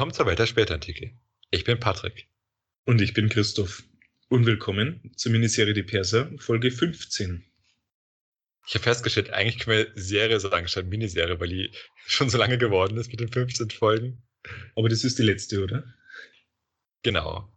Willkommen 0.00 0.14
zur 0.14 0.24
Welt 0.24 0.38
der 0.38 0.46
Spätantike. 0.46 1.12
Ich 1.50 1.64
bin 1.64 1.78
Patrick. 1.78 2.26
Und 2.86 3.02
ich 3.02 3.12
bin 3.12 3.28
Christoph. 3.28 3.82
Und 4.30 4.46
willkommen 4.46 5.12
zur 5.14 5.30
Miniserie 5.30 5.74
Die 5.74 5.82
Perser, 5.82 6.30
Folge 6.38 6.70
15. 6.70 7.44
Ich 8.66 8.72
habe 8.72 8.82
festgestellt, 8.82 9.28
eigentlich 9.28 9.58
können 9.58 9.76
wir 9.76 10.02
Serie 10.02 10.40
sagen 10.40 10.68
statt 10.68 10.86
Miniserie, 10.86 11.38
weil 11.38 11.50
die 11.50 11.70
schon 12.06 12.30
so 12.30 12.38
lange 12.38 12.56
geworden 12.56 12.96
ist 12.96 13.10
mit 13.10 13.20
den 13.20 13.30
15 13.30 13.68
Folgen. 13.72 14.22
Aber 14.74 14.88
das 14.88 15.04
ist 15.04 15.18
die 15.18 15.22
letzte, 15.22 15.62
oder? 15.62 15.84
Genau. 17.02 17.52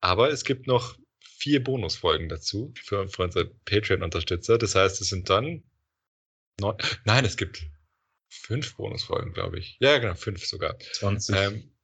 Aber 0.00 0.30
es 0.30 0.44
gibt 0.44 0.68
noch 0.68 0.96
vier 1.18 1.64
Bonusfolgen 1.64 2.28
dazu 2.28 2.72
für, 2.80 3.08
für 3.08 3.24
unsere 3.24 3.46
Patreon-Unterstützer. 3.46 4.56
Das 4.56 4.76
heißt, 4.76 5.00
es 5.00 5.08
sind 5.08 5.28
dann 5.30 5.64
neun. 6.60 6.76
Nein, 7.04 7.24
es 7.24 7.36
gibt 7.36 7.66
fünf 8.38 8.76
Bonusfolgen, 8.76 9.32
glaube 9.32 9.58
ich. 9.58 9.76
Ja, 9.80 9.98
genau, 9.98 10.14
fünf 10.14 10.44
sogar. 10.46 10.78
20. 10.78 11.36
Ähm, 11.36 11.76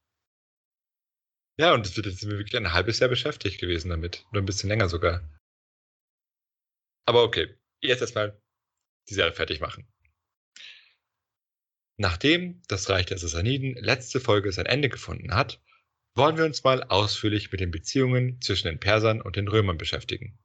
ja, 1.59 1.75
und 1.75 1.87
es 1.87 1.97
wird 1.97 2.07
jetzt 2.07 2.27
wirklich 2.27 2.57
ein 2.57 2.73
halbes 2.73 2.99
Jahr 2.99 3.11
beschäftigt 3.11 3.61
gewesen 3.61 3.91
damit. 3.91 4.25
Nur 4.33 4.43
ein 4.43 4.47
bisschen 4.47 4.69
länger 4.69 4.89
sogar. 4.89 5.29
Aber 7.07 7.25
okay, 7.25 7.55
jetzt 7.81 8.01
erstmal 8.01 8.41
die 9.09 9.15
Serie 9.15 9.33
fertig 9.33 9.61
machen. 9.61 9.87
Nachdem 11.99 12.63
das 12.69 12.89
Reich 12.89 13.07
der 13.07 13.19
Sassaniden 13.19 13.75
letzte 13.75 14.19
Folge 14.19 14.51
sein 14.51 14.67
Ende 14.67 14.89
gefunden 14.89 15.35
hat, 15.35 15.63
wollen 16.15 16.37
wir 16.37 16.45
uns 16.45 16.65
mal 16.65 16.83
ausführlich 16.85 17.53
mit 17.53 17.61
den 17.61 17.71
Beziehungen 17.71 18.41
zwischen 18.41 18.69
den 18.69 18.81
Persern 18.81 19.21
und 19.21 19.37
den 19.37 19.49
Römern 19.49 19.79
beschäftigen. 19.79 20.39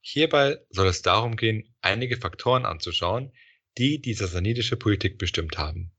Hierbei 0.00 0.58
soll 0.70 0.88
es 0.88 1.02
darum 1.02 1.36
gehen, 1.36 1.74
einige 1.80 2.16
Faktoren 2.16 2.66
anzuschauen, 2.66 3.32
die 3.78 4.00
die 4.00 4.14
sassanidische 4.14 4.76
Politik 4.76 5.18
bestimmt 5.18 5.58
haben. 5.58 5.92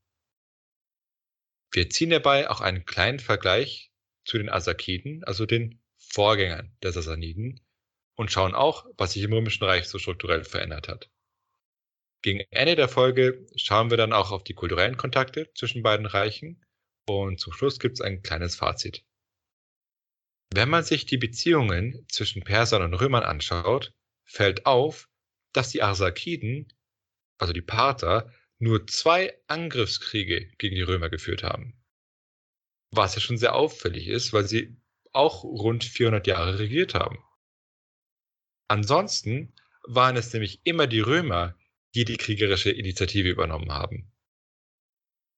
Wir 1.72 1.90
ziehen 1.90 2.10
dabei 2.10 2.48
auch 2.50 2.60
einen 2.60 2.84
kleinen 2.84 3.18
Vergleich 3.18 3.90
zu 4.24 4.38
den 4.38 4.48
Asakiden, 4.48 5.24
also 5.24 5.44
den 5.44 5.82
Vorgängern 5.96 6.76
der 6.82 6.92
Sassaniden, 6.92 7.60
und 8.14 8.30
schauen 8.30 8.54
auch, 8.54 8.86
was 8.96 9.12
sich 9.12 9.22
im 9.22 9.32
Römischen 9.32 9.64
Reich 9.64 9.86
so 9.86 9.98
strukturell 9.98 10.44
verändert 10.44 10.88
hat. 10.88 11.10
Gegen 12.22 12.40
Ende 12.50 12.76
der 12.76 12.88
Folge 12.88 13.44
schauen 13.56 13.90
wir 13.90 13.96
dann 13.96 14.12
auch 14.12 14.30
auf 14.30 14.44
die 14.44 14.54
kulturellen 14.54 14.96
Kontakte 14.96 15.52
zwischen 15.54 15.82
beiden 15.82 16.06
Reichen 16.06 16.64
und 17.06 17.38
zum 17.38 17.52
Schluss 17.52 17.78
gibt 17.78 17.94
es 17.94 18.00
ein 18.00 18.22
kleines 18.22 18.56
Fazit. 18.56 19.04
Wenn 20.54 20.70
man 20.70 20.84
sich 20.84 21.04
die 21.06 21.18
Beziehungen 21.18 22.06
zwischen 22.08 22.42
Persern 22.42 22.82
und 22.82 22.94
Römern 22.94 23.24
anschaut, 23.24 23.92
fällt 24.24 24.64
auf, 24.64 25.08
dass 25.52 25.70
die 25.70 25.82
Arsakiden, 25.82 26.72
also 27.38 27.52
die 27.52 27.62
Parther, 27.62 28.32
nur 28.58 28.86
zwei 28.86 29.36
Angriffskriege 29.46 30.46
gegen 30.58 30.76
die 30.76 30.82
Römer 30.82 31.10
geführt 31.10 31.42
haben. 31.42 31.80
Was 32.90 33.14
ja 33.14 33.20
schon 33.20 33.38
sehr 33.38 33.54
auffällig 33.54 34.08
ist, 34.08 34.32
weil 34.32 34.46
sie 34.46 34.76
auch 35.12 35.44
rund 35.44 35.84
400 35.84 36.26
Jahre 36.26 36.58
regiert 36.58 36.94
haben. 36.94 37.18
Ansonsten 38.68 39.52
waren 39.86 40.16
es 40.16 40.32
nämlich 40.32 40.60
immer 40.64 40.86
die 40.86 41.00
Römer, 41.00 41.56
die 41.94 42.04
die 42.04 42.16
kriegerische 42.16 42.70
Initiative 42.70 43.28
übernommen 43.28 43.72
haben. 43.72 44.12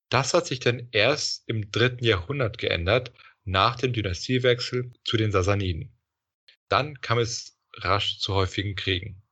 Das 0.08 0.34
hat 0.34 0.47
sich 0.47 0.61
dann 0.61 0.89
erst 0.92 1.48
im 1.48 1.70
dritten 1.70 2.05
Jahrhundert 2.05 2.58
geändert, 2.58 3.12
nach 3.44 3.77
dem 3.77 3.92
Dynastiewechsel 3.92 4.92
zu 5.05 5.17
den 5.17 5.33
Sassaniden. 5.33 5.97
Dann 6.69 7.00
kam 7.00 7.19
es 7.19 7.61
rasch 7.74 8.19
zu 8.19 8.34
häufigen 8.34 8.74
Kriegen. 8.74 9.22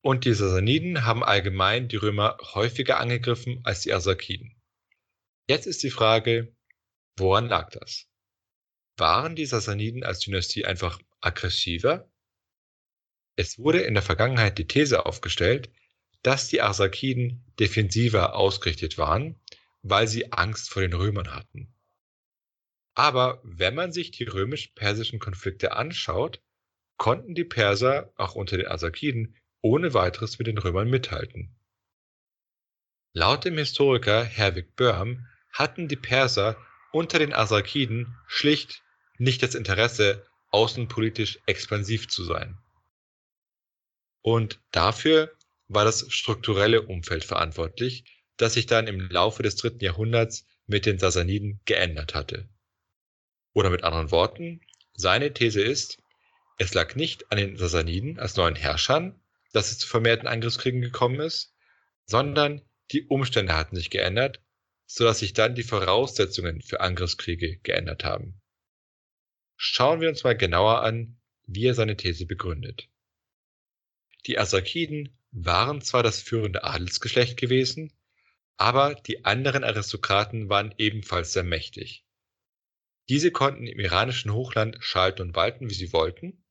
Und 0.00 0.24
die 0.24 0.34
Sassaniden 0.34 1.04
haben 1.04 1.24
allgemein 1.24 1.88
die 1.88 1.96
Römer 1.96 2.38
häufiger 2.54 3.00
angegriffen 3.00 3.60
als 3.64 3.82
die 3.82 3.92
Arsakiden. 3.92 4.54
Jetzt 5.48 5.66
ist 5.66 5.82
die 5.82 5.90
Frage, 5.90 6.54
woran 7.16 7.48
lag 7.48 7.70
das? 7.70 8.06
Waren 8.96 9.34
die 9.34 9.46
Sassaniden 9.46 10.04
als 10.04 10.20
Dynastie 10.20 10.64
einfach 10.64 11.00
aggressiver? 11.20 12.10
Es 13.36 13.58
wurde 13.58 13.80
in 13.80 13.94
der 13.94 14.02
Vergangenheit 14.02 14.58
die 14.58 14.66
These 14.66 15.06
aufgestellt, 15.06 15.70
dass 16.22 16.48
die 16.48 16.60
Arsakiden 16.60 17.44
defensiver 17.58 18.34
ausgerichtet 18.34 18.98
waren, 18.98 19.40
weil 19.82 20.08
sie 20.08 20.32
Angst 20.32 20.70
vor 20.70 20.82
den 20.82 20.92
Römern 20.92 21.34
hatten. 21.34 21.72
Aber 22.94 23.40
wenn 23.44 23.76
man 23.76 23.92
sich 23.92 24.10
die 24.10 24.24
römisch-persischen 24.24 25.20
Konflikte 25.20 25.72
anschaut, 25.72 26.42
konnten 26.96 27.34
die 27.34 27.44
Perser 27.44 28.12
auch 28.16 28.34
unter 28.34 28.56
den 28.56 28.66
Arsakiden 28.66 29.36
ohne 29.60 29.94
weiteres 29.94 30.38
mit 30.38 30.46
den 30.46 30.58
Römern 30.58 30.88
mithalten. 30.88 31.56
Laut 33.12 33.44
dem 33.44 33.56
Historiker 33.56 34.24
Herwig 34.24 34.76
Böhm 34.76 35.26
hatten 35.50 35.88
die 35.88 35.96
Perser 35.96 36.56
unter 36.92 37.18
den 37.18 37.32
Arsakiden 37.32 38.16
schlicht 38.26 38.82
nicht 39.18 39.42
das 39.42 39.54
Interesse, 39.54 40.26
außenpolitisch 40.50 41.40
expansiv 41.46 42.08
zu 42.08 42.24
sein. 42.24 42.58
Und 44.22 44.60
dafür 44.70 45.32
war 45.66 45.84
das 45.84 46.06
strukturelle 46.12 46.82
Umfeld 46.82 47.24
verantwortlich, 47.24 48.04
das 48.36 48.54
sich 48.54 48.66
dann 48.66 48.86
im 48.86 49.00
Laufe 49.10 49.42
des 49.42 49.56
dritten 49.56 49.84
Jahrhunderts 49.84 50.46
mit 50.66 50.86
den 50.86 50.98
Sassaniden 50.98 51.60
geändert 51.64 52.14
hatte. 52.14 52.48
Oder 53.52 53.70
mit 53.70 53.84
anderen 53.84 54.10
Worten, 54.10 54.60
seine 54.94 55.32
These 55.32 55.62
ist, 55.62 55.98
es 56.58 56.74
lag 56.74 56.94
nicht 56.94 57.30
an 57.30 57.38
den 57.38 57.56
Sassaniden 57.56 58.18
als 58.18 58.36
neuen 58.36 58.56
Herrschern, 58.56 59.20
dass 59.52 59.70
es 59.70 59.78
zu 59.78 59.88
vermehrten 59.88 60.28
Angriffskriegen 60.28 60.80
gekommen 60.80 61.20
ist, 61.20 61.54
sondern 62.04 62.62
die 62.90 63.06
Umstände 63.06 63.54
hatten 63.54 63.76
sich 63.76 63.90
geändert, 63.90 64.42
sodass 64.86 65.18
sich 65.18 65.32
dann 65.32 65.54
die 65.54 65.62
Voraussetzungen 65.62 66.62
für 66.62 66.80
Angriffskriege 66.80 67.58
geändert 67.58 68.04
haben. 68.04 68.40
Schauen 69.56 70.00
wir 70.00 70.08
uns 70.08 70.24
mal 70.24 70.36
genauer 70.36 70.82
an, 70.82 71.18
wie 71.46 71.66
er 71.66 71.74
seine 71.74 71.96
These 71.96 72.26
begründet. 72.26 72.88
Die 74.26 74.38
Asakiden 74.38 75.18
waren 75.30 75.80
zwar 75.82 76.02
das 76.02 76.22
führende 76.22 76.64
Adelsgeschlecht 76.64 77.36
gewesen, 77.36 77.92
aber 78.56 78.94
die 78.94 79.24
anderen 79.24 79.64
Aristokraten 79.64 80.48
waren 80.48 80.74
ebenfalls 80.78 81.32
sehr 81.32 81.44
mächtig. 81.44 82.04
Diese 83.08 83.30
konnten 83.30 83.66
im 83.66 83.78
iranischen 83.78 84.32
Hochland 84.32 84.76
schalten 84.80 85.22
und 85.22 85.36
walten, 85.36 85.70
wie 85.70 85.74
sie 85.74 85.92
wollten, 85.92 86.44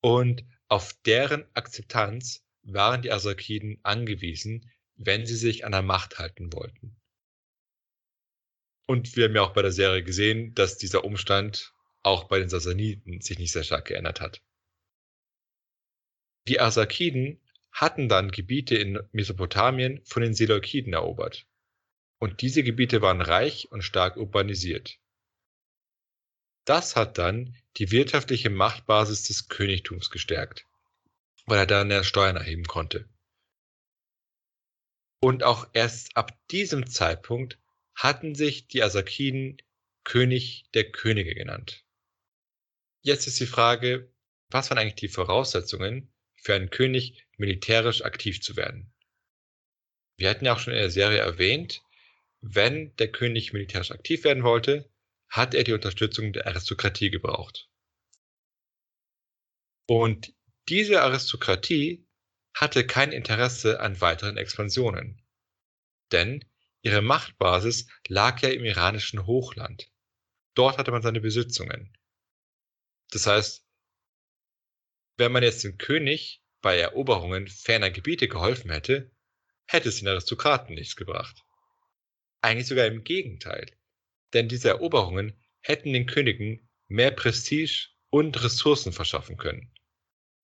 und 0.00 0.44
auf 0.72 0.94
deren 1.04 1.44
Akzeptanz 1.52 2.42
waren 2.62 3.02
die 3.02 3.12
Arsakiden 3.12 3.78
angewiesen, 3.82 4.70
wenn 4.94 5.26
sie 5.26 5.36
sich 5.36 5.66
an 5.66 5.72
der 5.72 5.82
Macht 5.82 6.18
halten 6.18 6.50
wollten. 6.54 6.96
Und 8.86 9.14
wir 9.14 9.26
haben 9.26 9.34
ja 9.34 9.42
auch 9.42 9.52
bei 9.52 9.60
der 9.60 9.72
Serie 9.72 10.02
gesehen, 10.02 10.54
dass 10.54 10.78
dieser 10.78 11.04
Umstand 11.04 11.74
auch 12.02 12.24
bei 12.24 12.38
den 12.38 12.48
Sassaniden 12.48 13.20
sich 13.20 13.38
nicht 13.38 13.52
sehr 13.52 13.64
stark 13.64 13.84
geändert 13.84 14.22
hat. 14.22 14.40
Die 16.48 16.58
Arsakiden 16.58 17.38
hatten 17.70 18.08
dann 18.08 18.30
Gebiete 18.30 18.74
in 18.74 18.98
Mesopotamien 19.12 20.00
von 20.06 20.22
den 20.22 20.32
Seleukiden 20.32 20.94
erobert. 20.94 21.46
Und 22.18 22.40
diese 22.40 22.62
Gebiete 22.62 23.02
waren 23.02 23.20
reich 23.20 23.70
und 23.70 23.82
stark 23.82 24.16
urbanisiert. 24.16 24.98
Das 26.64 26.96
hat 26.96 27.18
dann 27.18 27.58
die 27.78 27.90
wirtschaftliche 27.90 28.50
Machtbasis 28.50 29.24
des 29.24 29.48
Königtums 29.48 30.10
gestärkt, 30.10 30.66
weil 31.46 31.58
er 31.58 31.66
dann 31.66 31.90
ja 31.90 32.04
Steuern 32.04 32.36
erheben 32.36 32.64
konnte. 32.64 33.08
Und 35.20 35.42
auch 35.42 35.68
erst 35.72 36.16
ab 36.16 36.36
diesem 36.50 36.86
Zeitpunkt 36.88 37.58
hatten 37.94 38.34
sich 38.34 38.66
die 38.68 38.82
Asakiden 38.82 39.58
König 40.04 40.68
der 40.74 40.90
Könige 40.90 41.34
genannt. 41.34 41.84
Jetzt 43.02 43.26
ist 43.26 43.38
die 43.40 43.46
Frage, 43.46 44.12
was 44.48 44.70
waren 44.70 44.78
eigentlich 44.78 44.96
die 44.96 45.08
Voraussetzungen 45.08 46.12
für 46.36 46.54
einen 46.54 46.70
König 46.70 47.24
militärisch 47.36 48.02
aktiv 48.02 48.42
zu 48.42 48.56
werden? 48.56 48.92
Wir 50.16 50.28
hatten 50.28 50.44
ja 50.44 50.54
auch 50.54 50.58
schon 50.58 50.72
in 50.72 50.80
der 50.80 50.90
Serie 50.90 51.18
erwähnt, 51.18 51.82
wenn 52.40 52.94
der 52.96 53.10
König 53.10 53.52
militärisch 53.52 53.92
aktiv 53.92 54.24
werden 54.24 54.42
wollte, 54.42 54.91
hat 55.32 55.54
er 55.54 55.64
die 55.64 55.72
Unterstützung 55.72 56.34
der 56.34 56.46
Aristokratie 56.46 57.10
gebraucht. 57.10 57.66
Und 59.88 60.34
diese 60.68 61.00
Aristokratie 61.00 62.06
hatte 62.54 62.86
kein 62.86 63.12
Interesse 63.12 63.80
an 63.80 63.98
weiteren 64.02 64.36
Expansionen. 64.36 65.22
Denn 66.12 66.44
ihre 66.82 67.00
Machtbasis 67.00 67.88
lag 68.08 68.42
ja 68.42 68.50
im 68.50 68.62
iranischen 68.66 69.24
Hochland. 69.24 69.90
Dort 70.52 70.76
hatte 70.76 70.90
man 70.90 71.00
seine 71.00 71.22
Besitzungen. 71.22 71.96
Das 73.10 73.26
heißt, 73.26 73.66
wenn 75.16 75.32
man 75.32 75.42
jetzt 75.42 75.64
dem 75.64 75.78
König 75.78 76.44
bei 76.60 76.78
Eroberungen 76.78 77.48
ferner 77.48 77.90
Gebiete 77.90 78.28
geholfen 78.28 78.70
hätte, 78.70 79.10
hätte 79.64 79.88
es 79.88 79.98
den 79.98 80.08
Aristokraten 80.08 80.74
nichts 80.74 80.94
gebracht. 80.94 81.42
Eigentlich 82.42 82.68
sogar 82.68 82.86
im 82.86 83.02
Gegenteil 83.02 83.74
denn 84.32 84.48
diese 84.48 84.68
Eroberungen 84.68 85.34
hätten 85.60 85.92
den 85.92 86.06
Königen 86.06 86.68
mehr 86.88 87.10
Prestige 87.10 87.88
und 88.10 88.42
Ressourcen 88.42 88.92
verschaffen 88.92 89.36
können. 89.36 89.72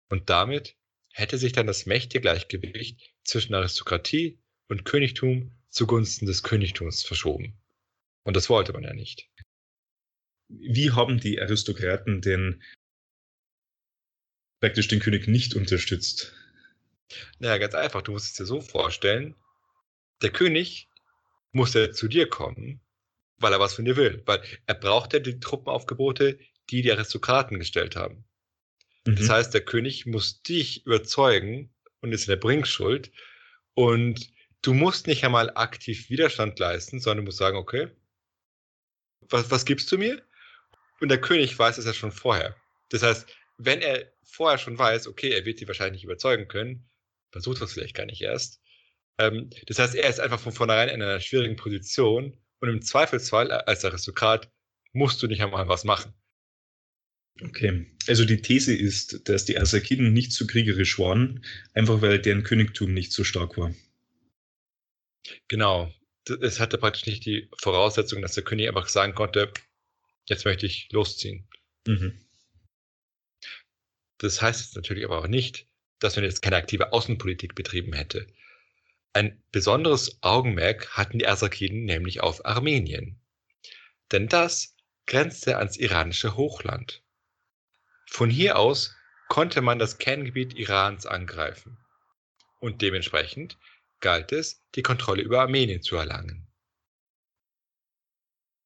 Und 0.08 0.31
damit 0.31 0.76
hätte 1.12 1.38
sich 1.38 1.52
dann 1.52 1.67
das 1.67 1.87
Mächtegleichgewicht 1.87 3.14
zwischen 3.25 3.55
Aristokratie 3.55 4.38
und 4.69 4.85
Königtum 4.85 5.52
zugunsten 5.69 6.26
des 6.26 6.43
Königtums 6.43 7.02
verschoben. 7.02 7.61
Und 8.25 8.37
das 8.37 8.49
wollte 8.49 8.73
man 8.73 8.85
ja 8.85 8.94
nicht. 8.94 9.29
Wie 10.49 10.93
haben 10.93 11.20
die 11.20 11.41
Aristokraten 11.41 12.23
denn 12.23 12.62
praktisch 14.61 14.88
den 14.88 15.00
König 15.00 15.29
nicht 15.29 15.55
unterstützt? 15.55 16.34
Naja, 17.38 17.58
ganz 17.58 17.75
einfach. 17.75 18.02
Du 18.02 18.12
musst 18.12 18.26
es 18.26 18.32
dir 18.34 18.46
so 18.46 18.61
vorstellen, 18.61 19.34
der 20.23 20.31
König 20.31 20.88
muss 21.52 21.75
ja 21.75 21.93
zu 21.93 22.08
dir 22.08 22.29
kommen, 22.29 22.81
weil 23.38 23.52
er 23.52 23.61
was 23.61 23.75
von 23.75 23.85
dir 23.85 23.96
will. 23.96 24.23
Weil 24.26 24.43
er 24.67 24.75
braucht 24.75 25.12
ja 25.12 25.19
die 25.19 25.40
Truppenaufgebote, 25.40 26.38
die 26.70 26.82
die 26.82 26.93
Aristokraten 26.93 27.58
gestellt 27.58 27.96
haben. 27.96 28.25
Mhm. 29.06 29.17
Das 29.17 29.29
heißt, 29.29 29.55
der 29.55 29.64
König 29.64 30.06
muss 30.06 30.43
dich 30.43 30.85
überzeugen 30.87 31.75
und 32.00 32.12
ist 32.12 32.25
in 32.25 32.32
der 32.32 32.37
Bringschuld. 32.37 33.11
Und 33.75 34.31
du 34.62 34.75
musst 34.75 35.06
nicht 35.06 35.25
einmal 35.25 35.50
aktiv 35.55 36.11
Widerstand 36.11 36.58
leisten, 36.58 37.00
sondern 37.00 37.25
du 37.25 37.29
musst 37.29 37.38
sagen, 37.38 37.56
okay, 37.56 37.88
was, 39.31 39.50
was 39.50 39.64
gibst 39.64 39.91
du 39.93 39.99
mir? 39.99 40.23
Und 41.00 41.08
der 41.08 41.20
König 41.20 41.58
weiß 41.58 41.79
es 41.79 41.84
ja 41.84 41.93
schon 41.93 42.12
vorher. 42.12 42.56
Das 42.88 43.02
heißt, 43.02 43.26
wenn 43.58 43.81
er 43.81 44.11
vorher 44.25 44.58
schon 44.58 44.79
weiß, 44.79 45.06
okay, 45.06 45.31
er 45.31 45.44
wird 45.44 45.61
die 45.61 45.69
wahrscheinlich 45.69 46.02
nicht 46.02 46.05
überzeugen 46.05 46.49
können, 46.49 46.88
versucht 47.31 47.61
das 47.61 47.73
vielleicht 47.73 47.94
gar 47.94 48.06
nicht 48.06 48.23
erst. 48.23 48.61
Ähm, 49.19 49.50
das 49.67 49.79
heißt, 49.79 49.94
er 49.94 50.08
ist 50.08 50.20
einfach 50.20 50.41
von 50.41 50.52
vornherein 50.52 50.88
in 50.88 51.02
einer 51.02 51.20
schwierigen 51.20 51.56
Position 51.56 52.37
und 52.60 52.69
im 52.69 52.82
Zweifelsfall 52.82 53.50
als 53.50 53.84
Aristokrat 53.84 54.50
musst 54.93 55.22
du 55.22 55.26
nicht 55.26 55.43
einmal 55.43 55.69
was 55.69 55.84
machen. 55.84 56.12
Okay, 57.40 57.87
also 58.08 58.25
die 58.25 58.43
These 58.43 58.75
ist, 58.75 59.28
dass 59.28 59.44
die 59.44 59.58
Arsakiden 59.58 60.12
nicht 60.12 60.32
zu 60.32 60.46
kriegerisch 60.46 60.99
waren, 60.99 61.44
einfach 61.72 62.02
weil 62.02 62.19
deren 62.19 62.43
Königtum 62.43 62.93
nicht 62.93 63.12
so 63.12 63.22
stark 63.22 63.56
war. 63.56 63.72
Genau. 65.46 65.93
Es 66.40 66.58
hatte 66.58 66.78
praktisch 66.78 67.06
nicht 67.06 67.25
die 67.25 67.49
Voraussetzung, 67.58 68.22
dass 68.22 68.34
der 68.34 68.44
König 68.44 68.69
einfach 68.69 68.88
sagen 68.88 69.14
konnte, 69.14 69.52
jetzt 70.26 70.44
möchte 70.44 70.66
ich 70.66 70.90
losziehen. 70.90 71.49
Mhm. 71.87 72.20
Das 74.19 74.43
heißt 74.43 74.60
jetzt 74.60 74.76
natürlich 74.76 75.05
aber 75.05 75.19
auch 75.19 75.28
nicht, 75.28 75.69
dass 76.00 76.16
man 76.16 76.25
jetzt 76.25 76.43
keine 76.43 76.56
aktive 76.56 76.93
Außenpolitik 76.93 77.55
betrieben 77.55 77.93
hätte. 77.93 78.26
Ein 79.12 79.43
besonderes 79.50 80.19
Augenmerk 80.22 80.96
hatten 80.96 81.19
die 81.19 81.26
Arsakiden 81.26 81.84
nämlich 81.84 82.20
auf 82.20 82.44
Armenien. 82.44 83.20
Denn 84.12 84.28
das 84.28 84.76
grenzte 85.06 85.56
ans 85.56 85.76
iranische 85.76 86.37
Hochland. 86.37 87.02
Von 88.06 88.31
hier 88.31 88.58
aus 88.58 88.94
konnte 89.28 89.60
man 89.60 89.78
das 89.78 89.99
Kerngebiet 89.99 90.55
Irans 90.55 91.06
angreifen. 91.06 91.78
Und 92.60 92.82
dementsprechend 92.82 93.58
galt 94.00 94.32
es, 94.32 94.62
die 94.75 94.82
Kontrolle 94.82 95.22
über 95.22 95.40
Armenien 95.40 95.82
zu 95.82 95.96
erlangen. 95.96 96.46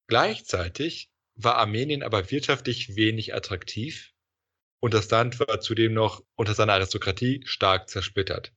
Gleichzeitig 0.07 1.09
war 1.35 1.55
Armenien 1.55 2.03
aber 2.03 2.29
wirtschaftlich 2.29 2.95
wenig 2.95 3.33
attraktiv 3.33 4.13
und 4.79 4.93
das 4.93 5.09
Land 5.09 5.39
war 5.39 5.59
zudem 5.61 5.93
noch 5.93 6.23
unter 6.35 6.53
seiner 6.53 6.73
Aristokratie 6.73 7.41
stark 7.45 7.89
zersplittert. 7.89 8.53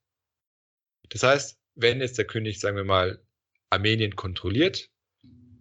Das 1.08 1.22
heißt, 1.22 1.58
wenn 1.76 2.00
jetzt 2.00 2.19
der 2.19 2.26
König, 2.26 2.58
sagen 2.58 2.76
wir 2.76 2.84
mal, 2.84 3.23
Armenien 3.70 4.17
kontrolliert, 4.17 4.90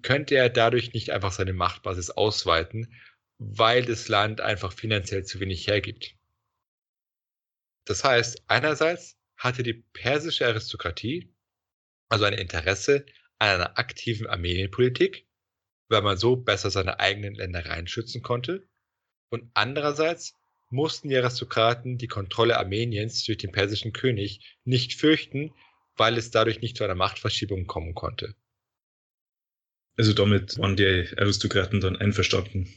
könnte 0.02 0.36
er 0.36 0.50
dadurch 0.50 0.94
nicht 0.94 1.12
einfach 1.12 1.32
seine 1.32 1.54
Machtbasis 1.54 2.10
ausweiten, 2.12 2.94
weil 3.38 3.84
das 3.86 4.08
Land 4.08 4.42
einfach 4.42 4.74
finanziell 4.74 5.26
zu 5.26 5.40
wenig 5.40 5.68
hergibt. 5.68 6.16
Das 7.86 8.04
heißt, 8.04 8.44
einerseits 8.48 9.18
hatte 9.38 9.62
die 9.62 9.74
persische 9.74 10.48
Aristokratie 10.48 11.34
also 12.10 12.26
ein 12.26 12.34
Interesse 12.34 13.06
an 13.40 13.50
einer 13.50 13.78
aktiven 13.78 14.28
Armenienpolitik, 14.28 15.28
weil 15.90 16.02
man 16.02 16.18
so 16.18 16.36
besser 16.36 16.70
seine 16.70 17.00
eigenen 17.00 17.36
Ländereien 17.36 17.88
schützen 17.88 18.22
konnte. 18.22 18.68
Und 19.30 19.50
andererseits 19.54 20.36
mussten 20.70 21.10
die 21.10 21.18
Aristokraten 21.18 21.98
die 21.98 22.08
Kontrolle 22.08 22.58
Armeniens 22.58 23.24
durch 23.26 23.38
den 23.38 23.52
persischen 23.52 23.92
König 23.92 24.58
nicht 24.64 24.94
fürchten, 24.94 25.54
weil 25.98 26.18
es 26.18 26.32
dadurch 26.32 26.62
nicht 26.62 26.78
zu 26.78 26.84
einer 26.84 26.96
Machtverschiebung 26.96 27.68
kommen 27.68 27.96
konnte. 27.96 28.36
Also 29.98 30.14
damit 30.14 30.58
waren 30.58 30.76
die 30.76 31.08
Aristokraten 31.18 31.80
dann 31.80 31.96
einverstanden. 31.96 32.74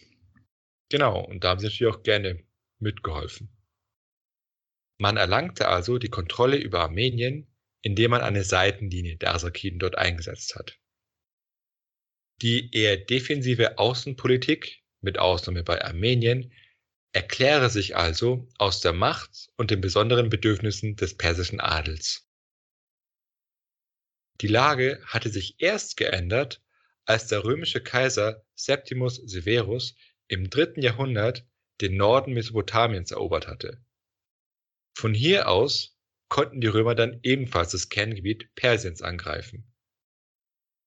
Genau, 0.88 1.20
und 1.24 1.44
da 1.44 1.50
haben 1.50 1.60
sie 1.60 1.66
natürlich 1.66 1.92
auch 1.92 2.02
gerne 2.02 2.44
mitgeholfen. 2.78 3.50
Man 4.98 5.16
erlangte 5.16 5.68
also 5.68 5.98
die 5.98 6.08
Kontrolle 6.08 6.56
über 6.56 6.80
Armenien, 6.80 7.46
indem 7.82 8.12
man 8.12 8.20
eine 8.20 8.44
Seitenlinie 8.44 9.16
der 9.16 9.32
Arsakiden 9.32 9.78
dort 9.78 9.96
eingesetzt 9.96 10.56
hat. 10.56 10.78
Die 12.40 12.70
eher 12.72 12.96
defensive 12.96 13.78
Außenpolitik, 13.78 14.82
mit 15.00 15.18
Ausnahme 15.18 15.62
bei 15.62 15.84
Armenien, 15.84 16.52
erkläre 17.12 17.70
sich 17.70 17.96
also 17.96 18.48
aus 18.58 18.80
der 18.80 18.92
Macht 18.92 19.48
und 19.56 19.70
den 19.70 19.80
besonderen 19.80 20.28
Bedürfnissen 20.28 20.96
des 20.96 21.16
persischen 21.16 21.60
Adels. 21.60 22.27
Die 24.40 24.46
Lage 24.46 25.00
hatte 25.04 25.30
sich 25.30 25.56
erst 25.58 25.96
geändert, 25.96 26.62
als 27.04 27.26
der 27.26 27.44
römische 27.44 27.82
Kaiser 27.82 28.44
Septimus 28.54 29.16
Severus 29.16 29.96
im 30.28 30.50
dritten 30.50 30.82
Jahrhundert 30.82 31.46
den 31.80 31.96
Norden 31.96 32.34
Mesopotamiens 32.34 33.10
erobert 33.10 33.46
hatte. 33.46 33.82
Von 34.94 35.14
hier 35.14 35.48
aus 35.48 35.96
konnten 36.28 36.60
die 36.60 36.66
Römer 36.66 36.94
dann 36.94 37.20
ebenfalls 37.22 37.72
das 37.72 37.88
Kerngebiet 37.88 38.54
Persiens 38.54 39.00
angreifen. 39.00 39.72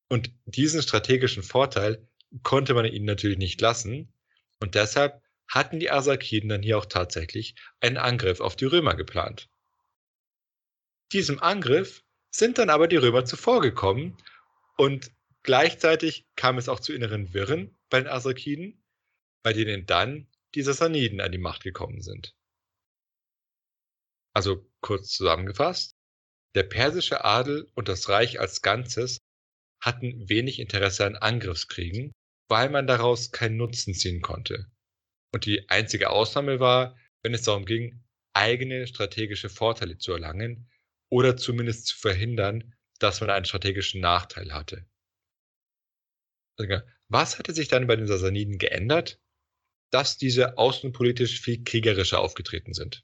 Und 0.09 0.31
diesen 0.45 0.81
strategischen 0.81 1.44
Vorteil 1.44 2.07
konnte 2.44 2.74
man 2.74 2.86
ihnen 2.86 3.06
natürlich 3.06 3.38
nicht 3.38 3.59
lassen 3.62 4.13
und 4.59 4.75
deshalb 4.75 5.21
hatten 5.47 5.80
die 5.80 5.89
Arsakiden 5.89 6.50
dann 6.50 6.62
hier 6.62 6.77
auch 6.77 6.86
tatsächlich 6.86 7.56
einen 7.80 7.97
Angriff 7.97 8.39
auf 8.39 8.56
die 8.56 8.65
Römer 8.65 8.95
geplant. 8.95 9.50
Diesem 11.12 11.39
Angriff 11.39 12.04
sind 12.31 12.57
dann 12.57 12.69
aber 12.69 12.88
die 12.88 12.95
Römer 12.95 13.25
zuvorgekommen 13.25 14.18
und 14.78 15.12
gleichzeitig 15.44 16.25
kam 16.36 16.57
es 16.57 16.69
auch 16.69 16.80
zu 16.80 16.94
inneren 16.94 17.33
Wirren 17.33 17.78
bei 17.89 18.00
den 18.00 18.07
Arsakiden, 18.07 18.83
bei 19.44 19.54
denen 19.54 19.86
dann 19.86 20.28
die 20.56 20.63
Sassaniden 20.63 21.21
an 21.21 21.31
die 21.31 21.38
Macht 21.38 21.64
gekommen 21.64 22.02
sind. 22.02 22.33
Also 24.33 24.66
kurz 24.80 25.09
zusammengefasst, 25.09 25.95
der 26.56 26.64
persische 26.64 27.23
Adel 27.26 27.69
und 27.76 27.90
das 27.90 28.09
Reich 28.09 28.40
als 28.40 28.61
Ganzes 28.61 29.19
hatten 29.81 30.30
wenig 30.30 30.59
Interesse 30.59 31.06
an 31.06 31.16
Angriffskriegen, 31.16 32.11
weil 32.47 32.69
man 32.69 32.88
daraus 32.88 33.31
keinen 33.31 33.57
Nutzen 33.57 33.94
ziehen 33.94 34.21
konnte. 34.21 34.68
Und 35.33 35.45
die 35.45 35.69
einzige 35.69 36.09
Ausnahme 36.09 36.59
war, 36.59 36.97
wenn 37.23 37.33
es 37.33 37.44
darum 37.44 37.66
ging, 37.66 38.04
eigene 38.33 38.88
strategische 38.88 39.50
Vorteile 39.50 39.97
zu 39.97 40.11
erlangen 40.14 40.70
oder 41.11 41.35
zumindest 41.37 41.87
zu 41.87 41.97
verhindern, 41.97 42.73
dass 42.97 43.19
man 43.19 43.30
einen 43.30 43.45
strategischen 43.45 44.01
Nachteil 44.01 44.53
hatte. 44.53 44.87
Was 47.09 47.37
hatte 47.37 47.53
sich 47.53 47.68
dann 47.68 47.87
bei 47.87 47.95
den 47.95 48.07
Sassaniden 48.07 48.57
geändert? 48.57 49.19
Dass 49.89 50.18
diese 50.18 50.57
außenpolitisch 50.57 51.41
viel 51.41 51.63
kriegerischer 51.63 52.19
aufgetreten 52.19 52.73
sind. 52.73 53.03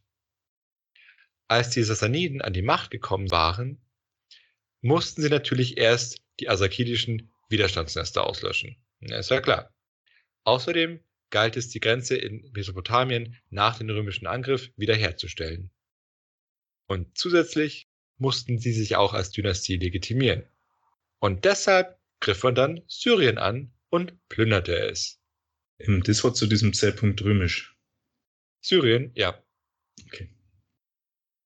Als 1.49 1.71
die 1.71 1.83
Sassaniden 1.83 2.41
an 2.41 2.53
die 2.53 2.61
Macht 2.61 2.91
gekommen 2.91 3.29
waren, 3.29 3.81
mussten 4.81 5.21
sie 5.21 5.29
natürlich 5.29 5.77
erst 5.77 6.21
die 6.39 6.49
asakidischen 6.49 7.33
Widerstandsnester 7.49 8.25
auslöschen. 8.25 8.77
Ist 9.01 9.31
ja 9.31 9.41
klar. 9.41 9.73
Außerdem 10.45 11.03
galt 11.29 11.57
es, 11.57 11.69
die 11.69 11.81
Grenze 11.81 12.15
in 12.15 12.49
Mesopotamien 12.53 13.35
nach 13.49 13.77
dem 13.77 13.89
römischen 13.89 14.27
Angriff 14.27 14.71
wiederherzustellen. 14.77 15.71
Und 16.87 17.17
zusätzlich 17.17 17.86
mussten 18.17 18.59
sie 18.59 18.73
sich 18.73 18.95
auch 18.95 19.13
als 19.13 19.31
Dynastie 19.31 19.77
legitimieren. 19.77 20.43
Und 21.19 21.45
deshalb 21.45 21.99
griff 22.19 22.43
man 22.43 22.55
dann 22.55 22.81
Syrien 22.87 23.37
an 23.37 23.73
und 23.89 24.17
plünderte 24.29 24.77
es. 24.77 25.21
Ähm, 25.79 26.03
das 26.03 26.23
war 26.23 26.33
zu 26.33 26.47
diesem 26.47 26.73
Zeitpunkt 26.73 27.21
römisch. 27.23 27.75
Syrien, 28.61 29.11
ja. 29.15 29.41
Okay. 30.05 30.29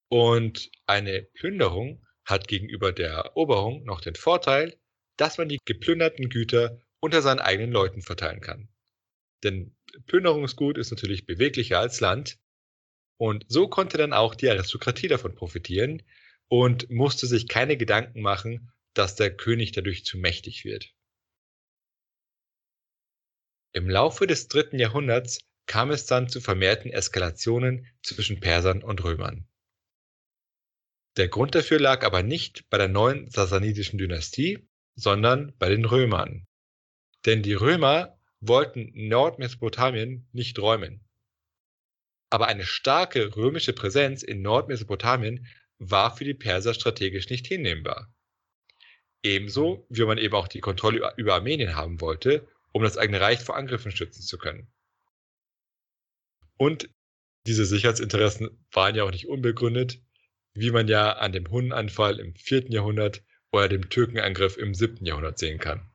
Und 0.09 0.71
eine 0.87 1.23
Plünderung 1.23 2.05
hat 2.25 2.47
gegenüber 2.47 2.91
der 2.91 3.11
Eroberung 3.11 3.83
noch 3.83 4.01
den 4.01 4.15
Vorteil, 4.15 4.77
dass 5.17 5.37
man 5.37 5.49
die 5.49 5.59
geplünderten 5.65 6.29
Güter 6.29 6.81
unter 6.99 7.21
seinen 7.21 7.39
eigenen 7.39 7.71
Leuten 7.71 8.01
verteilen 8.01 8.41
kann. 8.41 8.69
Denn 9.43 9.75
Plünderungsgut 10.07 10.77
ist 10.77 10.91
natürlich 10.91 11.25
beweglicher 11.25 11.79
als 11.79 11.99
Land. 11.99 12.39
Und 13.17 13.45
so 13.47 13.67
konnte 13.67 13.97
dann 13.97 14.13
auch 14.13 14.35
die 14.35 14.49
Aristokratie 14.49 15.07
davon 15.07 15.35
profitieren 15.35 16.03
und 16.51 16.89
musste 16.89 17.27
sich 17.27 17.47
keine 17.47 17.77
Gedanken 17.77 18.21
machen, 18.21 18.73
dass 18.93 19.15
der 19.15 19.33
König 19.33 19.71
dadurch 19.71 20.03
zu 20.03 20.17
mächtig 20.17 20.65
wird. 20.65 20.93
Im 23.71 23.89
Laufe 23.89 24.27
des 24.27 24.49
dritten 24.49 24.77
Jahrhunderts 24.77 25.39
kam 25.65 25.91
es 25.91 26.07
dann 26.07 26.27
zu 26.27 26.41
vermehrten 26.41 26.91
Eskalationen 26.91 27.87
zwischen 28.03 28.41
Persern 28.41 28.83
und 28.83 29.01
Römern. 29.01 29.47
Der 31.15 31.29
Grund 31.29 31.55
dafür 31.55 31.79
lag 31.79 32.03
aber 32.03 32.21
nicht 32.21 32.69
bei 32.69 32.77
der 32.77 32.89
neuen 32.89 33.29
sassanidischen 33.29 33.97
Dynastie, 33.97 34.67
sondern 34.95 35.55
bei 35.57 35.69
den 35.69 35.85
Römern. 35.85 36.47
Denn 37.25 37.43
die 37.43 37.53
Römer 37.53 38.19
wollten 38.41 38.91
Nordmesopotamien 39.07 40.27
nicht 40.33 40.59
räumen. 40.59 41.07
Aber 42.29 42.47
eine 42.47 42.65
starke 42.65 43.37
römische 43.37 43.71
Präsenz 43.71 44.21
in 44.21 44.41
Nordmesopotamien 44.41 45.47
war 45.81 46.15
für 46.15 46.23
die 46.23 46.35
Perser 46.35 46.75
strategisch 46.75 47.29
nicht 47.29 47.47
hinnehmbar. 47.47 48.13
Ebenso 49.23 49.85
wie 49.89 50.05
man 50.05 50.19
eben 50.19 50.35
auch 50.35 50.47
die 50.47 50.59
Kontrolle 50.59 51.13
über 51.17 51.33
Armenien 51.33 51.75
haben 51.75 52.01
wollte, 52.01 52.47
um 52.71 52.83
das 52.83 52.97
eigene 52.97 53.19
Reich 53.19 53.39
vor 53.39 53.57
Angriffen 53.57 53.91
schützen 53.91 54.21
zu 54.21 54.37
können. 54.37 54.71
Und 56.57 56.89
diese 57.47 57.65
Sicherheitsinteressen 57.65 58.63
waren 58.71 58.95
ja 58.95 59.03
auch 59.03 59.11
nicht 59.11 59.27
unbegründet, 59.27 59.99
wie 60.53 60.69
man 60.69 60.87
ja 60.87 61.13
an 61.13 61.31
dem 61.31 61.49
Hunnenanfall 61.49 62.19
im 62.19 62.35
4. 62.35 62.69
Jahrhundert 62.69 63.23
oder 63.51 63.67
dem 63.67 63.89
Türkenangriff 63.89 64.57
im 64.57 64.75
7. 64.75 65.03
Jahrhundert 65.05 65.39
sehen 65.39 65.57
kann. 65.57 65.89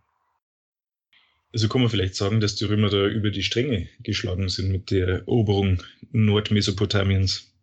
Also 1.52 1.69
kann 1.69 1.81
man 1.81 1.90
vielleicht 1.90 2.16
sagen, 2.16 2.40
dass 2.40 2.57
die 2.57 2.64
Römer 2.64 2.90
da 2.90 3.07
über 3.07 3.31
die 3.31 3.45
Stränge 3.45 3.88
geschlagen 4.00 4.49
sind 4.49 4.71
mit 4.71 4.90
der 4.90 5.09
Eroberung 5.09 5.83
Nordmesopotamiens. 6.11 7.55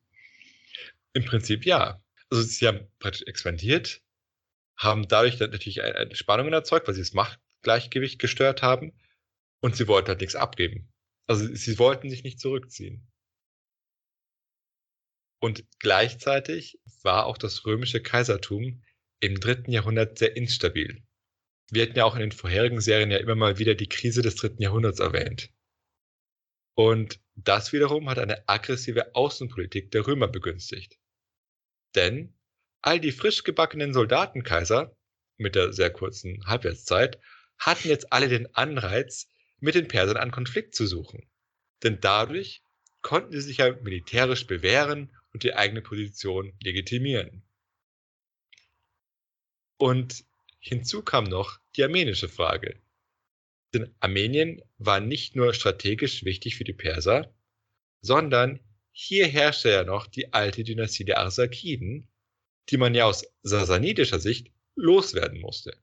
Im 1.13 1.25
Prinzip 1.25 1.65
ja. 1.65 2.02
Also 2.29 2.43
sie 2.43 2.67
haben 2.67 2.87
praktisch 2.99 3.23
expandiert, 3.23 4.01
haben 4.77 5.07
dadurch 5.07 5.39
natürlich 5.39 5.81
Spannungen 6.13 6.53
erzeugt, 6.53 6.87
weil 6.87 6.95
sie 6.95 7.01
das 7.01 7.13
Machtgleichgewicht 7.13 8.19
gestört 8.19 8.61
haben 8.61 8.93
und 9.61 9.75
sie 9.75 9.87
wollten 9.87 10.09
halt 10.09 10.21
nichts 10.21 10.35
abgeben. 10.35 10.91
Also 11.27 11.53
sie 11.53 11.79
wollten 11.79 12.09
sich 12.09 12.23
nicht 12.23 12.39
zurückziehen. 12.39 13.07
Und 15.39 15.65
gleichzeitig 15.79 16.79
war 17.01 17.25
auch 17.25 17.37
das 17.37 17.65
römische 17.65 18.01
Kaisertum 18.01 18.81
im 19.19 19.39
dritten 19.39 19.71
Jahrhundert 19.71 20.17
sehr 20.17 20.35
instabil. 20.35 21.03
Wir 21.69 21.83
hatten 21.83 21.97
ja 21.97 22.05
auch 22.05 22.15
in 22.15 22.21
den 22.21 22.31
vorherigen 22.31 22.81
Serien 22.81 23.11
ja 23.11 23.17
immer 23.17 23.35
mal 23.35 23.57
wieder 23.57 23.75
die 23.75 23.89
Krise 23.89 24.21
des 24.21 24.35
dritten 24.35 24.61
Jahrhunderts 24.61 24.99
erwähnt. 24.99 25.49
Und 26.75 27.19
das 27.35 27.73
wiederum 27.73 28.09
hat 28.09 28.19
eine 28.19 28.47
aggressive 28.47 29.15
Außenpolitik 29.15 29.91
der 29.91 30.07
Römer 30.07 30.27
begünstigt. 30.27 30.97
Denn 31.95 32.33
all 32.81 32.99
die 32.99 33.11
frisch 33.11 33.43
gebackenen 33.43 33.93
Soldatenkaiser 33.93 34.95
mit 35.37 35.55
der 35.55 35.73
sehr 35.73 35.89
kurzen 35.89 36.45
Halbwertszeit 36.45 37.19
hatten 37.57 37.87
jetzt 37.87 38.11
alle 38.11 38.29
den 38.29 38.53
Anreiz, 38.55 39.29
mit 39.59 39.75
den 39.75 39.87
Persern 39.87 40.17
einen 40.17 40.31
Konflikt 40.31 40.75
zu 40.75 40.85
suchen. 40.85 41.25
Denn 41.83 41.99
dadurch 42.01 42.61
konnten 43.01 43.31
sie 43.31 43.41
sich 43.41 43.57
ja 43.57 43.71
militärisch 43.81 44.45
bewähren 44.45 45.15
und 45.33 45.43
die 45.43 45.55
eigene 45.55 45.81
Position 45.81 46.53
legitimieren. 46.61 47.43
Und 49.77 50.25
hinzu 50.59 51.01
kam 51.01 51.25
noch 51.25 51.59
die 51.75 51.83
armenische 51.83 52.29
Frage. 52.29 52.79
Denn 53.73 53.93
Armenien 53.99 54.61
war 54.77 54.99
nicht 54.99 55.35
nur 55.35 55.53
strategisch 55.53 56.23
wichtig 56.23 56.55
für 56.55 56.63
die 56.63 56.73
Perser, 56.73 57.33
sondern 58.01 58.59
hier 58.93 59.27
herrschte 59.27 59.71
ja 59.71 59.83
noch 59.83 60.07
die 60.07 60.33
alte 60.33 60.63
Dynastie 60.63 61.03
der 61.03 61.19
Arsakiden, 61.19 62.07
die 62.69 62.77
man 62.77 62.95
ja 62.95 63.05
aus 63.05 63.25
sasanidischer 63.41 64.19
Sicht 64.19 64.53
loswerden 64.75 65.41
musste. 65.41 65.75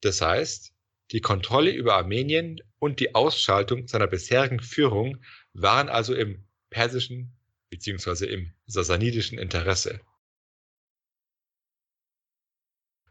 Das 0.00 0.22
heißt, 0.22 0.72
die 1.10 1.20
Kontrolle 1.20 1.72
über 1.72 1.96
Armenien 1.96 2.62
und 2.78 3.00
die 3.00 3.14
Ausschaltung 3.14 3.88
seiner 3.88 4.06
bisherigen 4.06 4.60
Führung 4.60 5.22
waren 5.52 5.88
also 5.88 6.14
im 6.14 6.46
persischen 6.70 7.36
beziehungsweise 7.68 8.26
im 8.26 8.52
sasanidischen 8.66 9.38
Interesse. 9.38 10.00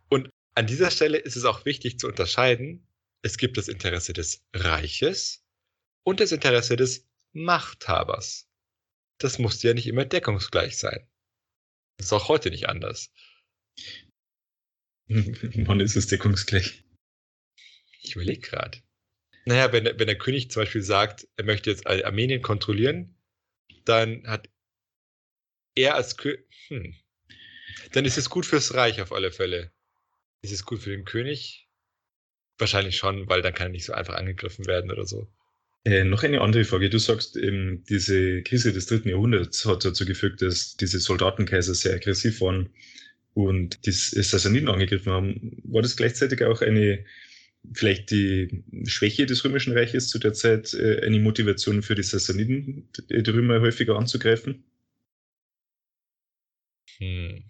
Und 0.10 0.29
an 0.55 0.65
dieser 0.65 0.91
Stelle 0.91 1.17
ist 1.17 1.36
es 1.36 1.46
auch 1.46 1.65
wichtig 1.65 2.00
zu 2.00 2.08
unterscheiden, 2.08 2.88
es 3.22 3.38
gibt 3.38 3.58
das 3.58 3.67
Interesse 3.67 4.13
des 4.13 4.46
Reiches 4.53 5.46
und 6.03 6.19
das 6.22 6.31
Interesse 6.31 6.77
des 6.77 7.09
Machthabers. 7.34 8.50
Das 9.20 9.40
muss 9.40 9.62
ja 9.64 9.74
nicht 9.74 9.88
immer 9.88 10.06
deckungsgleich 10.06 10.78
sein. 10.78 11.08
Das 11.98 12.08
ist 12.08 12.14
auch 12.14 12.30
heute 12.30 12.50
nicht 12.50 12.70
anders. 12.70 13.12
Wann 15.08 15.80
ist 15.80 15.96
es 15.96 16.08
deckungsgleich? 16.08 16.86
Ich 18.02 18.16
überlege 18.16 18.42
gerade. 18.42 18.82
Naja, 19.46 19.72
wenn, 19.72 19.86
wenn 19.86 20.08
der 20.08 20.18
König 20.18 20.52
zum 20.52 20.62
Beispiel 20.62 20.82
sagt, 20.82 21.28
er 21.36 21.46
möchte 21.46 21.70
jetzt 21.70 21.88
Armenien 21.88 22.42
kontrollieren, 22.42 23.18
dann 23.86 24.26
hat 24.28 24.50
er 25.76 25.96
als 25.96 26.18
König. 26.18 26.46
Hm. 26.68 26.96
Dann 27.92 28.06
ist 28.06 28.18
es 28.18 28.30
gut 28.30 28.46
fürs 28.46 28.74
Reich 28.74 29.02
auf 29.02 29.12
alle 29.12 29.32
Fälle. 29.32 29.72
Ist 30.42 30.54
es 30.54 30.64
gut 30.64 30.82
für 30.82 30.92
den 30.92 31.06
König? 31.06 31.68
Wahrscheinlich 32.58 32.98
schon, 32.98 33.28
weil 33.30 33.42
dann 33.42 33.54
kann 33.54 33.68
er 33.68 33.72
nicht 33.72 33.86
so 33.86 33.94
einfach 33.94 34.16
angegriffen 34.16 34.68
werden 34.68 34.92
oder 34.92 35.06
so. 35.06 35.28
Äh, 35.86 36.04
noch 36.04 36.24
eine 36.24 36.42
andere 36.42 36.66
Frage. 36.66 36.90
Du 36.90 37.00
sagst, 37.00 37.38
ähm, 37.38 37.84
diese 37.90 38.42
Krise 38.44 38.74
des 38.74 38.88
dritten 38.88 39.10
Jahrhunderts 39.10 39.66
hat 39.66 39.86
dazu 39.86 40.06
geführt, 40.06 40.42
dass 40.42 40.76
diese 40.76 41.00
Soldatenkaiser 41.00 41.74
sehr 41.74 41.96
aggressiv 41.96 42.42
waren 42.42 42.70
und 43.34 43.86
die 43.86 43.92
Sassaniden 43.92 44.68
angegriffen 44.70 45.12
haben. 45.12 45.62
War 45.64 45.82
das 45.82 45.96
gleichzeitig 45.96 46.44
auch 46.44 46.62
eine 46.62 47.06
vielleicht 47.74 48.12
die 48.12 48.64
Schwäche 48.86 49.26
des 49.26 49.44
Römischen 49.44 49.74
Reiches 49.74 50.10
zu 50.10 50.20
der 50.20 50.34
Zeit 50.34 50.74
äh, 50.74 51.02
eine 51.06 51.20
Motivation 51.20 51.82
für 51.82 51.96
die 51.96 52.04
Sassaniden, 52.04 52.90
die 53.10 53.30
Römer 53.30 53.62
häufiger 53.62 53.98
anzugreifen? 53.98 54.64
Hm. 56.98 57.44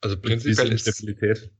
Also 0.00 0.20
prinzipiell 0.20 0.72
ist, 0.72 1.50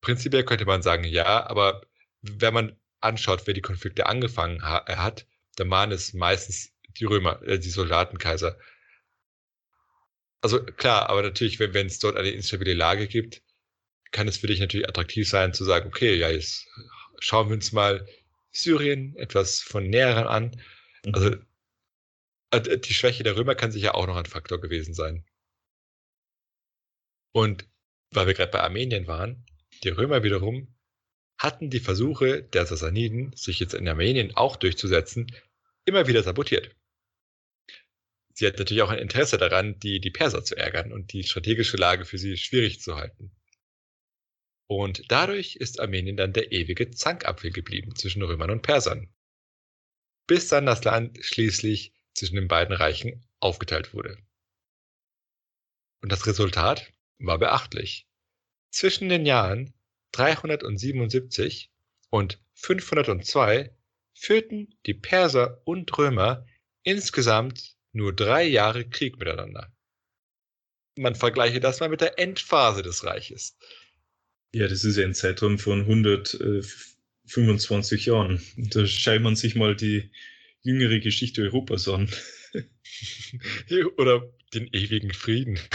prinzipiell 0.00 0.44
könnte 0.44 0.64
man 0.64 0.82
sagen, 0.82 1.04
ja, 1.04 1.46
aber 1.46 1.86
wenn 2.22 2.54
man 2.54 2.76
anschaut, 3.02 3.46
wer 3.46 3.54
die 3.54 3.60
Konflikte 3.60 4.06
angefangen 4.06 4.62
ha 4.62 4.84
hat, 4.96 5.26
dann 5.56 5.70
waren 5.70 5.92
es 5.92 6.14
meistens 6.14 6.72
die 6.98 7.04
Römer, 7.04 7.42
äh, 7.42 7.58
die 7.58 7.70
Soldatenkaiser. 7.70 8.58
Also 10.40 10.62
klar, 10.64 11.08
aber 11.08 11.22
natürlich, 11.22 11.60
wenn 11.60 11.86
es 11.86 11.98
dort 11.98 12.16
eine 12.16 12.30
instabile 12.30 12.74
Lage 12.74 13.06
gibt, 13.06 13.42
kann 14.10 14.28
es 14.28 14.38
für 14.38 14.48
dich 14.48 14.60
natürlich 14.60 14.88
attraktiv 14.88 15.28
sein 15.28 15.54
zu 15.54 15.64
sagen, 15.64 15.86
okay, 15.88 16.14
ja, 16.14 16.30
jetzt 16.30 16.68
schauen 17.20 17.48
wir 17.48 17.54
uns 17.54 17.72
mal 17.72 18.06
Syrien 18.50 19.16
etwas 19.16 19.60
von 19.60 19.88
näheren 19.88 20.26
an. 20.26 20.60
Mhm. 21.04 21.14
Also 21.14 21.36
äh, 22.50 22.78
die 22.78 22.94
Schwäche 22.94 23.22
der 23.22 23.36
Römer 23.36 23.54
kann 23.54 23.72
sicher 23.72 23.94
auch 23.94 24.06
noch 24.06 24.16
ein 24.16 24.26
Faktor 24.26 24.60
gewesen 24.60 24.94
sein. 24.94 25.24
Und 27.32 27.66
weil 28.10 28.26
wir 28.26 28.34
gerade 28.34 28.52
bei 28.52 28.60
Armenien 28.60 29.06
waren, 29.06 29.46
die 29.84 29.88
Römer 29.88 30.22
wiederum 30.22 30.74
hatten 31.42 31.70
die 31.70 31.80
Versuche 31.80 32.42
der 32.42 32.66
Sassaniden, 32.66 33.32
sich 33.34 33.58
jetzt 33.58 33.74
in 33.74 33.88
Armenien 33.88 34.36
auch 34.36 34.54
durchzusetzen, 34.54 35.26
immer 35.84 36.06
wieder 36.06 36.22
sabotiert. 36.22 36.74
Sie 38.32 38.46
hatten 38.46 38.58
natürlich 38.58 38.82
auch 38.82 38.90
ein 38.90 39.00
Interesse 39.00 39.38
daran, 39.38 39.78
die, 39.80 40.00
die 40.00 40.12
Perser 40.12 40.44
zu 40.44 40.56
ärgern 40.56 40.92
und 40.92 41.12
die 41.12 41.24
strategische 41.24 41.76
Lage 41.76 42.04
für 42.04 42.16
sie 42.16 42.36
schwierig 42.36 42.80
zu 42.80 42.94
halten. 42.94 43.32
Und 44.68 45.10
dadurch 45.10 45.56
ist 45.56 45.80
Armenien 45.80 46.16
dann 46.16 46.32
der 46.32 46.52
ewige 46.52 46.90
Zankapfel 46.92 47.50
geblieben 47.50 47.96
zwischen 47.96 48.22
Römern 48.22 48.50
und 48.50 48.62
Persern. 48.62 49.12
Bis 50.28 50.46
dann 50.46 50.64
das 50.64 50.84
Land 50.84 51.18
schließlich 51.22 51.92
zwischen 52.14 52.36
den 52.36 52.48
beiden 52.48 52.74
Reichen 52.74 53.26
aufgeteilt 53.40 53.92
wurde. 53.92 54.16
Und 56.02 56.12
das 56.12 56.26
Resultat 56.26 56.90
war 57.18 57.38
beachtlich. 57.38 58.06
Zwischen 58.70 59.08
den 59.08 59.26
Jahren 59.26 59.74
377 60.12 61.70
und 62.10 62.40
502 62.54 63.74
führten 64.14 64.74
die 64.86 64.94
Perser 64.94 65.60
und 65.64 65.96
Römer 65.96 66.46
insgesamt 66.82 67.76
nur 67.92 68.12
drei 68.14 68.44
Jahre 68.44 68.88
Krieg 68.88 69.18
miteinander. 69.18 69.72
Man 70.96 71.14
vergleiche 71.14 71.60
das 71.60 71.80
mal 71.80 71.88
mit 71.88 72.02
der 72.02 72.18
Endphase 72.18 72.82
des 72.82 73.04
Reiches. 73.04 73.56
Ja, 74.54 74.68
das 74.68 74.84
ist 74.84 74.98
ja 74.98 75.04
ein 75.04 75.14
Zeitraum 75.14 75.58
von 75.58 75.80
125 75.80 78.04
Jahren. 78.06 78.42
Da 78.56 78.86
schaut 78.86 79.22
man 79.22 79.36
sich 79.36 79.54
mal 79.54 79.74
die 79.74 80.10
jüngere 80.62 81.00
Geschichte 81.00 81.40
Europas 81.42 81.88
an. 81.88 82.10
Oder 83.96 84.30
den 84.52 84.68
ewigen 84.72 85.14
Frieden. 85.14 85.58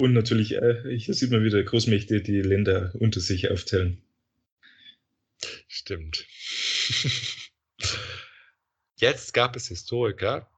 Und 0.00 0.14
natürlich, 0.14 0.54
äh, 0.54 0.96
hier 0.96 1.12
sieht 1.12 1.30
man 1.30 1.44
wieder 1.44 1.62
Großmächte, 1.62 2.22
die 2.22 2.40
Länder 2.40 2.90
unter 2.98 3.20
sich 3.20 3.50
aufteilen. 3.50 4.02
Stimmt. 5.68 6.26
Jetzt 8.96 9.34
gab 9.34 9.56
es 9.56 9.68
Historiker, 9.68 10.50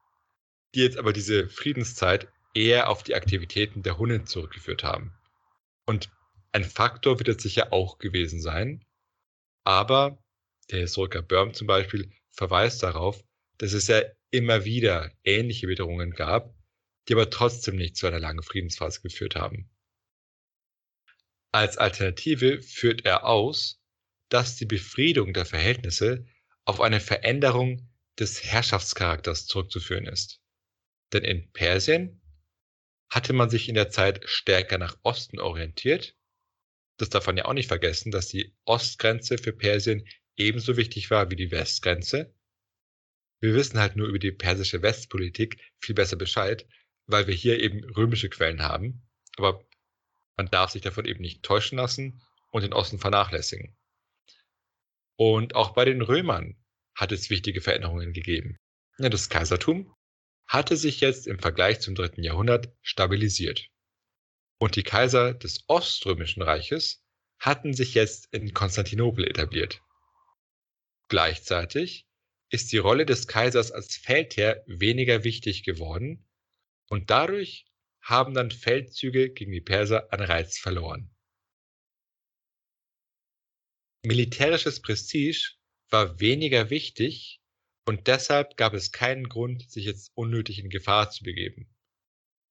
die 0.75 0.81
jetzt 0.81 0.97
aber 0.97 1.13
diese 1.13 1.49
Friedenszeit 1.49 2.29
eher 2.55 2.89
auf 2.89 3.03
die 3.03 3.15
Aktivitäten 3.15 3.83
der 3.83 3.99
Hunnen 3.99 4.27
zurückgeführt 4.27 4.85
haben. 4.85 5.13
Und 5.87 6.11
ein 6.53 6.65
Faktor 6.65 7.19
wird 7.19 7.29
es 7.29 7.43
sicher 7.43 7.73
auch 7.73 7.99
gewesen 7.99 8.41
sein. 8.41 8.85
Aber 9.65 10.23
der 10.71 10.81
Historiker 10.81 11.23
Börm 11.23 11.53
zum 11.53 11.67
Beispiel 11.67 12.13
verweist 12.31 12.83
darauf, 12.83 13.23
dass 13.59 13.73
es 13.73 13.89
ja 13.89 14.03
immer 14.31 14.65
wieder 14.65 15.13
ähnliche 15.25 15.69
Witterungen 15.69 16.13
gab, 16.13 16.55
die 17.09 17.15
aber 17.15 17.31
trotzdem 17.31 17.77
nicht 17.77 17.97
zu 17.97 18.07
einer 18.07 18.21
langen 18.21 18.43
Friedensphase 18.43 19.01
geführt 19.01 19.35
haben. 19.35 19.71
Als 21.53 21.77
Alternative 21.77 22.63
führt 22.63 23.05
er 23.05 23.27
aus, 23.27 23.83
dass 24.29 24.57
die 24.57 24.65
Befriedung 24.65 25.35
der 25.35 25.45
Verhältnisse 25.45 26.27
auf 26.65 26.81
eine 26.81 27.01
Veränderung 27.01 27.91
des 28.19 28.45
Herrschaftscharakters 28.45 29.47
zurückzuführen 29.47 30.07
ist. 30.07 30.41
Denn 31.13 31.25
in 31.25 31.53
Persien 31.53 32.23
hatte 33.11 33.35
man 33.35 33.51
sich 33.51 33.69
in 33.69 33.75
der 33.75 33.91
Zeit 33.91 34.27
stärker 34.27 34.79
nach 34.79 34.97
Osten 35.03 35.39
orientiert. 35.39 36.17
Das 36.97 37.11
darf 37.11 37.27
man 37.27 37.37
ja 37.37 37.45
auch 37.45 37.53
nicht 37.53 37.69
vergessen, 37.69 38.11
dass 38.11 38.29
die 38.29 38.57
Ostgrenze 38.65 39.37
für 39.37 39.53
Persien 39.53 40.09
ebenso 40.37 40.79
wichtig 40.79 41.11
war 41.11 41.31
wie 41.31 41.37
die 41.37 41.51
Westgrenze. 41.51 42.35
Wir 43.41 43.55
wissen 43.55 43.79
halt 43.79 43.97
nur 43.97 44.09
über 44.09 44.19
die 44.19 44.33
persische 44.33 44.81
Westpolitik 44.81 45.59
viel 45.79 45.95
besser 45.95 46.17
Bescheid, 46.17 46.67
weil 47.13 47.27
wir 47.29 47.35
hier 47.35 47.61
eben 47.61 47.85
römische 47.85 48.29
Quellen 48.29 48.63
haben. 48.63 49.07
Aber 49.37 49.65
man 50.37 50.49
darf 50.49 50.71
sich 50.71 50.83
davon 50.83 51.05
eben 51.05 51.21
nicht 51.21 51.43
täuschen 51.43 51.79
lassen 51.79 52.23
und 52.51 52.63
den 52.63 52.73
Osten 52.73 52.99
vernachlässigen. 52.99 53.77
Und 55.17 55.55
auch 55.55 55.75
bei 55.75 55.85
den 55.85 56.03
Römern 56.03 56.57
hat 56.95 57.13
es 57.13 57.31
wichtige 57.31 57.61
Veränderungen 57.61 58.13
gegeben. 58.13 58.59
Das 58.99 59.29
Kaisertum 59.29 59.95
hatte 60.47 60.77
sich 60.77 61.01
jetzt 61.01 61.27
im 61.27 61.39
Vergleich 61.39 61.81
zum 61.81 61.95
dritten 61.95 62.23
Jahrhundert 62.23 62.75
stabilisiert. 62.83 63.69
Und 64.59 64.77
die 64.77 64.83
Kaiser 64.83 65.35
des 65.35 65.65
Oströmischen 65.69 66.43
Reiches 66.43 67.05
hatten 67.39 67.75
sich 67.75 67.95
jetzt 67.95 68.33
in 68.33 68.53
Konstantinopel 68.53 69.27
etabliert. 69.27 69.81
Gleichzeitig 71.09 72.07
ist 72.51 72.73
die 72.73 72.79
Rolle 72.79 73.07
des 73.07 73.27
Kaisers 73.27 73.73
als 73.73 73.97
Feldherr 73.97 74.63
weniger 74.67 75.25
wichtig 75.25 75.65
geworden 75.65 76.27
und 76.93 77.09
dadurch 77.09 77.65
haben 78.03 78.35
dann 78.35 78.51
Feldzüge 78.51 79.31
gegen 79.31 79.51
die 79.51 79.63
Perser 79.63 80.13
an 80.13 80.21
Reiz 80.21 80.59
verloren. 80.59 81.11
Militärisches 84.05 84.83
Prestige 84.83 85.53
war 85.89 86.21
weniger 86.21 86.69
wichtig 86.69 87.41
und 87.87 88.09
deshalb 88.09 88.59
gab 88.59 88.75
es 88.75 88.93
keinen 88.93 89.31
Grund, 89.31 89.71
sich 89.71 89.87
jetzt 89.87 90.11
unnötig 90.15 90.59
in 90.59 90.69
Gefahr 90.69 91.11
zu 91.11 91.25
begeben. 91.25 91.75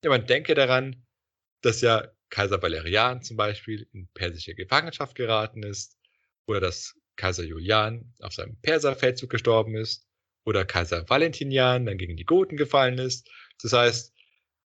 Ja, 0.03 0.09
man 0.09 0.25
denke 0.25 0.55
daran, 0.55 1.05
dass 1.61 1.81
ja 1.81 2.11
Kaiser 2.31 2.59
Valerian 2.63 3.21
zum 3.21 3.37
Beispiel 3.37 3.87
in 3.93 4.07
persische 4.15 4.55
Gefangenschaft 4.55 5.13
geraten 5.13 5.61
ist 5.61 5.99
oder 6.47 6.59
dass 6.59 6.95
Kaiser 7.15 7.43
Julian 7.43 8.11
auf 8.21 8.33
seinem 8.33 8.59
Perserfeldzug 8.61 9.29
gestorben 9.29 9.75
ist 9.75 10.07
oder 10.45 10.65
Kaiser 10.65 11.07
Valentinian 11.07 11.85
dann 11.85 11.99
gegen 11.99 12.17
die 12.17 12.25
Goten 12.25 12.57
gefallen 12.57 12.97
ist. 12.97 13.29
Das 13.61 13.73
heißt, 13.73 14.15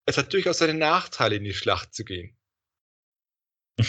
es 0.05 0.17
hat 0.17 0.33
durchaus 0.33 0.59
seine 0.59 0.73
Nachteile, 0.73 1.35
in 1.35 1.43
die 1.43 1.53
Schlacht 1.53 1.93
zu 1.93 2.05
gehen. 2.05 2.37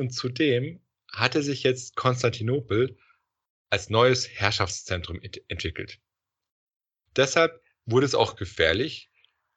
Und 0.00 0.12
zudem 0.12 0.80
hatte 1.12 1.42
sich 1.42 1.62
jetzt 1.62 1.96
Konstantinopel 1.96 2.98
als 3.70 3.90
neues 3.90 4.28
Herrschaftszentrum 4.28 5.20
ent 5.20 5.40
entwickelt. 5.48 5.98
Deshalb 7.16 7.62
wurde 7.86 8.06
es 8.06 8.14
auch 8.14 8.36
gefährlich, 8.36 9.10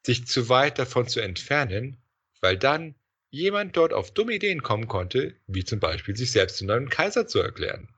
sich 0.06 0.26
zu 0.26 0.50
weit 0.50 0.80
davon 0.80 1.08
zu 1.08 1.20
entfernen, 1.20 2.02
weil 2.42 2.58
dann 2.58 2.96
jemand 3.30 3.76
dort 3.76 3.94
auf 3.94 4.14
dumme 4.14 4.34
Ideen 4.34 4.64
kommen 4.64 4.88
konnte, 4.88 5.36
wie 5.48 5.66
zum 5.66 5.80
Beispiel 5.80 6.16
sich 6.16 6.32
selbst 6.32 6.58
zum 6.58 6.68
neuen 6.68 6.90
Kaiser 6.90 7.28
zu 7.28 7.40
erklären. 7.40 7.90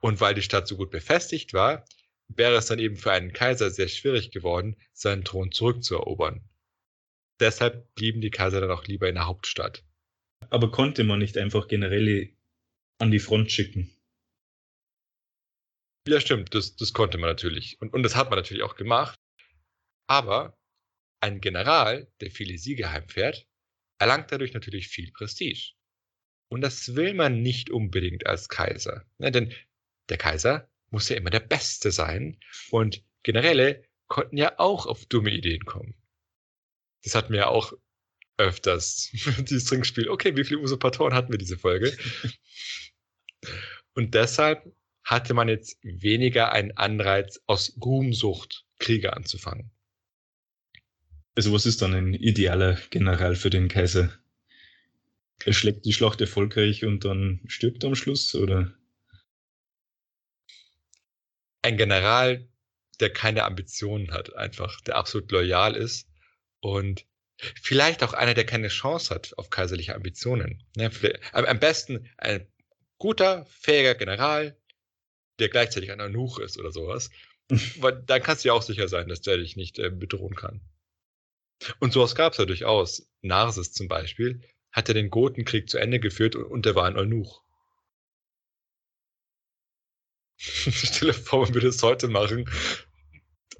Und 0.00 0.20
weil 0.20 0.34
die 0.34 0.42
Stadt 0.42 0.66
so 0.66 0.76
gut 0.76 0.90
befestigt 0.90 1.52
war, 1.52 1.84
wäre 2.36 2.56
es 2.56 2.66
dann 2.66 2.78
eben 2.78 2.96
für 2.96 3.12
einen 3.12 3.32
Kaiser 3.32 3.70
sehr 3.70 3.88
schwierig 3.88 4.30
geworden, 4.30 4.76
seinen 4.92 5.24
Thron 5.24 5.52
zurückzuerobern. 5.52 6.48
Deshalb 7.40 7.94
blieben 7.94 8.20
die 8.20 8.30
Kaiser 8.30 8.60
dann 8.60 8.70
auch 8.70 8.84
lieber 8.84 9.08
in 9.08 9.14
der 9.14 9.26
Hauptstadt. 9.26 9.84
Aber 10.50 10.70
konnte 10.70 11.04
man 11.04 11.18
nicht 11.18 11.36
einfach 11.36 11.68
Generäle 11.68 12.30
an 12.98 13.10
die 13.10 13.18
Front 13.18 13.50
schicken? 13.50 13.90
Ja, 16.06 16.20
stimmt, 16.20 16.54
das, 16.54 16.76
das 16.76 16.92
konnte 16.92 17.18
man 17.18 17.28
natürlich. 17.28 17.80
Und, 17.80 17.92
und 17.92 18.02
das 18.02 18.16
hat 18.16 18.30
man 18.30 18.38
natürlich 18.38 18.62
auch 18.62 18.76
gemacht. 18.76 19.18
Aber 20.06 20.58
ein 21.20 21.40
General, 21.40 22.10
der 22.20 22.30
viele 22.30 22.58
Siege 22.58 22.90
heimfährt, 22.90 23.46
erlangt 23.98 24.32
dadurch 24.32 24.54
natürlich 24.54 24.88
viel 24.88 25.12
Prestige. 25.12 25.72
Und 26.48 26.62
das 26.62 26.94
will 26.94 27.14
man 27.14 27.42
nicht 27.42 27.70
unbedingt 27.70 28.26
als 28.26 28.48
Kaiser. 28.48 29.04
Ja, 29.18 29.30
denn 29.30 29.54
der 30.08 30.18
Kaiser 30.18 30.69
muss 30.90 31.08
ja 31.08 31.16
immer 31.16 31.30
der 31.30 31.40
Beste 31.40 31.90
sein. 31.90 32.38
Und 32.70 33.02
Generäle 33.22 33.84
konnten 34.08 34.36
ja 34.36 34.58
auch 34.58 34.86
auf 34.86 35.06
dumme 35.06 35.30
Ideen 35.30 35.64
kommen. 35.64 35.94
Das 37.02 37.14
hatten 37.14 37.32
wir 37.32 37.40
ja 37.40 37.46
auch 37.46 37.72
öfters. 38.36 39.10
Dieses 39.38 39.64
Trinkspiel. 39.66 40.08
Okay, 40.08 40.36
wie 40.36 40.44
viele 40.44 40.60
Usurpatoren 40.60 41.14
hatten 41.14 41.32
wir 41.32 41.38
diese 41.38 41.58
Folge? 41.58 41.96
Und 43.94 44.14
deshalb 44.14 44.72
hatte 45.04 45.34
man 45.34 45.48
jetzt 45.48 45.78
weniger 45.82 46.52
einen 46.52 46.76
Anreiz, 46.76 47.40
aus 47.46 47.76
Ruhmsucht 47.82 48.64
Kriege 48.78 49.12
anzufangen. 49.14 49.70
Also 51.34 51.52
was 51.52 51.66
ist 51.66 51.82
dann 51.82 51.94
ein 51.94 52.14
idealer 52.14 52.78
General 52.90 53.34
für 53.34 53.50
den 53.50 53.68
Kaiser? 53.68 54.12
Er 55.44 55.52
schlägt 55.52 55.84
die 55.86 55.92
Schlacht 55.92 56.20
erfolgreich 56.20 56.84
und 56.84 57.04
dann 57.04 57.40
stirbt 57.46 57.82
er 57.82 57.88
am 57.88 57.94
Schluss, 57.94 58.34
oder? 58.34 58.74
Ein 61.70 61.76
General, 61.76 62.48
der 62.98 63.12
keine 63.12 63.44
Ambitionen 63.44 64.10
hat, 64.10 64.34
einfach, 64.34 64.80
der 64.80 64.96
absolut 64.96 65.30
loyal 65.30 65.76
ist 65.76 66.08
und 66.58 67.06
vielleicht 67.62 68.02
auch 68.02 68.12
einer, 68.12 68.34
der 68.34 68.44
keine 68.44 68.66
Chance 68.66 69.14
hat 69.14 69.38
auf 69.38 69.50
kaiserliche 69.50 69.94
Ambitionen. 69.94 70.64
Ne, 70.74 70.90
am 71.32 71.60
besten 71.60 72.10
ein 72.18 72.44
guter, 72.98 73.46
fähiger 73.46 73.94
General, 73.94 74.58
der 75.38 75.48
gleichzeitig 75.48 75.92
ein 75.92 76.00
Anuch 76.00 76.40
ist 76.40 76.58
oder 76.58 76.72
sowas. 76.72 77.10
Weil 77.76 78.02
dann 78.02 78.20
kannst 78.20 78.44
du 78.44 78.48
ja 78.48 78.54
auch 78.54 78.62
sicher 78.62 78.88
sein, 78.88 79.06
dass 79.06 79.20
der 79.20 79.36
dich 79.36 79.54
nicht 79.54 79.78
äh, 79.78 79.90
bedrohen 79.90 80.34
kann. 80.34 80.60
Und 81.78 81.92
sowas 81.92 82.16
gab 82.16 82.32
es 82.32 82.38
ja 82.40 82.46
durchaus. 82.46 83.08
Narses 83.22 83.72
zum 83.72 83.86
Beispiel 83.86 84.42
hat 84.72 84.88
ja 84.88 84.94
den 84.94 85.10
Gotenkrieg 85.10 85.70
zu 85.70 85.78
Ende 85.78 86.00
geführt 86.00 86.34
und, 86.34 86.46
und 86.46 86.66
der 86.66 86.74
war 86.74 86.86
ein 86.86 86.96
Eunuch. 86.96 87.44
Stell 90.72 91.08
dir 91.08 91.14
vor, 91.14 91.44
man 91.44 91.54
würde 91.54 91.68
es 91.68 91.82
heute 91.82 92.08
machen, 92.08 92.48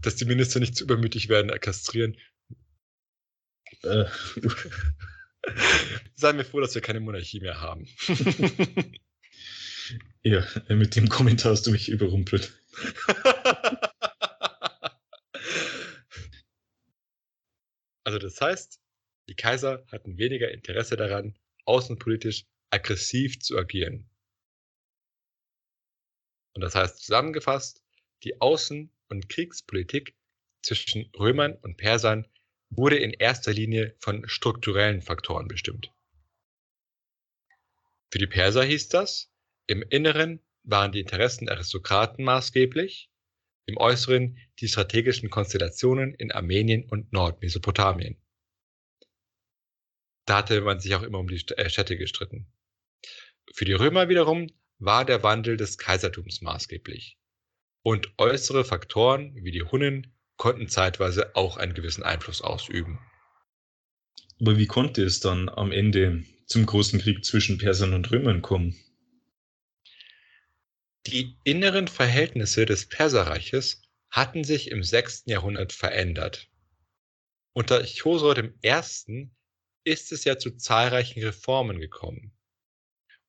dass 0.00 0.16
die 0.16 0.24
Minister 0.24 0.60
nicht 0.60 0.74
zu 0.74 0.84
übermütig 0.84 1.28
werden, 1.28 1.50
kastrieren. 1.60 2.16
Äh. 3.82 4.06
Seien 6.14 6.38
wir 6.38 6.44
froh, 6.44 6.60
dass 6.60 6.74
wir 6.74 6.80
keine 6.82 7.00
Monarchie 7.00 7.40
mehr 7.40 7.60
haben. 7.60 7.86
Ja, 10.22 10.46
mit 10.68 10.94
dem 10.96 11.08
Kommentar 11.08 11.52
hast 11.52 11.66
du 11.66 11.70
mich 11.72 11.88
überrumpelt. 11.88 12.52
also 18.04 18.18
das 18.18 18.40
heißt, 18.40 18.78
die 19.28 19.34
Kaiser 19.34 19.84
hatten 19.90 20.18
weniger 20.18 20.52
Interesse 20.52 20.96
daran, 20.96 21.36
außenpolitisch 21.64 22.44
aggressiv 22.70 23.40
zu 23.40 23.58
agieren. 23.58 24.10
Und 26.54 26.62
das 26.62 26.74
heißt 26.74 26.98
zusammengefasst, 26.98 27.82
die 28.24 28.40
Außen- 28.40 28.90
und 29.08 29.28
Kriegspolitik 29.28 30.16
zwischen 30.62 31.10
Römern 31.18 31.54
und 31.62 31.76
Persern 31.76 32.26
wurde 32.70 32.98
in 32.98 33.12
erster 33.12 33.52
Linie 33.52 33.96
von 33.98 34.28
strukturellen 34.28 35.02
Faktoren 35.02 35.48
bestimmt. 35.48 35.92
Für 38.10 38.18
die 38.18 38.26
Perser 38.26 38.64
hieß 38.64 38.88
das, 38.88 39.32
im 39.66 39.82
Inneren 39.82 40.40
waren 40.62 40.92
die 40.92 41.00
Interessen 41.00 41.46
der 41.46 41.56
Aristokraten 41.56 42.24
maßgeblich, 42.24 43.10
im 43.66 43.76
Äußeren 43.76 44.38
die 44.58 44.68
strategischen 44.68 45.30
Konstellationen 45.30 46.14
in 46.14 46.32
Armenien 46.32 46.84
und 46.84 47.12
Nordmesopotamien. 47.12 48.20
Da 50.26 50.38
hatte 50.38 50.60
man 50.60 50.80
sich 50.80 50.94
auch 50.94 51.02
immer 51.02 51.18
um 51.18 51.28
die 51.28 51.42
äh, 51.56 51.70
Städte 51.70 51.96
gestritten. 51.96 52.52
Für 53.54 53.64
die 53.64 53.72
Römer 53.72 54.08
wiederum 54.08 54.48
war 54.80 55.04
der 55.04 55.22
Wandel 55.22 55.56
des 55.56 55.78
Kaisertums 55.78 56.40
maßgeblich. 56.40 57.18
Und 57.82 58.12
äußere 58.18 58.64
Faktoren 58.64 59.34
wie 59.36 59.52
die 59.52 59.62
Hunnen 59.62 60.12
konnten 60.36 60.68
zeitweise 60.68 61.36
auch 61.36 61.58
einen 61.58 61.74
gewissen 61.74 62.02
Einfluss 62.02 62.42
ausüben. 62.42 62.98
Aber 64.40 64.56
wie 64.56 64.66
konnte 64.66 65.04
es 65.04 65.20
dann 65.20 65.50
am 65.50 65.70
Ende 65.70 66.24
zum 66.46 66.64
großen 66.64 66.98
Krieg 66.98 67.24
zwischen 67.24 67.58
Persern 67.58 67.92
und 67.92 68.10
Römern 68.10 68.40
kommen? 68.40 68.74
Die 71.06 71.36
inneren 71.44 71.88
Verhältnisse 71.88 72.66
des 72.66 72.88
Perserreiches 72.88 73.82
hatten 74.10 74.44
sich 74.44 74.70
im 74.70 74.82
6. 74.82 75.24
Jahrhundert 75.26 75.72
verändert. 75.72 76.48
Unter 77.52 77.84
Chosroed 77.84 78.54
I. 78.64 79.30
ist 79.84 80.12
es 80.12 80.24
ja 80.24 80.38
zu 80.38 80.56
zahlreichen 80.56 81.22
Reformen 81.22 81.80
gekommen. 81.80 82.32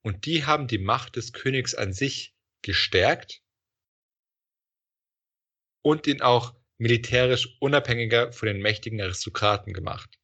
Und 0.03 0.25
die 0.25 0.45
haben 0.45 0.67
die 0.67 0.79
Macht 0.79 1.15
des 1.15 1.33
Königs 1.33 1.75
an 1.75 1.93
sich 1.93 2.35
gestärkt 2.61 3.41
und 5.83 6.07
ihn 6.07 6.21
auch 6.21 6.55
militärisch 6.77 7.57
unabhängiger 7.59 8.33
von 8.33 8.47
den 8.47 8.61
mächtigen 8.61 9.01
Aristokraten 9.01 9.73
gemacht. 9.73 10.19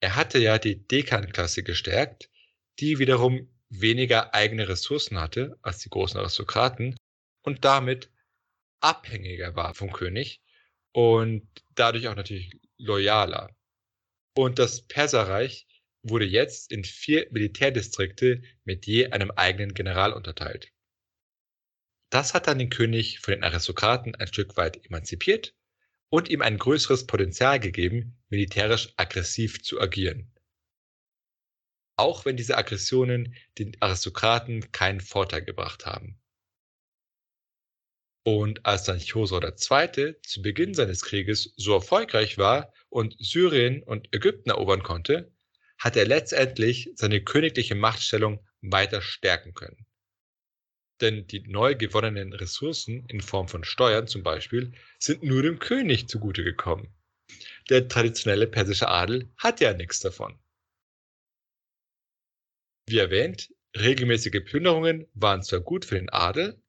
Er 0.00 0.16
hatte 0.16 0.38
ja 0.38 0.58
die 0.58 0.86
Dekan-Klasse 0.86 1.62
gestärkt, 1.62 2.30
die 2.80 2.98
wiederum 2.98 3.50
weniger 3.68 4.34
eigene 4.34 4.68
Ressourcen 4.68 5.18
hatte 5.20 5.56
als 5.62 5.78
die 5.78 5.88
großen 5.88 6.18
Aristokraten 6.18 6.96
und 7.42 7.64
damit 7.64 8.10
abhängiger 8.80 9.56
war 9.56 9.74
vom 9.74 9.92
König 9.92 10.42
und 10.92 11.48
dadurch 11.74 12.08
auch 12.08 12.16
natürlich 12.16 12.50
loyaler. 12.76 13.54
Und 14.36 14.58
das 14.58 14.86
Perserreich 14.86 15.66
wurde 16.04 16.26
jetzt 16.26 16.70
in 16.70 16.84
vier 16.84 17.26
Militärdistrikte 17.30 18.42
mit 18.64 18.86
je 18.86 19.10
einem 19.10 19.30
eigenen 19.32 19.74
General 19.74 20.12
unterteilt. 20.12 20.70
Das 22.10 22.34
hat 22.34 22.46
dann 22.46 22.58
den 22.60 22.70
König 22.70 23.18
von 23.18 23.34
den 23.34 23.42
Aristokraten 23.42 24.14
ein 24.14 24.28
Stück 24.28 24.56
weit 24.56 24.86
emanzipiert 24.86 25.56
und 26.10 26.28
ihm 26.28 26.42
ein 26.42 26.58
größeres 26.58 27.06
Potenzial 27.06 27.58
gegeben, 27.58 28.16
militärisch 28.28 28.92
aggressiv 28.96 29.64
zu 29.64 29.80
agieren. 29.80 30.30
Auch 31.96 32.24
wenn 32.24 32.36
diese 32.36 32.56
Aggressionen 32.56 33.34
den 33.58 33.76
Aristokraten 33.80 34.70
keinen 34.70 35.00
Vorteil 35.00 35.42
gebracht 35.42 35.86
haben. 35.86 36.20
Und 38.24 38.64
als 38.64 38.84
dann 38.84 39.00
Chosro 39.00 39.40
II. 39.42 40.14
zu 40.22 40.40
Beginn 40.40 40.74
seines 40.74 41.02
Krieges 41.02 41.52
so 41.56 41.74
erfolgreich 41.74 42.38
war 42.38 42.72
und 42.88 43.16
Syrien 43.18 43.82
und 43.82 44.14
Ägypten 44.14 44.50
erobern 44.50 44.82
konnte, 44.82 45.33
hat 45.84 45.96
er 45.96 46.06
letztendlich 46.06 46.90
seine 46.94 47.22
königliche 47.22 47.74
Machtstellung 47.74 48.42
weiter 48.62 49.02
stärken 49.02 49.52
können. 49.52 49.86
Denn 51.02 51.26
die 51.26 51.40
neu 51.40 51.74
gewonnenen 51.74 52.32
Ressourcen 52.32 53.04
in 53.08 53.20
Form 53.20 53.48
von 53.48 53.64
Steuern 53.64 54.06
zum 54.06 54.22
Beispiel 54.22 54.72
sind 54.98 55.22
nur 55.22 55.42
dem 55.42 55.58
König 55.58 56.08
zugute 56.08 56.42
gekommen. 56.42 56.88
Der 57.68 57.86
traditionelle 57.86 58.46
persische 58.46 58.88
Adel 58.88 59.30
hat 59.36 59.60
ja 59.60 59.74
nichts 59.74 60.00
davon. 60.00 60.38
Wie 62.88 62.98
erwähnt, 62.98 63.52
regelmäßige 63.76 64.42
Plünderungen 64.42 65.06
waren 65.12 65.42
zwar 65.42 65.60
gut 65.60 65.84
für 65.84 65.96
den 65.96 66.08
Adel, 66.08 66.62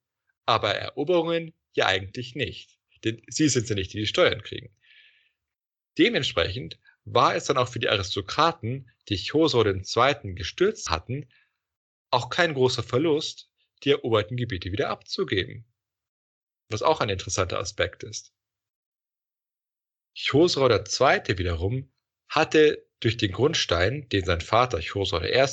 aber 0.46 0.76
Eroberungen 0.76 1.54
ja 1.74 1.86
eigentlich 1.86 2.36
nicht. 2.36 2.78
Denn 3.06 3.22
sie 3.28 3.48
sind 3.48 3.70
ja 3.70 3.76
nicht, 3.76 3.94
die 3.94 4.00
die 4.00 4.08
Steuern 4.08 4.42
kriegen. 4.42 4.76
Dementsprechend 5.98 6.80
war 7.06 7.36
es 7.36 7.46
dann 7.46 7.58
auch 7.58 7.70
für 7.70 7.80
die 7.80 7.90
Aristokraten, 7.90 8.92
die 9.10 9.18
Chosro 9.18 9.66
II. 9.66 10.36
gestürzt 10.36 10.90
hatten, 10.90 11.30
auch 12.10 12.30
kein 12.30 12.54
großer 12.54 12.84
Verlust, 12.84 13.50
die 13.84 13.92
eroberten 13.92 14.38
Gebiete 14.38 14.72
wieder 14.72 14.90
abzugeben. 14.90 15.66
Was 16.70 16.82
auch 16.82 17.02
ein 17.02 17.10
interessanter 17.10 17.60
Aspekt 17.60 18.04
ist. 18.04 18.34
Chosro 20.18 20.70
II. 20.70 21.38
wiederum 21.38 21.92
hatte 22.28 22.88
durch 23.00 23.18
den 23.18 23.34
Grundstein, 23.34 24.08
den 24.10 24.26
sein 24.26 24.42
Vater 24.42 24.82
Chosro 24.82 25.22
I. 25.22 25.46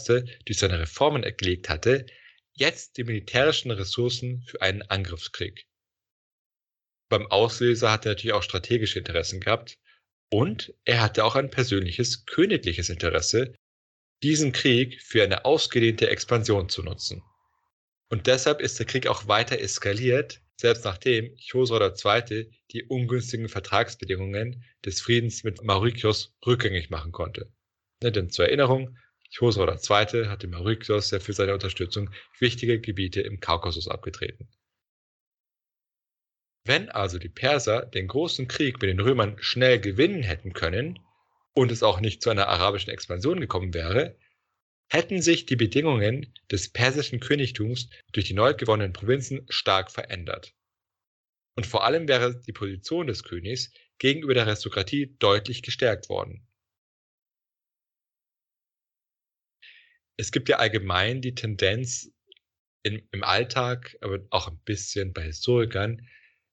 durch 0.44 0.58
seine 0.58 0.78
Reformen 0.78 1.22
gelegt 1.36 1.68
hatte, 1.68 2.06
jetzt 2.52 2.96
die 2.96 3.04
militärischen 3.04 3.70
Ressourcen 3.70 4.42
für 4.46 4.62
einen 4.62 4.82
Angriffskrieg. 4.82 5.66
Beim 7.08 7.26
Auslöser 7.26 7.90
hat 7.90 8.06
er 8.06 8.12
natürlich 8.12 8.32
auch 8.32 8.42
strategische 8.42 9.00
Interessen 9.00 9.40
gehabt 9.40 9.78
und 10.32 10.72
er 10.86 11.02
hatte 11.02 11.26
auch 11.26 11.36
ein 11.36 11.50
persönliches 11.50 12.24
königliches 12.24 12.88
Interesse, 12.88 13.52
diesen 14.22 14.52
Krieg 14.52 14.98
für 15.02 15.22
eine 15.22 15.44
ausgedehnte 15.44 16.08
Expansion 16.08 16.70
zu 16.70 16.82
nutzen. 16.82 17.22
Und 18.08 18.26
deshalb 18.26 18.62
ist 18.62 18.78
der 18.78 18.86
Krieg 18.86 19.06
auch 19.06 19.28
weiter 19.28 19.58
eskaliert, 19.58 20.40
selbst 20.56 20.86
nachdem 20.86 21.36
Chosro 21.36 21.78
II. 21.84 22.50
die 22.72 22.84
ungünstigen 22.84 23.50
Vertragsbedingungen 23.50 24.64
des 24.86 25.02
Friedens 25.02 25.44
mit 25.44 25.62
Mauritius 25.62 26.32
rückgängig 26.46 26.88
machen 26.88 27.12
konnte. 27.12 27.52
Ne, 28.02 28.10
denn 28.10 28.30
zur 28.30 28.46
Erinnerung, 28.46 28.96
Chosro 29.36 29.68
II. 29.70 30.28
hatte 30.28 30.48
Mauritius 30.48 31.10
ja 31.10 31.20
für 31.20 31.34
seine 31.34 31.52
Unterstützung 31.52 32.08
wichtige 32.38 32.80
Gebiete 32.80 33.20
im 33.20 33.38
Kaukasus 33.38 33.86
abgetreten. 33.86 34.48
Wenn 36.64 36.88
also 36.90 37.18
die 37.18 37.28
Perser 37.28 37.86
den 37.86 38.08
großen 38.08 38.46
Krieg 38.48 38.80
mit 38.80 38.88
den 38.88 39.00
Römern 39.00 39.36
schnell 39.40 39.80
gewinnen 39.80 40.22
hätten 40.22 40.52
können 40.52 40.98
und 41.54 41.72
es 41.72 41.82
auch 41.82 42.00
nicht 42.00 42.22
zu 42.22 42.30
einer 42.30 42.48
arabischen 42.48 42.92
Expansion 42.92 43.40
gekommen 43.40 43.74
wäre, 43.74 44.16
hätten 44.88 45.22
sich 45.22 45.46
die 45.46 45.56
Bedingungen 45.56 46.32
des 46.50 46.70
persischen 46.70 47.20
Königtums 47.20 47.88
durch 48.12 48.26
die 48.26 48.34
neu 48.34 48.54
gewonnenen 48.54 48.92
Provinzen 48.92 49.46
stark 49.48 49.90
verändert. 49.90 50.54
Und 51.56 51.66
vor 51.66 51.84
allem 51.84 52.08
wäre 52.08 52.40
die 52.40 52.52
Position 52.52 53.06
des 53.06 53.24
Königs 53.24 53.72
gegenüber 53.98 54.34
der 54.34 54.46
Aristokratie 54.46 55.16
deutlich 55.18 55.62
gestärkt 55.62 56.08
worden. 56.08 56.46
es 60.22 60.30
gibt 60.30 60.48
ja 60.48 60.58
allgemein 60.58 61.20
die 61.20 61.34
Tendenz 61.34 62.12
in, 62.84 63.06
im 63.10 63.24
Alltag, 63.24 63.96
aber 64.00 64.20
auch 64.30 64.48
ein 64.48 64.58
bisschen 64.64 65.12
bei 65.12 65.22
Historikern, 65.22 66.08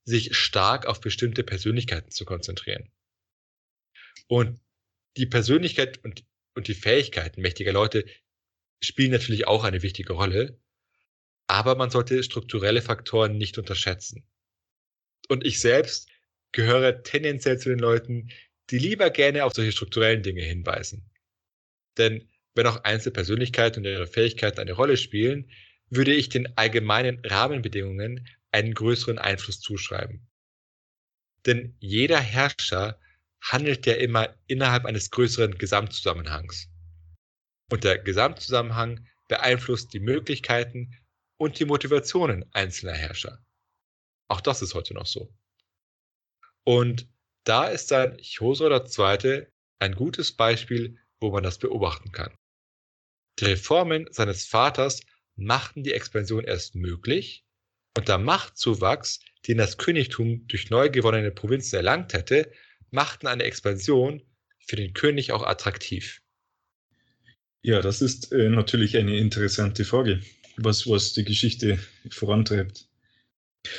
sich 0.10 0.36
stark 0.36 0.86
auf 0.86 1.00
bestimmte 1.00 1.44
Persönlichkeiten 1.44 2.12
zu 2.12 2.26
konzentrieren. 2.26 2.92
Und 4.28 4.60
die 5.18 5.26
Persönlichkeit 5.26 6.04
und, 6.04 6.26
und 6.56 6.68
die 6.68 6.74
Fähigkeiten 6.74 7.42
mächtiger 7.42 7.74
Leute 7.74 8.06
spielen 8.82 9.12
natürlich 9.12 9.48
auch 9.48 9.64
eine 9.64 9.82
wichtige 9.82 10.14
Rolle, 10.14 10.60
aber 11.48 11.76
man 11.76 11.90
sollte 11.90 12.22
strukturelle 12.24 12.82
Faktoren 12.82 13.38
nicht 13.38 13.58
unterschätzen. 13.58 14.28
Und 15.30 15.46
ich 15.46 15.60
selbst 15.60 16.10
gehöre 16.52 17.04
tendenziell 17.04 17.60
zu 17.60 17.70
den 17.70 17.80
Leuten, 17.80 18.30
die 18.70 18.80
lieber 18.80 19.10
gerne 19.10 19.46
auf 19.46 19.54
solche 19.54 19.72
strukturellen 19.72 20.24
Dinge 20.24 20.42
hinweisen. 20.42 21.10
Denn 21.98 22.30
wenn 22.56 22.68
auch 22.68 22.84
Einzelpersönlichkeiten 22.84 23.84
und 23.84 23.92
ihre 23.92 24.08
Fähigkeiten 24.08 24.60
eine 24.60 24.74
Rolle 24.74 24.98
spielen, 24.98 25.52
würde 25.90 26.14
ich 26.14 26.30
den 26.30 26.56
allgemeinen 26.58 27.20
Rahmenbedingungen 27.26 28.28
einen 28.52 28.74
größeren 28.74 29.20
Einfluss 29.20 29.60
zuschreiben. 29.60 30.28
Denn 31.46 31.76
jeder 31.80 32.20
Herrscher 32.20 33.00
handelt 33.42 33.86
ja 33.86 33.94
immer 33.94 34.36
innerhalb 34.48 34.86
eines 34.86 35.10
größeren 35.12 35.58
Gesamtzusammenhangs. 35.58 36.70
Und 37.72 37.84
der 37.84 38.00
Gesamtzusammenhang 38.00 39.08
beeinflusst 39.28 39.94
die 39.94 40.00
Möglichkeiten 40.00 40.96
und 41.38 41.60
die 41.60 41.66
Motivationen 41.66 42.46
einzelner 42.54 42.94
Herrscher. 42.94 43.44
Auch 44.28 44.42
das 44.42 44.62
ist 44.62 44.74
heute 44.74 44.94
noch 44.94 45.06
so. 45.06 45.34
Und 46.66 47.08
da 47.46 47.68
ist 47.68 47.92
dann 47.92 48.18
Chosro 48.18 48.70
II. 48.70 49.48
ein 49.80 49.96
gutes 49.96 50.36
Beispiel, 50.36 51.00
wo 51.20 51.32
man 51.32 51.44
das 51.44 51.58
beobachten 51.58 52.12
kann. 52.12 52.36
Die 53.40 53.46
Reformen 53.46 54.12
seines 54.12 54.46
Vaters 54.46 55.02
machten 55.36 55.84
die 55.84 55.94
Expansion 55.94 56.44
erst 56.44 56.76
möglich 56.76 57.46
und 57.98 58.08
der 58.08 58.18
Machtzuwachs, 58.18 59.20
den 59.48 59.58
das 59.58 59.78
Königtum 59.78 60.48
durch 60.48 60.70
neu 60.70 60.90
gewonnene 60.90 61.32
Provinzen 61.32 61.78
erlangt 61.78 62.14
hätte, 62.14 62.52
machten 62.92 63.28
eine 63.28 63.44
Expansion 63.44 64.22
für 64.60 64.76
den 64.76 64.94
König 64.94 65.32
auch 65.32 65.44
attraktiv. 65.44 66.22
Ja, 67.62 67.82
das 67.82 68.02
ist 68.02 68.32
äh, 68.32 68.50
natürlich 68.50 68.98
eine 68.98 69.18
interessante 69.18 69.84
Frage, 69.84 70.22
was, 70.58 70.88
was 70.88 71.14
die 71.14 71.26
Geschichte 71.26 71.80
vorantreibt. 72.10 72.88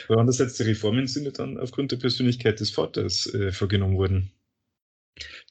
Aber 0.09 0.19
andererseits, 0.19 0.57
die 0.57 0.65
Reformen 0.65 1.07
sind 1.07 1.25
ja 1.25 1.31
dann 1.31 1.57
aufgrund 1.57 1.93
der 1.93 1.97
Persönlichkeit 1.97 2.61
des 2.61 2.71
Vaters 2.71 3.33
äh, 3.33 3.53
vorgenommen 3.53 3.97
worden. 3.97 4.33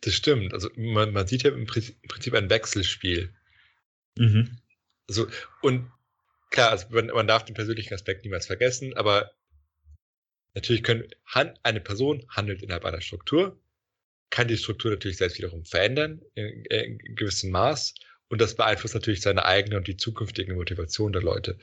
Das 0.01 0.13
stimmt. 0.13 0.53
Also 0.53 0.69
man, 0.75 1.11
man 1.11 1.27
sieht 1.27 1.43
ja 1.43 1.51
im 1.51 1.65
Prinzip 1.65 2.33
ein 2.33 2.49
Wechselspiel. 2.49 3.33
Mhm. 4.17 4.59
Also, 5.07 5.27
und 5.61 5.91
klar, 6.49 6.71
also 6.71 6.87
man, 6.89 7.07
man 7.07 7.27
darf 7.27 7.45
den 7.45 7.55
persönlichen 7.55 7.93
Aspekt 7.93 8.23
niemals 8.23 8.47
vergessen, 8.47 8.93
aber 8.95 9.31
natürlich 10.53 10.83
können 10.83 11.07
eine 11.63 11.81
Person 11.81 12.25
handelt 12.29 12.61
innerhalb 12.61 12.85
einer 12.85 13.01
Struktur, 13.01 13.59
kann 14.29 14.47
die 14.47 14.57
Struktur 14.57 14.91
natürlich 14.91 15.17
selbst 15.17 15.37
wiederum 15.37 15.65
verändern 15.65 16.21
in, 16.35 16.65
in 16.65 16.97
gewissem 17.15 17.51
Maß 17.51 17.93
und 18.29 18.41
das 18.41 18.55
beeinflusst 18.55 18.95
natürlich 18.95 19.21
seine 19.21 19.45
eigene 19.45 19.77
und 19.77 19.87
die 19.87 19.97
zukünftige 19.97 20.53
Motivation 20.53 21.11
der 21.11 21.23
Leute. 21.23 21.57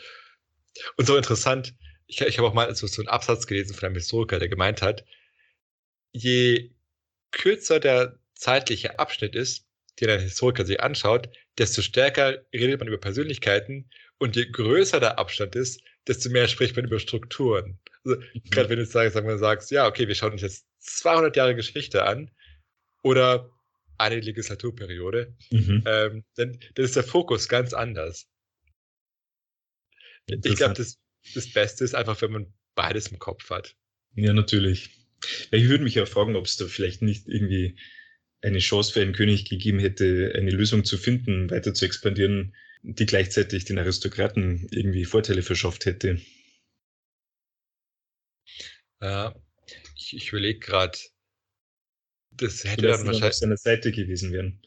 Und 0.96 1.06
so 1.06 1.16
interessant, 1.16 1.74
ich, 2.06 2.20
ich 2.20 2.38
habe 2.38 2.48
auch 2.48 2.54
mal 2.54 2.74
so, 2.74 2.86
so 2.86 3.02
einen 3.02 3.08
Absatz 3.08 3.46
gelesen 3.46 3.74
von 3.74 3.86
einem 3.86 3.94
Historiker, 3.96 4.38
der 4.38 4.48
gemeint 4.48 4.82
hat, 4.82 5.04
je 6.12 6.70
kürzer 7.30 7.80
der 7.80 8.18
zeitliche 8.34 8.98
Abschnitt 8.98 9.34
ist, 9.34 9.66
den 10.00 10.10
ein 10.10 10.20
Historiker 10.20 10.64
sich 10.64 10.80
anschaut, 10.80 11.28
desto 11.58 11.82
stärker 11.82 12.44
redet 12.52 12.78
man 12.78 12.88
über 12.88 12.98
Persönlichkeiten 12.98 13.88
und 14.18 14.36
je 14.36 14.46
größer 14.46 15.00
der 15.00 15.18
Abstand 15.18 15.56
ist, 15.56 15.82
desto 16.06 16.30
mehr 16.30 16.48
spricht 16.48 16.76
man 16.76 16.86
über 16.86 16.98
Strukturen. 16.98 17.78
Also, 18.04 18.20
mhm. 18.20 18.42
gerade 18.50 18.68
wenn 18.68 18.78
du 18.78 18.86
sagst, 18.86 19.14
sagen 19.14 19.28
wir, 19.28 19.38
sagst, 19.38 19.70
ja, 19.70 19.86
okay, 19.86 20.08
wir 20.08 20.14
schauen 20.14 20.32
uns 20.32 20.42
jetzt 20.42 20.66
200 20.80 21.36
Jahre 21.36 21.54
Geschichte 21.54 22.04
an 22.04 22.30
oder 23.02 23.50
eine 23.98 24.20
Legislaturperiode, 24.20 25.34
mhm. 25.50 25.82
ähm, 25.86 26.24
dann, 26.34 26.58
dann 26.74 26.84
ist 26.84 26.96
der 26.96 27.04
Fokus 27.04 27.48
ganz 27.48 27.72
anders. 27.72 28.28
Ich 30.26 30.56
glaube, 30.56 30.74
das, 30.74 30.98
das 31.34 31.52
Beste 31.52 31.84
ist 31.84 31.94
einfach, 31.94 32.20
wenn 32.20 32.32
man 32.32 32.52
beides 32.74 33.08
im 33.08 33.18
Kopf 33.18 33.48
hat. 33.50 33.76
Ja, 34.14 34.32
natürlich. 34.32 34.90
Ich 35.50 35.68
würde 35.68 35.84
mich 35.84 35.94
ja 35.94 36.04
fragen, 36.04 36.36
ob 36.36 36.46
es 36.46 36.56
da 36.56 36.66
vielleicht 36.66 37.02
nicht 37.02 37.26
irgendwie 37.26 37.78
eine 38.42 38.58
Chance 38.58 38.92
für 38.92 39.00
einen 39.00 39.12
König 39.12 39.48
gegeben 39.48 39.78
hätte, 39.78 40.32
eine 40.36 40.50
Lösung 40.50 40.84
zu 40.84 40.98
finden, 40.98 41.50
weiter 41.50 41.74
zu 41.74 41.84
expandieren, 41.84 42.54
die 42.88 43.06
gleichzeitig 43.06 43.64
den 43.64 43.78
Aristokraten 43.78 44.68
irgendwie 44.70 45.04
Vorteile 45.04 45.42
verschafft 45.42 45.86
hätte. 45.86 46.20
Ja, 49.00 49.34
ich, 49.96 50.16
ich 50.16 50.28
überlege 50.28 50.60
gerade, 50.60 50.96
das 52.30 52.64
hätte 52.64 52.82
dann 52.82 53.06
wahrscheinlich. 53.06 53.24
auf 53.24 53.34
seiner 53.34 53.56
Seite 53.56 53.90
gewesen 53.90 54.32
wären. 54.32 54.62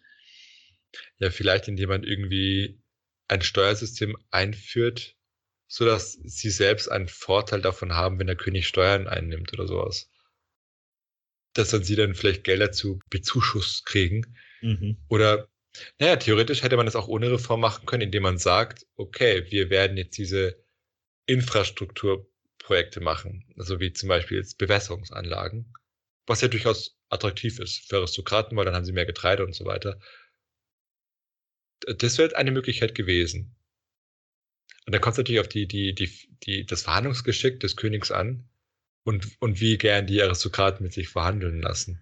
Ja, 1.19 1.31
vielleicht 1.31 1.67
indem 1.67 1.89
man 1.89 2.03
irgendwie 2.03 2.81
ein 3.29 3.41
Steuersystem 3.41 4.17
einführt, 4.31 5.15
sodass 5.67 6.13
sie 6.13 6.49
selbst 6.49 6.89
einen 6.89 7.07
Vorteil 7.07 7.61
davon 7.61 7.93
haben, 7.93 8.19
wenn 8.19 8.27
der 8.27 8.35
König 8.35 8.67
Steuern 8.67 9.07
einnimmt 9.07 9.53
oder 9.53 9.67
sowas. 9.67 10.09
Dass 11.53 11.69
dann 11.69 11.83
sie 11.83 11.95
dann 11.95 12.15
vielleicht 12.15 12.43
Gelder 12.43 12.71
zu 12.71 12.99
Bezuschuss 13.09 13.83
kriegen. 13.85 14.35
Mhm. 14.61 14.97
Oder, 15.07 15.47
naja, 15.99 16.15
theoretisch 16.17 16.63
hätte 16.63 16.77
man 16.77 16.85
das 16.85 16.95
auch 16.95 17.07
ohne 17.07 17.31
Reform 17.31 17.61
machen 17.61 17.85
können, 17.85 18.03
indem 18.03 18.23
man 18.23 18.37
sagt, 18.37 18.85
okay, 18.95 19.45
wir 19.51 19.69
werden 19.69 19.97
jetzt 19.97 20.17
diese 20.17 20.63
Infrastrukturprojekte 21.25 23.01
machen. 23.01 23.45
Also 23.57 23.79
wie 23.79 23.93
zum 23.93 24.09
Beispiel 24.09 24.37
jetzt 24.37 24.57
Bewässerungsanlagen. 24.57 25.73
Was 26.25 26.41
ja 26.41 26.47
durchaus 26.47 26.97
attraktiv 27.09 27.59
ist 27.59 27.87
für 27.87 27.97
Aristokraten, 27.97 28.57
weil 28.57 28.65
dann 28.65 28.75
haben 28.75 28.85
sie 28.85 28.91
mehr 28.91 29.05
Getreide 29.05 29.45
und 29.45 29.53
so 29.53 29.65
weiter. 29.65 29.99
Das 31.81 32.17
wäre 32.17 32.35
eine 32.35 32.51
Möglichkeit 32.51 32.93
gewesen. 32.95 33.55
Und 34.85 34.93
da 34.93 34.99
kommt 34.99 35.13
es 35.13 35.17
natürlich 35.19 35.41
auf 35.41 35.47
die, 35.47 35.67
die, 35.67 35.93
die, 35.93 36.11
die, 36.43 36.65
das 36.65 36.83
Verhandlungsgeschick 36.83 37.59
des 37.59 37.75
Königs 37.75 38.11
an 38.11 38.49
und, 39.03 39.39
und 39.39 39.59
wie 39.61 39.77
gern 39.77 40.07
die 40.07 40.21
Aristokraten 40.21 40.83
mit 40.83 40.93
sich 40.93 41.09
verhandeln 41.09 41.61
lassen. 41.61 42.01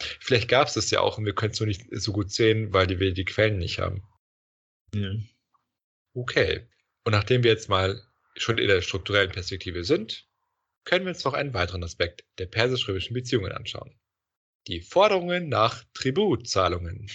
Vielleicht 0.00 0.48
gab 0.48 0.68
es 0.68 0.74
das 0.74 0.90
ja 0.90 1.00
auch 1.00 1.18
und 1.18 1.24
wir 1.24 1.34
können 1.34 1.52
es 1.52 1.60
nur 1.60 1.66
nicht 1.66 1.86
so 1.90 2.12
gut 2.12 2.30
sehen, 2.30 2.72
weil 2.72 2.88
wir 2.88 3.12
die 3.12 3.24
Quellen 3.24 3.58
nicht 3.58 3.78
haben. 3.78 4.02
Ja. 4.94 5.12
Okay. 6.14 6.68
Und 7.04 7.12
nachdem 7.12 7.42
wir 7.42 7.50
jetzt 7.50 7.68
mal 7.68 8.02
schon 8.36 8.58
in 8.58 8.68
der 8.68 8.82
strukturellen 8.82 9.32
Perspektive 9.32 9.84
sind, 9.84 10.28
können 10.84 11.04
wir 11.04 11.10
uns 11.10 11.24
noch 11.24 11.34
einen 11.34 11.54
weiteren 11.54 11.82
Aspekt 11.82 12.24
der 12.38 12.46
persisch-römischen 12.46 13.14
Beziehungen 13.14 13.52
anschauen. 13.52 13.98
Die 14.66 14.80
Forderungen 14.80 15.48
nach 15.48 15.84
Tributzahlungen. 15.94 17.10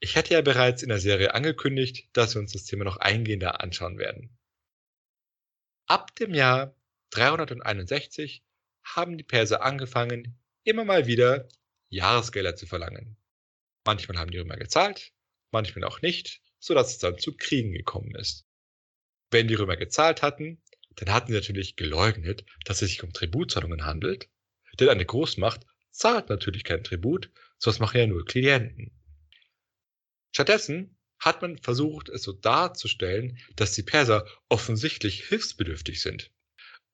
Ich 0.00 0.16
hatte 0.16 0.34
ja 0.34 0.42
bereits 0.42 0.82
in 0.82 0.88
der 0.88 0.98
Serie 0.98 1.34
angekündigt, 1.34 2.08
dass 2.12 2.34
wir 2.34 2.40
uns 2.40 2.52
das 2.52 2.64
Thema 2.64 2.84
noch 2.84 2.96
eingehender 2.96 3.60
anschauen 3.60 3.98
werden. 3.98 4.36
Ab 5.86 6.14
dem 6.16 6.34
Jahr 6.34 6.74
361 7.10 8.42
haben 8.82 9.16
die 9.16 9.24
Perser 9.24 9.62
angefangen, 9.62 10.38
immer 10.64 10.84
mal 10.84 11.06
wieder 11.06 11.48
Jahresgelder 11.92 12.56
zu 12.56 12.66
verlangen. 12.66 13.16
Manchmal 13.84 14.18
haben 14.18 14.30
die 14.30 14.38
Römer 14.38 14.56
gezahlt, 14.56 15.12
manchmal 15.50 15.84
auch 15.84 16.00
nicht, 16.02 16.40
sodass 16.58 16.92
es 16.92 16.98
dann 16.98 17.18
zu 17.18 17.36
Kriegen 17.36 17.72
gekommen 17.72 18.14
ist. 18.14 18.46
Wenn 19.30 19.48
die 19.48 19.54
Römer 19.54 19.76
gezahlt 19.76 20.22
hatten, 20.22 20.62
dann 20.96 21.12
hatten 21.12 21.28
sie 21.28 21.34
natürlich 21.34 21.76
geleugnet, 21.76 22.44
dass 22.64 22.82
es 22.82 22.90
sich 22.90 23.02
um 23.02 23.12
Tributzahlungen 23.12 23.84
handelt, 23.84 24.28
denn 24.78 24.88
eine 24.88 25.04
Großmacht 25.04 25.66
zahlt 25.90 26.28
natürlich 26.28 26.64
kein 26.64 26.84
Tribut, 26.84 27.30
sowas 27.58 27.78
machen 27.78 27.98
ja 27.98 28.06
nur 28.06 28.24
Klienten. 28.24 28.90
Stattdessen 30.32 30.96
hat 31.18 31.42
man 31.42 31.58
versucht, 31.58 32.08
es 32.08 32.22
so 32.22 32.32
darzustellen, 32.32 33.38
dass 33.54 33.72
die 33.72 33.82
Perser 33.82 34.26
offensichtlich 34.48 35.24
hilfsbedürftig 35.28 36.00
sind. 36.00 36.30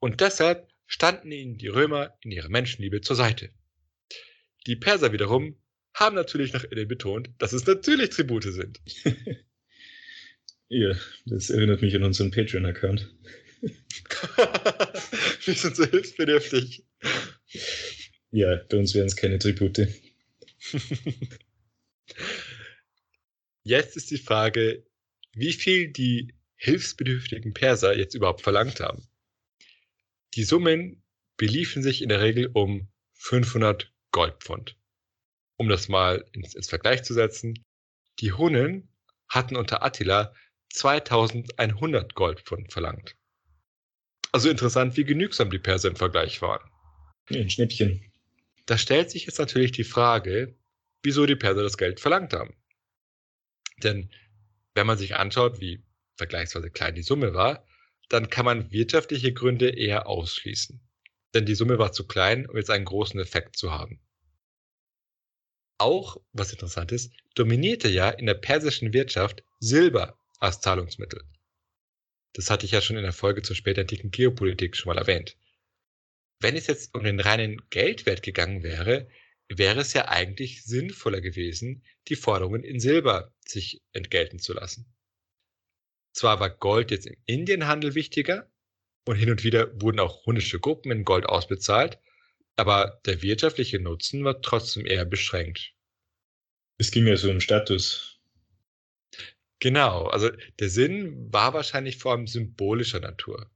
Und 0.00 0.20
deshalb 0.20 0.68
standen 0.86 1.30
ihnen 1.30 1.56
die 1.56 1.68
Römer 1.68 2.16
in 2.20 2.32
ihrer 2.32 2.48
Menschenliebe 2.48 3.00
zur 3.00 3.16
Seite. 3.16 3.52
Die 4.66 4.76
Perser 4.76 5.12
wiederum 5.12 5.56
haben 5.94 6.16
natürlich 6.16 6.52
nach 6.52 6.64
innen 6.64 6.88
betont, 6.88 7.30
dass 7.38 7.52
es 7.52 7.66
natürlich 7.66 8.10
Tribute 8.10 8.44
sind. 8.44 8.80
ja, 10.68 10.94
das 11.26 11.50
erinnert 11.50 11.82
mich 11.82 11.94
an 11.96 12.04
unseren 12.04 12.30
Patreon-Account. 12.30 13.14
Wir 15.44 15.54
sind 15.54 15.76
so 15.76 15.84
hilfsbedürftig. 15.84 16.84
Ja, 18.30 18.56
bei 18.68 18.76
uns 18.76 18.94
wären 18.94 19.06
es 19.06 19.16
keine 19.16 19.38
Tribute. 19.38 19.88
Jetzt 23.62 23.96
ist 23.96 24.10
die 24.10 24.18
Frage, 24.18 24.86
wie 25.32 25.52
viel 25.52 25.88
die 25.88 26.34
hilfsbedürftigen 26.56 27.52
Perser 27.54 27.96
jetzt 27.96 28.14
überhaupt 28.14 28.42
verlangt 28.42 28.80
haben. 28.80 29.06
Die 30.34 30.44
Summen 30.44 31.02
beliefen 31.36 31.82
sich 31.82 32.02
in 32.02 32.08
der 32.08 32.20
Regel 32.20 32.50
um 32.52 32.88
500 33.14 33.92
Goldpfund. 34.12 34.76
Um 35.56 35.68
das 35.68 35.88
mal 35.88 36.24
ins, 36.32 36.54
ins 36.54 36.68
Vergleich 36.68 37.02
zu 37.02 37.14
setzen, 37.14 37.64
die 38.20 38.32
Hunnen 38.32 38.88
hatten 39.28 39.56
unter 39.56 39.82
Attila 39.82 40.32
2100 40.70 42.14
Goldpfund 42.14 42.72
verlangt. 42.72 43.16
Also 44.32 44.50
interessant, 44.50 44.96
wie 44.96 45.04
genügsam 45.04 45.50
die 45.50 45.58
Perser 45.58 45.88
im 45.88 45.96
Vergleich 45.96 46.42
waren. 46.42 46.68
Ein 47.30 47.50
Schnäppchen. 47.50 48.12
Da 48.66 48.76
stellt 48.76 49.10
sich 49.10 49.26
jetzt 49.26 49.38
natürlich 49.38 49.72
die 49.72 49.84
Frage, 49.84 50.56
wieso 51.02 51.26
die 51.26 51.36
Perser 51.36 51.62
das 51.62 51.78
Geld 51.78 52.00
verlangt 52.00 52.32
haben. 52.32 52.54
Denn 53.82 54.10
wenn 54.74 54.86
man 54.86 54.98
sich 54.98 55.16
anschaut, 55.16 55.60
wie 55.60 55.82
vergleichsweise 56.16 56.70
klein 56.70 56.94
die 56.94 57.02
Summe 57.02 57.34
war, 57.34 57.66
dann 58.08 58.28
kann 58.30 58.44
man 58.44 58.70
wirtschaftliche 58.70 59.32
Gründe 59.32 59.70
eher 59.70 60.06
ausschließen. 60.06 60.80
Denn 61.34 61.46
die 61.46 61.54
Summe 61.54 61.78
war 61.78 61.92
zu 61.92 62.06
klein, 62.06 62.48
um 62.48 62.56
jetzt 62.56 62.70
einen 62.70 62.84
großen 62.84 63.20
Effekt 63.20 63.56
zu 63.56 63.72
haben. 63.72 64.00
Auch, 65.78 66.16
was 66.32 66.52
interessant 66.52 66.90
ist, 66.90 67.12
dominierte 67.34 67.88
ja 67.88 68.10
in 68.10 68.26
der 68.26 68.34
persischen 68.34 68.92
Wirtschaft 68.92 69.44
Silber 69.60 70.18
als 70.38 70.60
Zahlungsmittel. 70.60 71.22
Das 72.32 72.50
hatte 72.50 72.66
ich 72.66 72.72
ja 72.72 72.80
schon 72.80 72.96
in 72.96 73.02
der 73.02 73.12
Folge 73.12 73.42
zur 73.42 73.56
spätantiken 73.56 74.10
Geopolitik 74.10 74.76
schon 74.76 74.92
mal 74.92 74.98
erwähnt. 74.98 75.36
Wenn 76.40 76.56
es 76.56 76.66
jetzt 76.66 76.94
um 76.94 77.04
den 77.04 77.20
reinen 77.20 77.60
Geldwert 77.70 78.22
gegangen 78.22 78.62
wäre, 78.62 79.08
wäre 79.48 79.80
es 79.80 79.92
ja 79.92 80.08
eigentlich 80.08 80.64
sinnvoller 80.64 81.20
gewesen, 81.20 81.84
die 82.08 82.16
Forderungen 82.16 82.62
in 82.62 82.80
Silber 82.80 83.32
sich 83.44 83.82
entgelten 83.92 84.38
zu 84.38 84.52
lassen. 84.52 84.86
Zwar 86.12 86.40
war 86.40 86.50
Gold 86.50 86.90
jetzt 86.90 87.06
im 87.06 87.16
Indienhandel 87.26 87.94
wichtiger 87.94 88.50
und 89.08 89.16
hin 89.16 89.30
und 89.30 89.42
wieder 89.42 89.80
wurden 89.80 90.00
auch 90.00 90.26
hunnische 90.26 90.60
Gruppen 90.60 90.92
in 90.92 91.04
Gold 91.04 91.26
ausbezahlt, 91.26 91.98
aber 92.56 93.00
der 93.06 93.22
wirtschaftliche 93.22 93.80
Nutzen 93.80 94.22
war 94.22 94.42
trotzdem 94.42 94.84
eher 94.84 95.06
beschränkt. 95.06 95.72
Es 96.76 96.90
ging 96.90 97.06
ja 97.06 97.16
so 97.16 97.30
um 97.30 97.40
Status. 97.40 98.20
Genau, 99.60 100.06
also 100.08 100.30
der 100.60 100.68
Sinn 100.68 101.32
war 101.32 101.54
wahrscheinlich 101.54 101.96
vor 101.96 102.12
allem 102.12 102.26
symbolischer 102.26 103.00
Natur. 103.00 103.50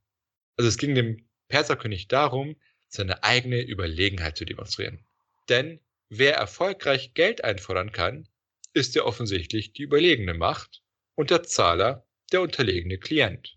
Also 0.57 0.67
es 0.67 0.77
ging 0.77 0.95
dem 0.95 1.23
Perserkönig 1.49 2.07
darum, 2.07 2.55
seine 2.87 3.23
eigene 3.23 3.61
Überlegenheit 3.61 4.37
zu 4.37 4.45
demonstrieren. 4.45 5.05
Denn 5.49 5.79
wer 6.09 6.35
erfolgreich 6.35 7.13
Geld 7.13 7.43
einfordern 7.43 7.91
kann, 7.91 8.27
ist 8.73 8.95
ja 8.95 9.03
offensichtlich 9.03 9.71
die 9.73 9.83
überlegene 9.83 10.33
Macht 10.33 10.81
und 11.15 11.29
der 11.29 11.43
Zahler 11.43 12.07
der 12.31 12.41
unterlegene 12.41 12.97
Klient. 12.97 13.55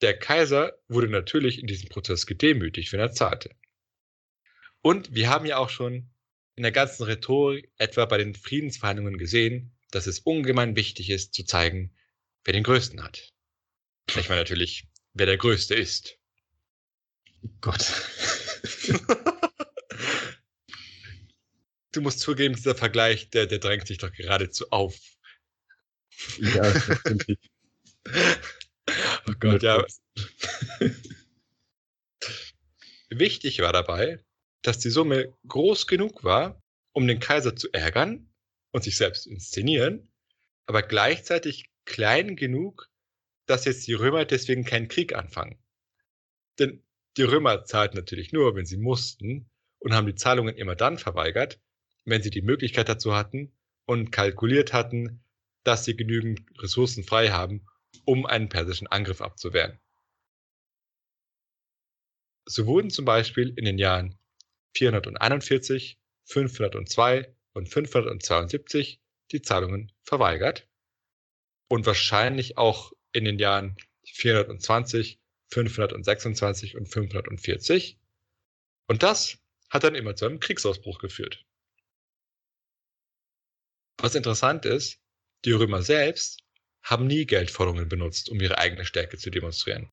Der 0.00 0.18
Kaiser 0.18 0.78
wurde 0.88 1.08
natürlich 1.08 1.58
in 1.60 1.66
diesem 1.66 1.88
Prozess 1.88 2.26
gedemütigt, 2.26 2.92
wenn 2.92 3.00
er 3.00 3.12
zahlte. 3.12 3.50
Und 4.82 5.14
wir 5.14 5.30
haben 5.30 5.46
ja 5.46 5.56
auch 5.58 5.70
schon 5.70 6.10
in 6.56 6.62
der 6.62 6.72
ganzen 6.72 7.04
Rhetorik, 7.04 7.70
etwa 7.78 8.04
bei 8.04 8.18
den 8.18 8.34
Friedensverhandlungen 8.34 9.18
gesehen, 9.18 9.76
dass 9.90 10.06
es 10.06 10.20
ungemein 10.20 10.76
wichtig 10.76 11.10
ist, 11.10 11.34
zu 11.34 11.44
zeigen, 11.44 11.94
wer 12.44 12.52
den 12.52 12.62
Größten 12.62 13.02
hat. 13.02 13.32
Ich 14.08 14.28
meine 14.28 14.42
natürlich, 14.42 14.86
wer 15.14 15.26
der 15.26 15.38
Größte 15.38 15.74
ist. 15.74 16.18
Gott. 17.60 17.92
du 21.92 22.00
musst 22.00 22.20
zugeben, 22.20 22.54
dieser 22.54 22.74
Vergleich, 22.74 23.30
der, 23.30 23.46
der 23.46 23.58
drängt 23.58 23.86
sich 23.86 23.98
doch 23.98 24.12
geradezu 24.12 24.70
auf. 24.70 24.98
Ja, 26.38 26.72
Gott, 29.40 29.62
ja. 29.62 29.84
Wichtig 33.10 33.60
war 33.60 33.72
dabei, 33.72 34.24
dass 34.62 34.78
die 34.78 34.90
Summe 34.90 35.32
groß 35.46 35.86
genug 35.86 36.24
war, 36.24 36.60
um 36.92 37.06
den 37.06 37.20
Kaiser 37.20 37.54
zu 37.54 37.72
ärgern 37.72 38.28
und 38.72 38.82
sich 38.82 38.96
selbst 38.96 39.24
zu 39.24 39.30
inszenieren, 39.30 40.08
aber 40.66 40.82
gleichzeitig 40.82 41.70
klein 41.84 42.36
genug, 42.36 42.88
dass 43.46 43.64
jetzt 43.66 43.86
die 43.86 43.92
Römer 43.92 44.24
deswegen 44.24 44.64
keinen 44.64 44.88
Krieg 44.88 45.14
anfangen. 45.14 45.58
Denn 46.58 46.82
die 47.16 47.22
Römer 47.22 47.64
zahlten 47.64 47.96
natürlich 47.96 48.32
nur, 48.32 48.54
wenn 48.56 48.66
sie 48.66 48.78
mussten 48.78 49.50
und 49.78 49.92
haben 49.92 50.06
die 50.06 50.14
Zahlungen 50.14 50.56
immer 50.56 50.74
dann 50.74 50.98
verweigert, 50.98 51.60
wenn 52.04 52.22
sie 52.22 52.30
die 52.30 52.42
Möglichkeit 52.42 52.88
dazu 52.88 53.14
hatten 53.14 53.52
und 53.86 54.10
kalkuliert 54.10 54.72
hatten, 54.72 55.22
dass 55.62 55.84
sie 55.84 55.96
genügend 55.96 56.42
Ressourcen 56.58 57.04
frei 57.04 57.30
haben, 57.30 57.66
um 58.04 58.26
einen 58.26 58.48
persischen 58.48 58.86
Angriff 58.86 59.20
abzuwehren. 59.20 59.78
So 62.46 62.66
wurden 62.66 62.90
zum 62.90 63.04
Beispiel 63.04 63.54
in 63.56 63.64
den 63.64 63.78
Jahren 63.78 64.18
441, 64.76 65.98
502 66.26 67.34
und 67.52 67.68
572 67.68 69.00
die 69.32 69.42
Zahlungen 69.42 69.92
verweigert 70.02 70.68
und 71.68 71.86
wahrscheinlich 71.86 72.58
auch 72.58 72.92
in 73.12 73.24
den 73.24 73.38
Jahren 73.38 73.76
420, 74.04 75.20
526 75.50 76.76
und 76.76 76.86
540. 76.86 77.98
Und 78.88 79.02
das 79.02 79.38
hat 79.70 79.84
dann 79.84 79.94
immer 79.94 80.14
zu 80.16 80.26
einem 80.26 80.40
Kriegsausbruch 80.40 80.98
geführt. 80.98 81.44
Was 83.98 84.14
interessant 84.14 84.66
ist, 84.66 85.00
die 85.44 85.52
Römer 85.52 85.82
selbst 85.82 86.43
haben 86.84 87.06
nie 87.06 87.24
Geldforderungen 87.24 87.88
benutzt, 87.88 88.28
um 88.28 88.40
ihre 88.40 88.58
eigene 88.58 88.84
Stärke 88.84 89.16
zu 89.16 89.30
demonstrieren. 89.30 89.90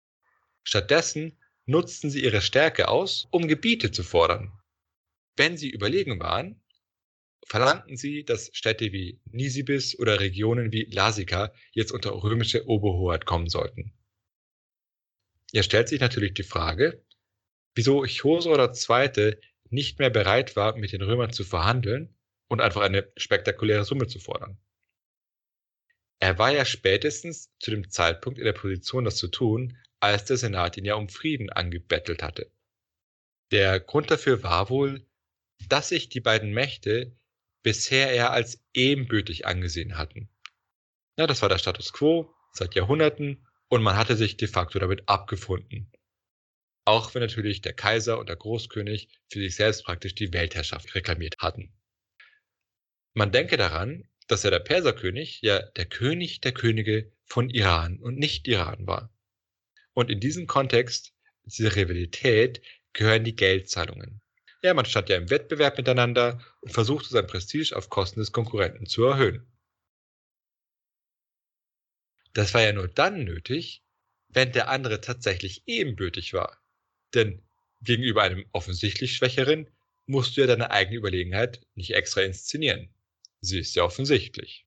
Stattdessen 0.63 1.37
nutzten 1.65 2.11
sie 2.11 2.23
ihre 2.23 2.41
Stärke 2.41 2.89
aus, 2.89 3.27
um 3.31 3.47
Gebiete 3.47 3.91
zu 3.91 4.03
fordern. 4.03 4.51
Wenn 5.37 5.57
sie 5.57 5.69
überlegen 5.69 6.19
waren, 6.19 6.61
verlangten 7.47 7.97
sie, 7.97 8.23
dass 8.23 8.51
Städte 8.53 8.91
wie 8.91 9.19
Nisibis 9.25 9.97
oder 9.97 10.19
Regionen 10.19 10.71
wie 10.71 10.83
Lasika 10.83 11.53
jetzt 11.71 11.91
unter 11.91 12.11
römische 12.11 12.67
Oberhoheit 12.67 13.25
kommen 13.25 13.47
sollten. 13.47 13.93
Hier 15.51 15.63
stellt 15.63 15.89
sich 15.89 15.99
natürlich 15.99 16.33
die 16.33 16.43
Frage, 16.43 17.03
wieso 17.73 18.05
Chosro 18.05 18.55
II. 18.55 19.37
nicht 19.69 19.99
mehr 19.99 20.09
bereit 20.09 20.55
war, 20.55 20.75
mit 20.77 20.91
den 20.91 21.01
Römern 21.01 21.31
zu 21.31 21.43
verhandeln 21.43 22.15
und 22.47 22.61
einfach 22.61 22.81
eine 22.81 23.11
spektakuläre 23.17 23.85
Summe 23.85 24.07
zu 24.07 24.19
fordern. 24.19 24.57
Er 26.21 26.37
war 26.37 26.51
ja 26.51 26.65
spätestens 26.65 27.51
zu 27.59 27.71
dem 27.71 27.89
Zeitpunkt 27.89 28.37
in 28.37 28.45
der 28.45 28.53
Position, 28.53 29.05
das 29.05 29.15
zu 29.15 29.27
tun, 29.27 29.75
als 29.99 30.25
der 30.25 30.37
Senat 30.37 30.77
ihn 30.77 30.85
ja 30.85 30.93
um 30.93 31.09
Frieden 31.09 31.49
angebettelt 31.49 32.21
hatte. 32.21 32.51
Der 33.51 33.79
Grund 33.79 34.11
dafür 34.11 34.43
war 34.43 34.69
wohl, 34.69 35.03
dass 35.67 35.89
sich 35.89 36.09
die 36.09 36.21
beiden 36.21 36.53
Mächte 36.53 37.17
bisher 37.63 38.11
eher 38.11 38.31
als 38.31 38.63
ebenbürtig 38.73 39.47
angesehen 39.47 39.97
hatten. 39.97 40.29
Ja, 41.17 41.25
das 41.25 41.41
war 41.41 41.49
der 41.49 41.57
Status 41.57 41.91
quo 41.91 42.31
seit 42.53 42.75
Jahrhunderten 42.75 43.47
und 43.67 43.81
man 43.81 43.97
hatte 43.97 44.15
sich 44.15 44.37
de 44.37 44.47
facto 44.47 44.77
damit 44.77 45.09
abgefunden. 45.09 45.91
Auch 46.85 47.15
wenn 47.15 47.21
natürlich 47.21 47.61
der 47.61 47.73
Kaiser 47.73 48.19
und 48.19 48.29
der 48.29 48.35
Großkönig 48.35 49.09
für 49.27 49.39
sich 49.39 49.55
selbst 49.55 49.85
praktisch 49.85 50.13
die 50.13 50.33
Weltherrschaft 50.33 50.93
reklamiert 50.93 51.39
hatten. 51.39 51.73
Man 53.13 53.31
denke 53.31 53.57
daran, 53.57 54.07
dass 54.31 54.43
ja 54.43 54.49
der 54.49 54.59
Perserkönig 54.59 55.41
ja 55.41 55.61
der 55.61 55.85
König 55.85 56.39
der 56.39 56.53
Könige 56.53 57.11
von 57.25 57.49
Iran 57.49 57.99
und 57.99 58.17
nicht 58.17 58.47
Iran 58.47 58.87
war. 58.87 59.13
Und 59.93 60.09
in 60.09 60.21
diesem 60.21 60.47
Kontext, 60.47 61.13
dieser 61.43 61.75
Rivalität, 61.75 62.61
gehören 62.93 63.25
die 63.25 63.35
Geldzahlungen. 63.35 64.21
Ja, 64.63 64.73
man 64.73 64.85
stand 64.85 65.09
ja 65.09 65.17
im 65.17 65.29
Wettbewerb 65.29 65.77
miteinander 65.77 66.39
und 66.61 66.71
versuchte 66.71 67.09
sein 67.09 67.27
Prestige 67.27 67.75
auf 67.75 67.89
Kosten 67.89 68.21
des 68.21 68.31
Konkurrenten 68.31 68.85
zu 68.85 69.03
erhöhen. 69.03 69.45
Das 72.33 72.53
war 72.53 72.61
ja 72.61 72.71
nur 72.71 72.87
dann 72.87 73.25
nötig, 73.25 73.83
wenn 74.29 74.53
der 74.53 74.69
andere 74.69 75.01
tatsächlich 75.01 75.63
ebenbürtig 75.65 76.33
war. 76.33 76.61
Denn 77.13 77.41
gegenüber 77.81 78.23
einem 78.23 78.45
offensichtlich 78.53 79.13
Schwächeren 79.13 79.69
musst 80.05 80.37
du 80.37 80.41
ja 80.41 80.47
deine 80.47 80.71
eigene 80.71 80.97
Überlegenheit 80.97 81.65
nicht 81.75 81.93
extra 81.95 82.21
inszenieren. 82.21 82.93
Sie 83.41 83.59
ist 83.59 83.75
ja 83.75 83.83
offensichtlich. 83.83 84.65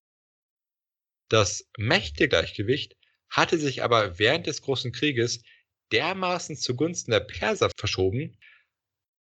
Das 1.30 1.70
Mächtegleichgewicht 1.78 2.96
hatte 3.30 3.58
sich 3.58 3.82
aber 3.82 4.18
während 4.18 4.46
des 4.46 4.62
Großen 4.62 4.92
Krieges 4.92 5.42
dermaßen 5.92 6.56
zugunsten 6.56 7.12
der 7.12 7.20
Perser 7.20 7.70
verschoben, 7.76 8.38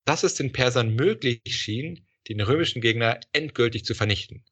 dass 0.04 0.22
es 0.22 0.34
den 0.34 0.52
Persern 0.52 0.94
möglich 0.94 1.40
schien, 1.46 2.06
den 2.28 2.40
römischen 2.40 2.80
Gegner 2.80 3.20
endgültig 3.32 3.84
zu 3.84 3.94
vernichten. 3.94 4.44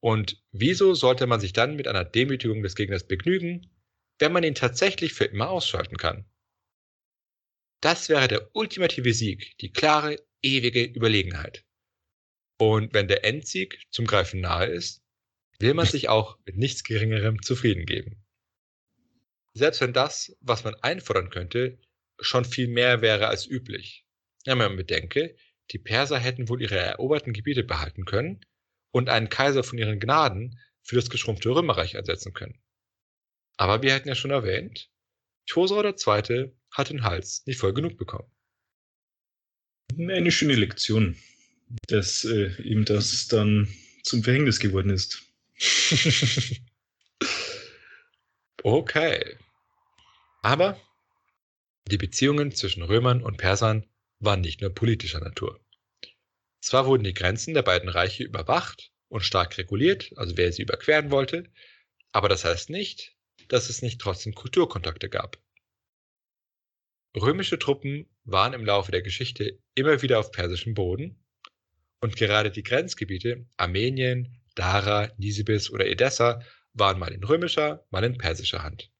Und 0.00 0.42
wieso 0.52 0.94
sollte 0.94 1.26
man 1.26 1.40
sich 1.40 1.52
dann 1.52 1.76
mit 1.76 1.88
einer 1.88 2.04
Demütigung 2.04 2.62
des 2.62 2.76
Gegners 2.76 3.06
begnügen, 3.06 3.70
wenn 4.18 4.32
man 4.32 4.44
ihn 4.44 4.54
tatsächlich 4.54 5.12
für 5.12 5.24
immer 5.24 5.50
ausschalten 5.50 5.96
kann? 5.96 6.24
Das 7.80 8.08
wäre 8.08 8.28
der 8.28 8.54
ultimative 8.54 9.12
Sieg, 9.12 9.56
die 9.58 9.72
klare, 9.72 10.16
ewige 10.42 10.84
Überlegenheit. 10.84 11.64
Und 12.58 12.92
wenn 12.92 13.08
der 13.08 13.24
Endsieg 13.24 13.80
zum 13.90 14.06
Greifen 14.06 14.40
nahe 14.40 14.66
ist, 14.66 15.02
will 15.60 15.74
man 15.74 15.86
sich 15.86 16.08
auch 16.08 16.38
mit 16.44 16.56
nichts 16.56 16.84
Geringerem 16.84 17.42
zufrieden 17.42 17.86
geben. 17.86 18.24
Selbst 19.54 19.80
wenn 19.80 19.92
das, 19.92 20.36
was 20.40 20.64
man 20.64 20.74
einfordern 20.76 21.30
könnte, 21.30 21.78
schon 22.20 22.44
viel 22.44 22.68
mehr 22.68 23.00
wäre 23.00 23.28
als 23.28 23.46
üblich. 23.46 24.06
Ja, 24.44 24.54
man 24.54 24.76
bedenke, 24.76 25.36
die 25.70 25.78
Perser 25.78 26.18
hätten 26.18 26.48
wohl 26.48 26.62
ihre 26.62 26.78
eroberten 26.78 27.32
Gebiete 27.32 27.64
behalten 27.64 28.04
können 28.04 28.40
und 28.90 29.08
einen 29.08 29.28
Kaiser 29.28 29.62
von 29.62 29.78
ihren 29.78 30.00
Gnaden 30.00 30.58
für 30.82 30.96
das 30.96 31.10
geschrumpfte 31.10 31.50
Römerreich 31.50 31.94
ersetzen 31.94 32.32
können. 32.32 32.60
Aber 33.56 33.82
wir 33.82 33.92
hätten 33.92 34.08
ja 34.08 34.14
schon 34.14 34.30
erwähnt, 34.30 34.90
Chosra 35.50 35.82
II. 35.84 36.52
hat 36.70 36.90
den 36.90 37.02
Hals 37.02 37.44
nicht 37.46 37.58
voll 37.58 37.74
genug 37.74 37.98
bekommen. 37.98 38.30
Eine 39.98 40.30
schöne 40.30 40.54
Lektion, 40.54 41.16
dass 41.86 42.24
äh, 42.24 42.50
ihm 42.62 42.84
das 42.84 43.28
dann 43.28 43.68
zum 44.02 44.22
Verhängnis 44.22 44.58
geworden 44.60 44.90
ist. 44.90 45.22
okay. 48.62 49.36
Aber 50.42 50.80
die 51.90 51.98
Beziehungen 51.98 52.52
zwischen 52.52 52.82
Römern 52.82 53.22
und 53.22 53.36
Persern 53.36 53.86
waren 54.20 54.40
nicht 54.40 54.60
nur 54.60 54.74
politischer 54.74 55.20
Natur. 55.20 55.60
Zwar 56.60 56.86
wurden 56.86 57.04
die 57.04 57.14
Grenzen 57.14 57.54
der 57.54 57.62
beiden 57.62 57.88
Reiche 57.88 58.24
überwacht 58.24 58.90
und 59.08 59.24
stark 59.24 59.56
reguliert, 59.58 60.12
also 60.16 60.36
wer 60.36 60.52
sie 60.52 60.62
überqueren 60.62 61.10
wollte, 61.10 61.44
aber 62.12 62.28
das 62.28 62.44
heißt 62.44 62.70
nicht, 62.70 63.16
dass 63.48 63.70
es 63.70 63.82
nicht 63.82 64.00
trotzdem 64.00 64.34
Kulturkontakte 64.34 65.08
gab. 65.08 65.38
Römische 67.16 67.58
Truppen 67.58 68.06
waren 68.24 68.52
im 68.52 68.64
Laufe 68.64 68.92
der 68.92 69.02
Geschichte 69.02 69.58
immer 69.74 70.02
wieder 70.02 70.18
auf 70.18 70.30
persischem 70.30 70.74
Boden 70.74 71.18
und 72.00 72.16
gerade 72.16 72.50
die 72.50 72.62
Grenzgebiete 72.62 73.46
Armenien, 73.56 74.40
Dara, 74.54 75.12
Nisibis 75.18 75.70
oder 75.70 75.86
Edessa 75.86 76.42
waren 76.72 76.98
mal 76.98 77.12
in 77.12 77.24
römischer, 77.24 77.86
mal 77.90 78.04
in 78.04 78.18
persischer 78.18 78.62
Hand. 78.62 78.90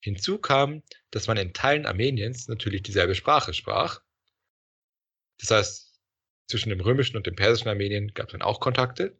Hinzu 0.00 0.38
kam, 0.38 0.82
dass 1.10 1.26
man 1.26 1.36
in 1.36 1.52
Teilen 1.52 1.86
Armeniens 1.86 2.48
natürlich 2.48 2.82
dieselbe 2.82 3.14
Sprache 3.14 3.54
sprach. 3.54 4.00
Das 5.38 5.50
heißt, 5.50 6.00
zwischen 6.48 6.70
dem 6.70 6.80
römischen 6.80 7.16
und 7.16 7.26
dem 7.26 7.36
persischen 7.36 7.68
Armenien 7.68 8.12
gab 8.14 8.26
es 8.26 8.32
dann 8.32 8.42
auch 8.42 8.60
Kontakte. 8.60 9.18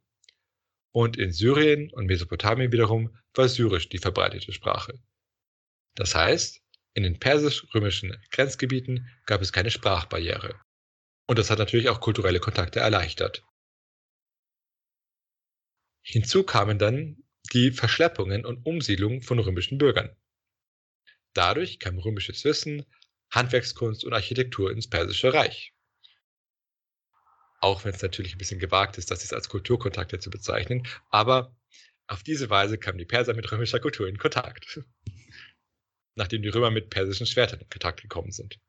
Und 0.91 1.17
in 1.17 1.33
Syrien 1.33 1.91
und 1.93 2.07
Mesopotamien 2.07 2.73
wiederum 2.73 3.17
war 3.35 3.49
Syrisch 3.49 3.89
die 3.89 3.99
verbreitete 3.99 4.53
Sprache. 4.53 4.99
Das 5.95 6.15
heißt, 6.15 6.61
in 6.95 7.05
den 7.05 7.19
persisch-römischen 7.19 8.15
Grenzgebieten 8.31 9.09
gab 9.25 9.41
es 9.41 9.53
keine 9.53 9.71
Sprachbarriere. 9.71 10.61
Und 11.27 11.39
das 11.39 11.51
hat 11.51 11.59
natürlich 11.59 11.89
auch 11.89 12.01
kulturelle 12.01 12.41
Kontakte 12.41 12.81
erleichtert. 12.81 13.45
Hinzu 16.03 16.43
kamen 16.43 16.79
dann 16.79 17.23
die 17.53 17.71
Verschleppungen 17.71 18.45
und 18.45 18.65
Umsiedlungen 18.67 19.23
von 19.23 19.39
römischen 19.39 19.79
Bürgern. 19.79 20.17
Dadurch 21.33 21.79
kam 21.79 21.99
römisches 21.99 22.45
Wissen, 22.45 22.85
Handwerkskunst 23.31 24.05
und 24.05 24.13
Architektur 24.13 24.71
ins 24.71 24.89
Persische 24.89 25.33
Reich. 25.33 25.73
Auch 27.61 27.85
wenn 27.85 27.95
es 27.95 28.03
natürlich 28.03 28.35
ein 28.35 28.39
bisschen 28.39 28.59
gewagt 28.59 28.99
ist, 28.99 29.11
das 29.11 29.23
jetzt 29.23 29.33
als 29.33 29.49
Kulturkontakte 29.49 30.19
zu 30.19 30.31
bezeichnen, 30.31 30.87
aber 31.11 31.57
auf 32.09 32.23
diese 32.23 32.51
Weise 32.51 32.77
kamen 32.77 32.99
die 32.99 33.05
Perser 33.05 33.35
mit 33.35 33.51
römischer 33.51 33.81
Kultur 33.81 34.09
in 34.09 34.19
Kontakt. 34.19 34.81
Nachdem 36.15 36.43
die 36.43 36.49
Römer 36.49 36.71
mit 36.71 36.91
persischen 36.91 37.27
Schwertern 37.27 37.61
in 37.61 37.69
Kontakt 37.71 38.03
gekommen 38.03 38.33
sind. 38.33 38.61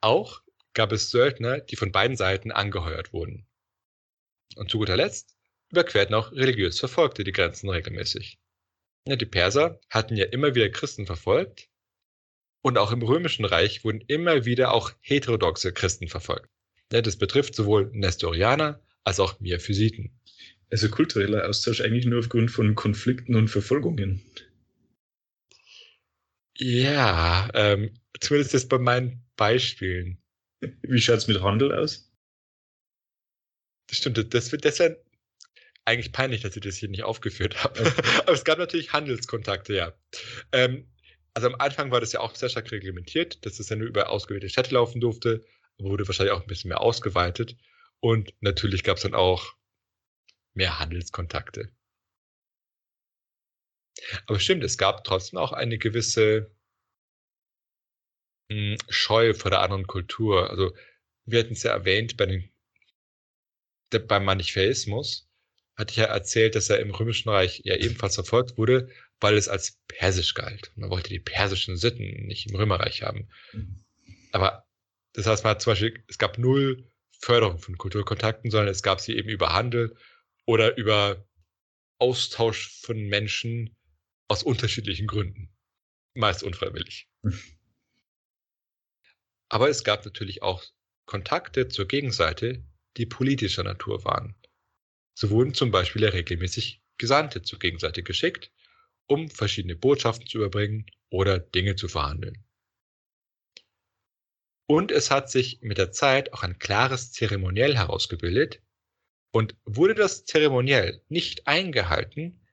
Auch 0.00 0.42
gab 0.74 0.92
es 0.92 1.10
Söldner, 1.10 1.60
die 1.60 1.76
von 1.76 1.92
beiden 1.92 2.16
Seiten 2.16 2.52
angeheuert 2.52 3.12
wurden. 3.12 3.46
Und 4.56 4.70
zu 4.70 4.78
guter 4.78 4.96
Letzt 4.96 5.36
überquerten 5.70 6.14
auch 6.14 6.32
religiös 6.32 6.78
Verfolgte 6.78 7.24
die 7.24 7.32
Grenzen 7.32 7.68
regelmäßig. 7.68 8.38
Ja, 9.06 9.16
die 9.16 9.26
Perser 9.26 9.80
hatten 9.90 10.16
ja 10.16 10.26
immer 10.26 10.54
wieder 10.54 10.68
Christen 10.68 11.06
verfolgt 11.06 11.68
und 12.62 12.78
auch 12.78 12.92
im 12.92 13.02
Römischen 13.02 13.44
Reich 13.44 13.84
wurden 13.84 14.02
immer 14.02 14.44
wieder 14.44 14.72
auch 14.72 14.92
heterodoxe 15.00 15.72
Christen 15.72 16.08
verfolgt. 16.08 16.50
Ja, 16.92 17.02
das 17.02 17.16
betrifft 17.16 17.54
sowohl 17.54 17.90
Nestorianer 17.92 18.80
als 19.04 19.20
auch 19.20 19.40
Miaphysiten. 19.40 20.18
Also 20.70 20.88
kultureller 20.88 21.48
Austausch 21.48 21.80
eigentlich 21.80 22.06
nur 22.06 22.18
aufgrund 22.18 22.50
von 22.50 22.74
Konflikten 22.74 23.34
und 23.36 23.48
Verfolgungen. 23.48 24.22
Ja, 26.56 27.48
ähm, 27.54 27.94
zumindest 28.20 28.54
jetzt 28.54 28.68
bei 28.68 28.78
meinen 28.78 29.24
Beispielen. 29.36 30.22
Wie 30.82 31.00
schaut 31.00 31.18
es 31.18 31.28
mit 31.28 31.40
Handel 31.42 31.72
aus? 31.74 32.12
Das 33.88 33.98
stimmt, 33.98 34.34
das 34.34 34.52
wird 34.52 34.64
deshalb 34.64 35.04
eigentlich 35.84 36.12
peinlich, 36.12 36.42
dass 36.42 36.56
ich 36.56 36.62
das 36.62 36.76
hier 36.76 36.88
nicht 36.90 37.04
aufgeführt 37.04 37.64
habe. 37.64 37.80
Okay. 37.80 37.92
Aber 38.22 38.32
es 38.32 38.44
gab 38.44 38.58
natürlich 38.58 38.92
Handelskontakte, 38.92 39.74
ja. 39.74 39.94
Ähm, 40.52 40.90
Also 41.34 41.48
am 41.48 41.54
Anfang 41.56 41.90
war 41.90 42.00
das 42.00 42.12
ja 42.12 42.20
auch 42.20 42.34
sehr 42.34 42.48
stark 42.50 42.70
reglementiert, 42.72 43.44
dass 43.46 43.60
es 43.60 43.68
ja 43.70 43.76
nur 43.76 43.88
über 43.88 44.10
ausgewählte 44.10 44.48
Städte 44.50 44.74
laufen 44.74 45.00
durfte, 45.00 45.44
wurde 45.78 46.06
wahrscheinlich 46.08 46.32
auch 46.34 46.42
ein 46.42 46.46
bisschen 46.48 46.68
mehr 46.70 46.80
ausgeweitet. 46.80 47.56
Und 48.00 48.34
natürlich 48.40 48.84
gab 48.84 48.96
es 48.98 49.04
dann 49.04 49.14
auch 49.14 49.54
mehr 50.54 50.78
Handelskontakte. 50.78 51.70
Aber 54.26 54.38
stimmt, 54.38 54.62
es 54.64 54.78
gab 54.78 55.02
trotzdem 55.04 55.38
auch 55.38 55.52
eine 55.52 55.78
gewisse 55.78 56.50
mh, 58.48 58.56
hm, 58.56 58.76
Scheu 58.88 59.34
vor 59.34 59.50
der 59.50 59.60
anderen 59.60 59.86
Kultur. 59.86 60.50
Also 60.50 60.74
wir 61.24 61.40
hatten 61.40 61.52
es 61.52 61.62
ja 61.62 61.72
erwähnt 61.72 62.16
bei 62.16 62.26
den, 62.26 62.50
der, 63.92 64.00
beim 64.00 64.24
Manichäismus, 64.24 65.28
hatte 65.76 65.92
ich 65.92 65.98
ja 65.98 66.04
erzählt, 66.04 66.54
dass 66.54 66.70
er 66.70 66.80
im 66.80 66.90
Römischen 66.90 67.28
Reich 67.28 67.60
ja 67.64 67.76
ebenfalls 67.76 68.14
verfolgt 68.14 68.58
wurde, 68.58 68.90
weil 69.20 69.36
es 69.36 69.48
als 69.48 69.78
persisch 69.88 70.34
galt. 70.34 70.72
Man 70.76 70.90
wollte 70.90 71.10
die 71.10 71.20
persischen 71.20 71.76
Sitten 71.76 72.26
nicht 72.26 72.48
im 72.48 72.56
Römerreich 72.56 73.02
haben. 73.02 73.28
Mhm. 73.52 73.84
Aber 74.32 74.66
das 75.12 75.26
heißt, 75.26 75.44
man 75.44 75.52
hat 75.52 75.62
zum 75.62 75.72
Beispiel, 75.72 76.04
es 76.08 76.18
gab 76.18 76.38
null 76.38 76.90
Förderung 77.20 77.58
von 77.58 77.76
Kulturkontakten, 77.76 78.50
sondern 78.50 78.68
es 78.68 78.82
gab 78.82 79.00
sie 79.00 79.16
eben 79.16 79.28
über 79.28 79.52
Handel 79.52 79.96
oder 80.46 80.76
über 80.76 81.26
Austausch 81.98 82.80
von 82.80 83.06
Menschen 83.08 83.76
aus 84.28 84.42
unterschiedlichen 84.42 85.06
Gründen. 85.06 85.50
Meist 86.14 86.42
unfreiwillig. 86.42 87.08
Aber 89.48 89.68
es 89.68 89.84
gab 89.84 90.04
natürlich 90.04 90.42
auch 90.42 90.64
Kontakte 91.06 91.68
zur 91.68 91.86
Gegenseite, 91.86 92.62
die 92.96 93.06
politischer 93.06 93.62
Natur 93.64 94.04
waren. 94.04 94.34
So 95.14 95.30
wurden 95.30 95.54
zum 95.54 95.70
Beispiel 95.70 96.04
regelmäßig 96.04 96.82
Gesandte 96.98 97.42
zur 97.42 97.58
Gegenseite 97.58 98.02
geschickt, 98.02 98.52
um 99.06 99.30
verschiedene 99.30 99.76
Botschaften 99.76 100.26
zu 100.26 100.38
überbringen 100.38 100.86
oder 101.10 101.38
Dinge 101.38 101.76
zu 101.76 101.88
verhandeln. 101.88 102.44
Und 104.70 104.92
es 104.92 105.10
hat 105.10 105.30
sich 105.30 105.60
mit 105.62 105.78
der 105.78 105.92
Zeit 105.92 106.34
auch 106.34 106.42
ein 106.42 106.58
klares 106.58 107.10
Zeremoniell 107.12 107.74
herausgebildet. 107.76 108.60
Und 109.32 109.56
wurde 109.64 109.94
das 109.94 110.24
Zeremoniell 110.24 111.02
nicht 111.08 111.46
eingehalten, 111.46 112.46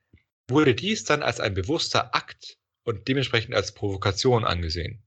wurde 0.48 0.74
dies 0.74 1.04
dann 1.04 1.22
als 1.22 1.40
ein 1.40 1.54
bewusster 1.54 2.14
Akt 2.14 2.58
und 2.84 3.08
dementsprechend 3.08 3.54
als 3.54 3.72
Provokation 3.72 4.44
angesehen. 4.44 5.05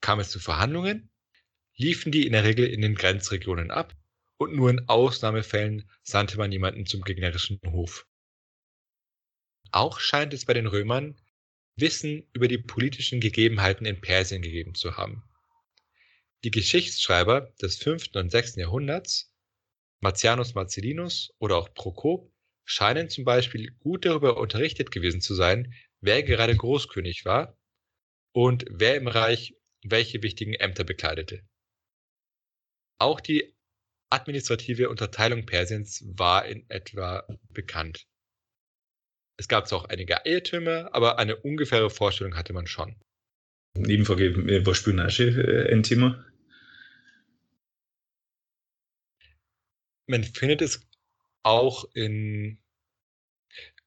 Kam 0.00 0.20
es 0.20 0.30
zu 0.30 0.40
Verhandlungen, 0.40 1.10
liefen 1.76 2.12
die 2.12 2.26
in 2.26 2.32
der 2.32 2.44
Regel 2.44 2.66
in 2.66 2.82
den 2.82 2.94
Grenzregionen 2.94 3.70
ab 3.70 3.94
und 4.36 4.54
nur 4.54 4.70
in 4.70 4.88
Ausnahmefällen 4.88 5.88
sandte 6.02 6.38
man 6.38 6.52
jemanden 6.52 6.86
zum 6.86 7.02
gegnerischen 7.02 7.60
Hof. 7.66 8.06
Auch 9.70 10.00
scheint 10.00 10.32
es 10.32 10.44
bei 10.44 10.54
den 10.54 10.66
Römern 10.66 11.20
Wissen 11.76 12.28
über 12.32 12.48
die 12.48 12.58
politischen 12.58 13.20
Gegebenheiten 13.20 13.86
in 13.86 14.00
Persien 14.00 14.42
gegeben 14.42 14.74
zu 14.74 14.96
haben. 14.96 15.22
Die 16.44 16.50
Geschichtsschreiber 16.50 17.52
des 17.60 17.76
5. 17.76 18.10
und 18.14 18.30
6. 18.30 18.56
Jahrhunderts, 18.56 19.32
Marcianus 20.00 20.54
Marcellinus 20.54 21.34
oder 21.38 21.56
auch 21.56 21.74
Prokop, 21.74 22.32
scheinen 22.64 23.08
zum 23.08 23.24
Beispiel 23.24 23.72
gut 23.78 24.04
darüber 24.04 24.36
unterrichtet 24.36 24.90
gewesen 24.90 25.20
zu 25.20 25.34
sein, 25.34 25.74
wer 26.00 26.22
gerade 26.22 26.56
Großkönig 26.56 27.24
war 27.24 27.56
und 28.32 28.64
wer 28.70 28.96
im 28.96 29.08
Reich 29.08 29.57
welche 29.84 30.22
wichtigen 30.22 30.54
Ämter 30.54 30.84
bekleidete. 30.84 31.42
Auch 32.98 33.20
die 33.20 33.54
administrative 34.10 34.88
Unterteilung 34.88 35.46
Persiens 35.46 36.04
war 36.06 36.46
in 36.46 36.68
etwa 36.68 37.26
bekannt. 37.50 38.06
Es 39.38 39.46
gab 39.46 39.68
zwar 39.68 39.80
auch 39.80 39.84
einige 39.84 40.20
Irrtümer, 40.24 40.92
aber 40.92 41.18
eine 41.18 41.36
ungefähre 41.36 41.90
Vorstellung 41.90 42.36
hatte 42.36 42.52
man 42.52 42.66
schon. 42.66 42.96
Nebenfrage, 43.76 44.66
war 44.66 44.74
Spionage 44.74 45.24
äh, 45.24 45.72
ein 45.72 45.82
Thema? 45.84 46.24
Man 50.06 50.24
findet 50.24 50.62
es 50.62 50.88
auch 51.44 51.84
in, 51.94 52.58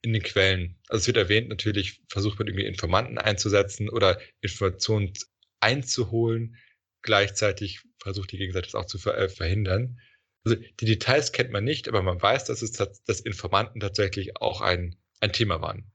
in 0.02 0.14
den 0.14 0.22
Quellen. 0.22 0.80
Also 0.88 1.02
es 1.02 1.08
wird 1.08 1.18
erwähnt, 1.18 1.50
natürlich 1.50 2.02
versucht 2.08 2.40
man 2.40 2.48
irgendwie 2.48 2.68
Informanten 2.68 3.18
einzusetzen 3.18 3.90
oder 3.90 4.22
Informationen 4.40 5.14
einzuholen. 5.62 6.58
Gleichzeitig 7.02 7.82
versucht 8.00 8.32
die 8.32 8.38
Gegenseite 8.38 8.68
es 8.68 8.76
auch 8.76 8.86
zu 8.86 8.98
äh, 9.10 9.30
verhindern. 9.30 10.00
Also 10.44 10.58
die 10.80 10.86
Details 10.86 11.32
kennt 11.32 11.52
man 11.52 11.64
nicht, 11.64 11.88
aber 11.88 12.02
man 12.02 12.22
weiß, 12.22 12.46
dass 12.46 12.62
es 12.62 12.72
dass 12.72 13.20
Informanten 13.22 13.80
tatsächlich 13.80 14.38
auch 14.38 14.62
ein 14.62 14.96
ein 15.22 15.32
Thema 15.32 15.62
waren. 15.62 15.92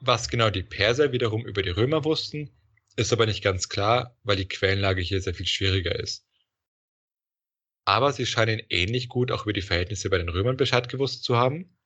Was 0.00 0.28
genau 0.28 0.50
die 0.50 0.62
Perser 0.62 1.12
wiederum 1.12 1.44
über 1.44 1.62
die 1.62 1.70
Römer 1.70 2.04
wussten, 2.04 2.50
ist 2.96 3.12
aber 3.12 3.26
nicht 3.26 3.42
ganz 3.42 3.68
klar, 3.68 4.16
weil 4.22 4.36
die 4.36 4.48
Quellenlage 4.48 5.02
hier 5.02 5.20
sehr 5.20 5.34
viel 5.34 5.46
schwieriger 5.46 5.98
ist. 5.98 6.26
Aber 7.86 8.12
sie 8.12 8.26
scheinen 8.26 8.62
ähnlich 8.68 9.08
gut 9.08 9.30
auch 9.32 9.42
über 9.42 9.52
die 9.52 9.62
Verhältnisse 9.62 10.10
bei 10.10 10.18
den 10.18 10.28
Römern 10.28 10.56
Bescheid 10.56 10.88
gewusst 10.88 11.24
zu 11.24 11.36
haben. 11.36 11.76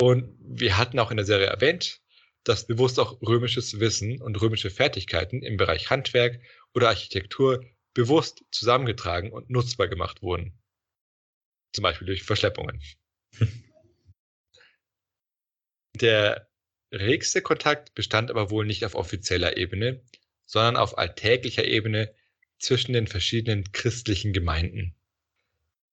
Und 0.00 0.36
wir 0.40 0.76
hatten 0.76 0.98
auch 0.98 1.10
in 1.10 1.16
der 1.16 1.26
Serie 1.26 1.46
erwähnt, 1.46 2.01
dass 2.44 2.66
bewusst 2.66 2.98
auch 2.98 3.20
römisches 3.22 3.78
Wissen 3.78 4.20
und 4.20 4.40
römische 4.40 4.70
Fertigkeiten 4.70 5.42
im 5.42 5.56
Bereich 5.56 5.90
Handwerk 5.90 6.40
oder 6.74 6.88
Architektur 6.88 7.64
bewusst 7.94 8.44
zusammengetragen 8.50 9.32
und 9.32 9.50
nutzbar 9.50 9.88
gemacht 9.88 10.22
wurden. 10.22 10.58
Zum 11.72 11.82
Beispiel 11.82 12.06
durch 12.06 12.22
Verschleppungen. 12.22 12.82
Der 15.94 16.48
regste 16.90 17.42
Kontakt 17.42 17.94
bestand 17.94 18.30
aber 18.30 18.50
wohl 18.50 18.66
nicht 18.66 18.84
auf 18.84 18.94
offizieller 18.94 19.56
Ebene, 19.56 20.02
sondern 20.46 20.76
auf 20.76 20.98
alltäglicher 20.98 21.64
Ebene 21.64 22.14
zwischen 22.58 22.92
den 22.92 23.06
verschiedenen 23.06 23.72
christlichen 23.72 24.32
Gemeinden. 24.32 24.94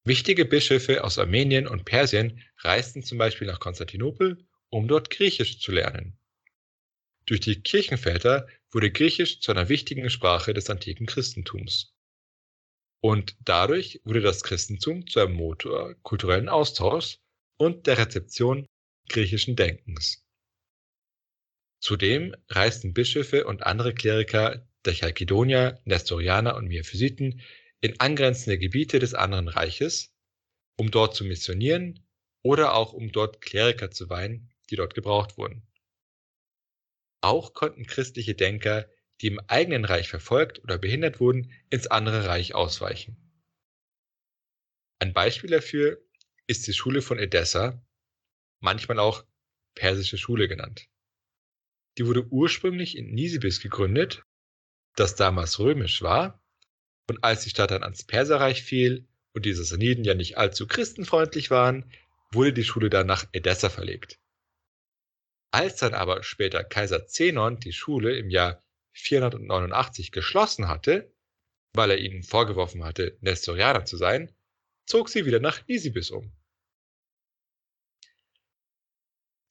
Wichtige 0.03 0.45
Bischöfe 0.45 1.03
aus 1.03 1.17
Armenien 1.17 1.67
und 1.67 1.85
Persien 1.85 2.41
reisten 2.59 3.03
zum 3.03 3.17
Beispiel 3.17 3.47
nach 3.47 3.59
Konstantinopel, 3.59 4.45
um 4.69 4.87
dort 4.87 5.09
Griechisch 5.09 5.59
zu 5.59 5.71
lernen. 5.71 6.17
Durch 7.29 7.41
die 7.41 7.61
Kirchenväter 7.61 8.47
wurde 8.71 8.91
Griechisch 8.91 9.39
zu 9.39 9.51
einer 9.51 9.69
wichtigen 9.69 10.09
Sprache 10.09 10.51
des 10.55 10.67
antiken 10.67 11.05
Christentums. 11.05 11.93
Und 13.03 13.35
dadurch 13.41 14.01
wurde 14.03 14.21
das 14.21 14.41
Christentum 14.41 15.05
zu 15.05 15.19
einem 15.19 15.35
Motor 15.35 15.93
kulturellen 16.01 16.49
Austauschs 16.49 17.19
und 17.57 17.85
der 17.85 17.99
Rezeption 17.99 18.65
griechischen 19.09 19.55
Denkens. 19.55 20.25
Zudem 21.79 22.35
reisten 22.49 22.95
Bischöfe 22.95 23.45
und 23.45 23.61
andere 23.61 23.93
Kleriker 23.93 24.67
der 24.83 24.93
Chalkedonier, 24.95 25.79
Nestorianer 25.85 26.55
und 26.55 26.67
Miaphysiten 26.67 27.41
in 27.79 27.99
angrenzende 27.99 28.57
Gebiete 28.57 28.97
des 28.97 29.13
anderen 29.13 29.49
Reiches, 29.49 30.11
um 30.79 30.89
dort 30.89 31.13
zu 31.15 31.25
missionieren 31.25 32.03
oder 32.41 32.73
auch 32.73 32.91
um 32.91 33.11
dort 33.11 33.39
Kleriker 33.39 33.91
zu 33.91 34.09
weihen, 34.09 34.49
die 34.71 34.77
dort 34.77 34.95
gebraucht 34.95 35.37
wurden. 35.37 35.68
Auch 37.21 37.53
konnten 37.53 37.85
christliche 37.85 38.35
Denker, 38.35 38.89
die 39.21 39.27
im 39.27 39.39
eigenen 39.47 39.85
Reich 39.85 40.09
verfolgt 40.09 40.63
oder 40.63 40.77
behindert 40.77 41.19
wurden, 41.19 41.51
ins 41.69 41.87
andere 41.87 42.25
Reich 42.25 42.55
ausweichen. 42.55 43.17
Ein 44.99 45.13
Beispiel 45.13 45.49
dafür 45.49 46.01
ist 46.47 46.67
die 46.67 46.73
Schule 46.73 47.01
von 47.01 47.19
Edessa, 47.19 47.81
manchmal 48.59 48.99
auch 48.99 49.25
Persische 49.75 50.17
Schule 50.17 50.47
genannt. 50.47 50.89
Die 51.97 52.05
wurde 52.05 52.27
ursprünglich 52.27 52.97
in 52.97 53.13
Nisibis 53.13 53.61
gegründet, 53.61 54.23
das 54.95 55.15
damals 55.15 55.59
römisch 55.59 56.01
war, 56.01 56.43
und 57.09 57.23
als 57.23 57.43
die 57.43 57.49
Stadt 57.49 57.71
dann 57.71 57.83
ans 57.83 58.03
Perserreich 58.03 58.63
fiel 58.63 59.07
und 59.33 59.45
die 59.45 59.53
Sassaniden 59.53 60.03
ja 60.03 60.13
nicht 60.13 60.37
allzu 60.37 60.67
christenfreundlich 60.67 61.49
waren, 61.49 61.91
wurde 62.31 62.53
die 62.53 62.63
Schule 62.63 62.89
dann 62.89 63.07
nach 63.07 63.25
Edessa 63.31 63.69
verlegt. 63.69 64.19
Als 65.51 65.77
dann 65.77 65.93
aber 65.93 66.23
später 66.23 66.63
Kaiser 66.63 67.07
Zenon 67.07 67.59
die 67.59 67.73
Schule 67.73 68.15
im 68.17 68.29
Jahr 68.29 68.63
489 68.93 70.11
geschlossen 70.11 70.67
hatte, 70.67 71.11
weil 71.73 71.91
er 71.91 71.97
ihnen 71.97 72.23
vorgeworfen 72.23 72.83
hatte, 72.83 73.17
Nestorianer 73.21 73.85
zu 73.85 73.97
sein, 73.97 74.35
zog 74.85 75.09
sie 75.09 75.25
wieder 75.25 75.39
nach 75.39 75.67
Nisibis 75.67 76.11
um. 76.11 76.31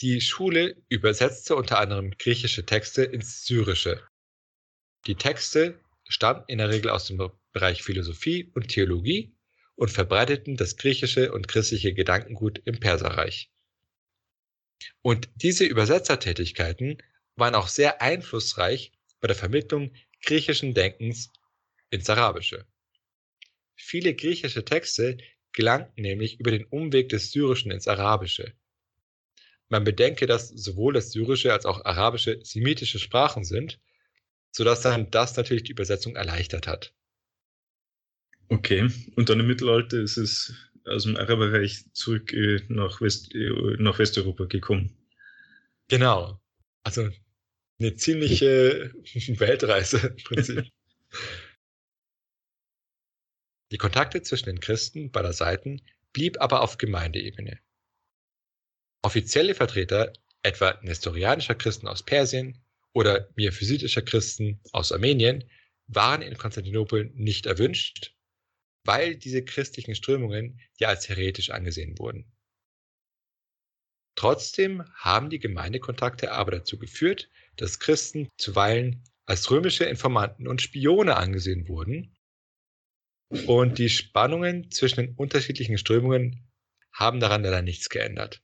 Die 0.01 0.20
Schule 0.20 0.80
übersetzte 0.88 1.57
unter 1.57 1.80
anderem 1.80 2.12
griechische 2.12 2.64
Texte 2.64 3.03
ins 3.03 3.44
Syrische. 3.44 4.07
Die 5.07 5.16
Texte 5.16 5.80
stammen 6.09 6.44
in 6.46 6.59
der 6.59 6.68
Regel 6.68 6.90
aus 6.90 7.07
dem 7.07 7.32
Bereich 7.53 7.82
Philosophie 7.82 8.53
und 8.55 8.68
Theologie 8.68 9.36
und 9.74 9.90
verbreiteten 9.90 10.57
das 10.57 10.76
griechische 10.76 11.32
und 11.32 11.49
christliche 11.49 11.94
Gedankengut 11.94 12.61
im 12.64 12.78
Perserreich. 12.78 13.51
Und 15.02 15.28
diese 15.36 15.64
Übersetzertätigkeiten 15.64 16.98
waren 17.36 17.54
auch 17.54 17.68
sehr 17.68 18.02
einflussreich 18.02 18.92
bei 19.20 19.28
der 19.28 19.36
Vermittlung 19.36 19.92
griechischen 20.22 20.74
Denkens 20.74 21.30
ins 21.90 22.10
Arabische. 22.10 22.66
Viele 23.76 24.14
griechische 24.14 24.64
Texte 24.64 25.18
gelangten 25.52 26.02
nämlich 26.02 26.40
über 26.40 26.50
den 26.50 26.64
Umweg 26.64 27.08
des 27.08 27.30
Syrischen 27.30 27.70
ins 27.70 27.88
Arabische. 27.88 28.52
man 29.70 29.84
bedenke, 29.84 30.26
dass 30.26 30.48
sowohl 30.48 30.94
das 30.94 31.12
Syrische 31.12 31.52
als 31.52 31.66
auch 31.66 31.84
Arabische 31.84 32.40
semitische 32.42 32.98
Sprachen 32.98 33.44
sind, 33.44 33.78
sodass 34.50 34.80
dann 34.80 35.10
das 35.10 35.36
natürlich 35.36 35.64
die 35.64 35.72
Übersetzung 35.72 36.16
erleichtert 36.16 36.66
hat. 36.66 36.94
Okay, 38.48 38.90
und 39.16 39.28
dann 39.28 39.40
im 39.40 39.46
Mittelalter 39.46 39.98
ist 39.98 40.16
es 40.16 40.54
aus 40.89 41.05
dem 41.05 41.16
Araberreich 41.16 41.84
zurück 41.93 42.32
äh, 42.32 42.62
nach, 42.68 43.01
West, 43.01 43.34
äh, 43.34 43.76
nach 43.78 43.99
Westeuropa 43.99 44.45
gekommen. 44.45 44.97
Genau. 45.89 46.41
Also 46.82 47.11
eine 47.80 47.95
ziemliche 47.95 48.93
Weltreise 49.05 50.14
im 50.16 50.24
Prinzip. 50.24 50.64
Die 53.70 53.78
Kontakte 53.78 54.22
zwischen 54.22 54.47
den 54.47 54.61
Christen 54.61 55.11
beider 55.11 55.32
Seiten 55.32 55.82
blieb 56.12 56.41
aber 56.41 56.62
auf 56.62 56.78
Gemeindeebene. 56.78 57.59
Offizielle 59.03 59.55
Vertreter, 59.55 60.12
etwa 60.43 60.78
nestorianischer 60.82 61.55
Christen 61.55 61.86
aus 61.86 62.03
Persien 62.03 62.62
oder 62.93 63.28
miaphysitischer 63.36 64.03
Christen 64.03 64.61
aus 64.72 64.93
Armenien, 64.93 65.49
waren 65.86 66.22
in 66.22 66.36
Konstantinopel 66.36 67.11
nicht 67.14 67.47
erwünscht, 67.47 68.14
weil 68.89 69.16
diese 69.16 69.45
christlichen 69.45 69.95
Strömungen 69.95 70.59
ja 70.78 70.89
als 70.89 71.11
heretisch 71.11 71.51
angesehen 71.51 71.99
wurden. 71.99 72.24
Trotzdem 74.14 74.82
haben 74.95 75.28
die 75.28 75.39
Gemeindekontakte 75.39 76.32
aber 76.32 76.53
dazu 76.53 76.78
geführt, 76.78 77.28
dass 77.57 77.80
Christen 77.80 78.30
zuweilen 78.39 79.05
als 79.26 79.51
römische 79.51 79.84
Informanten 79.84 80.49
und 80.49 80.62
Spione 80.62 81.16
angesehen 81.16 81.68
wurden 81.68 82.16
und 83.47 83.76
die 83.76 83.91
Spannungen 83.91 84.70
zwischen 84.70 85.01
den 85.01 85.14
unterschiedlichen 85.16 85.76
Strömungen 85.76 86.51
haben 86.91 87.20
daran 87.20 87.43
leider 87.43 87.61
nichts 87.61 87.91
geändert. 87.91 88.43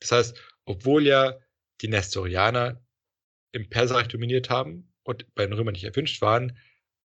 Das 0.00 0.10
heißt, 0.10 0.42
obwohl 0.64 1.06
ja 1.06 1.38
die 1.82 1.88
Nestorianer 1.88 2.84
im 3.52 3.70
Perserreich 3.70 4.08
dominiert 4.08 4.50
haben 4.50 4.92
und 5.04 5.32
bei 5.36 5.46
den 5.46 5.52
Römern 5.52 5.74
nicht 5.74 5.84
erwünscht 5.84 6.20
waren, 6.20 6.58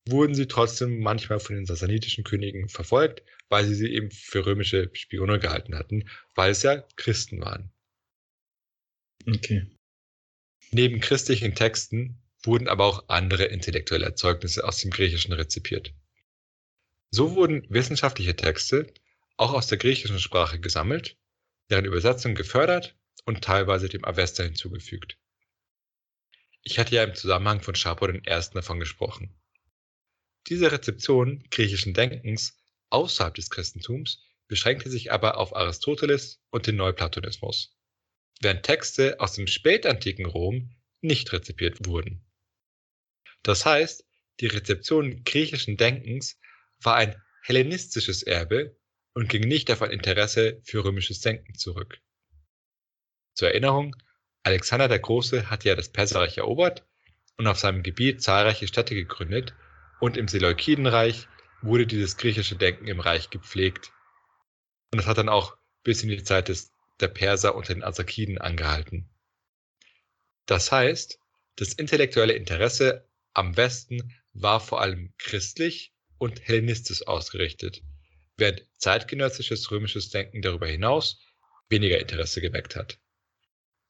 wurden 0.07 0.35
sie 0.35 0.47
trotzdem 0.47 0.99
manchmal 0.99 1.39
von 1.39 1.55
den 1.55 1.65
sassanitischen 1.65 2.23
Königen 2.23 2.69
verfolgt, 2.69 3.23
weil 3.49 3.65
sie 3.65 3.75
sie 3.75 3.91
eben 3.91 4.11
für 4.11 4.45
römische 4.45 4.89
Spione 4.93 5.39
gehalten 5.39 5.75
hatten, 5.75 6.09
weil 6.35 6.51
es 6.51 6.63
ja 6.63 6.83
Christen 6.95 7.41
waren. 7.41 7.71
Okay. 9.27 9.65
Neben 10.71 10.99
christlichen 10.99 11.55
Texten 11.55 12.21
wurden 12.43 12.67
aber 12.67 12.85
auch 12.85 13.09
andere 13.09 13.45
intellektuelle 13.45 14.05
Erzeugnisse 14.05 14.63
aus 14.63 14.77
dem 14.77 14.91
Griechischen 14.91 15.33
rezipiert. 15.33 15.93
So 17.11 17.35
wurden 17.35 17.65
wissenschaftliche 17.69 18.35
Texte 18.35 18.93
auch 19.37 19.53
aus 19.53 19.67
der 19.67 19.77
griechischen 19.77 20.19
Sprache 20.19 20.59
gesammelt, 20.59 21.17
deren 21.69 21.85
Übersetzung 21.85 22.35
gefördert 22.35 22.95
und 23.25 23.43
teilweise 23.43 23.89
dem 23.89 24.05
Avesta 24.05 24.43
hinzugefügt. 24.43 25.17
Ich 26.61 26.79
hatte 26.79 26.95
ja 26.95 27.03
im 27.03 27.15
Zusammenhang 27.15 27.61
von 27.61 27.75
Schapo 27.75 28.07
I. 28.09 28.21
davon 28.53 28.79
gesprochen. 28.79 29.33
Diese 30.47 30.71
Rezeption 30.71 31.43
griechischen 31.49 31.93
Denkens 31.93 32.57
außerhalb 32.89 33.33
des 33.33 33.49
Christentums 33.49 34.23
beschränkte 34.47 34.91
sich 34.91 35.11
aber 35.11 35.37
auf 35.37 35.55
Aristoteles 35.55 36.39
und 36.51 36.67
den 36.67 36.75
Neuplatonismus, 36.75 37.75
während 38.41 38.63
Texte 38.63 39.19
aus 39.19 39.33
dem 39.33 39.47
spätantiken 39.47 40.25
Rom 40.25 40.75
nicht 41.01 41.33
rezipiert 41.33 41.87
wurden. 41.87 42.23
Das 43.41 43.65
heißt, 43.65 44.05
die 44.39 44.47
Rezeption 44.47 45.23
griechischen 45.23 45.77
Denkens 45.77 46.39
war 46.79 46.95
ein 46.95 47.19
hellenistisches 47.41 48.21
Erbe 48.21 48.77
und 49.13 49.29
ging 49.29 49.47
nicht 49.47 49.71
auf 49.71 49.81
ein 49.81 49.91
Interesse 49.91 50.61
für 50.63 50.83
römisches 50.83 51.21
Denken 51.21 51.55
zurück. 51.55 51.99
Zur 53.33 53.49
Erinnerung, 53.49 53.95
Alexander 54.43 54.87
der 54.87 54.99
Große 54.99 55.49
hatte 55.49 55.69
ja 55.69 55.75
das 55.75 55.91
Perserreich 55.91 56.37
erobert 56.37 56.85
und 57.37 57.47
auf 57.47 57.57
seinem 57.57 57.81
Gebiet 57.81 58.21
zahlreiche 58.21 58.67
Städte 58.67 58.93
gegründet 58.93 59.55
und 59.99 60.17
im 60.17 60.27
Seleukidenreich 60.27 61.27
wurde 61.61 61.87
dieses 61.87 62.17
griechische 62.17 62.55
Denken 62.55 62.87
im 62.87 62.99
Reich 62.99 63.29
gepflegt. 63.29 63.91
Und 64.91 64.99
das 64.99 65.07
hat 65.07 65.17
dann 65.17 65.29
auch 65.29 65.57
bis 65.83 66.03
in 66.03 66.09
die 66.09 66.23
Zeit 66.23 66.49
des, 66.49 66.71
der 66.99 67.07
Perser 67.07 67.55
unter 67.55 67.73
den 67.73 67.83
Asakiden 67.83 68.37
angehalten. 68.37 69.09
Das 70.45 70.71
heißt, 70.71 71.19
das 71.55 71.73
intellektuelle 71.73 72.33
Interesse 72.33 73.07
am 73.33 73.57
Westen 73.57 74.13
war 74.33 74.59
vor 74.59 74.81
allem 74.81 75.13
christlich 75.17 75.93
und 76.17 76.41
hellenistisch 76.47 77.07
ausgerichtet, 77.07 77.81
während 78.37 78.65
zeitgenössisches 78.77 79.71
römisches 79.71 80.09
Denken 80.09 80.41
darüber 80.41 80.67
hinaus 80.67 81.21
weniger 81.69 81.99
Interesse 81.99 82.41
geweckt 82.41 82.75
hat. 82.75 82.99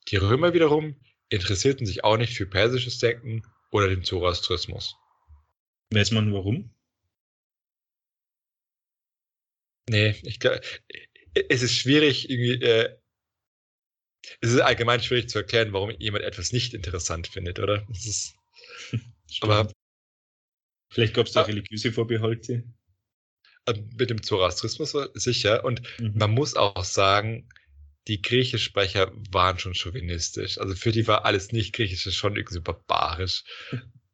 Die 0.10 0.18
Römer 0.18 0.54
wiederum 0.54 1.00
interessierten 1.30 1.86
sich 1.86 2.04
auch 2.04 2.18
nicht 2.18 2.36
für 2.36 2.46
persisches 2.46 3.00
Denken 3.00 3.42
oder 3.72 3.90
den 3.90 4.04
Zoroastrismus. 4.04 4.96
Weiß 5.96 6.12
man 6.12 6.34
warum? 6.34 6.70
Nee, 9.90 10.16
ich 10.24 10.40
glaube, 10.40 10.60
es 11.34 11.62
ist 11.62 11.74
schwierig, 11.74 12.30
irgendwie, 12.30 12.62
äh, 12.62 12.98
es 14.42 14.52
ist 14.52 14.60
allgemein 14.60 15.02
schwierig 15.02 15.30
zu 15.30 15.38
erklären, 15.38 15.72
warum 15.72 15.92
jemand 15.92 16.26
etwas 16.26 16.52
nicht 16.52 16.74
interessant 16.74 17.28
findet, 17.28 17.60
oder? 17.60 17.88
Es 17.92 18.06
ist, 18.06 18.36
aber 19.42 19.72
vielleicht 20.92 21.14
gab 21.14 21.28
es 21.28 21.34
da 21.34 21.44
religiöse 21.44 21.94
Vorbehalte. 21.94 22.64
Äh, 23.66 23.82
mit 23.98 24.10
dem 24.10 24.22
Zoroastrismus 24.22 24.96
sicher. 25.14 25.64
Und 25.64 25.82
mhm. 26.00 26.14
man 26.16 26.32
muss 26.32 26.56
auch 26.56 26.84
sagen, 26.84 27.48
die 28.08 28.22
Griechischsprecher 28.22 29.14
waren 29.32 29.60
schon 29.60 29.74
chauvinistisch. 29.74 30.58
Also 30.58 30.76
für 30.76 30.92
die 30.92 31.08
war 31.08 31.24
alles 31.24 31.54
nicht-Griechische 31.54 32.12
schon 32.12 32.36
irgendwie 32.36 32.60
barbarisch. 32.60 33.44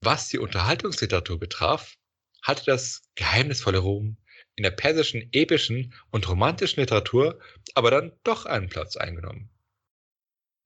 Was 0.00 0.28
die 0.28 0.38
Unterhaltungsliteratur 0.38 1.38
betraf, 1.38 1.96
hatte 2.42 2.64
das 2.64 3.02
geheimnisvolle 3.14 3.78
Rom 3.78 4.16
in 4.54 4.62
der 4.62 4.70
persischen 4.70 5.28
epischen 5.32 5.94
und 6.10 6.28
romantischen 6.28 6.80
Literatur 6.80 7.40
aber 7.74 7.90
dann 7.90 8.12
doch 8.24 8.46
einen 8.46 8.68
Platz 8.68 8.96
eingenommen. 8.96 9.50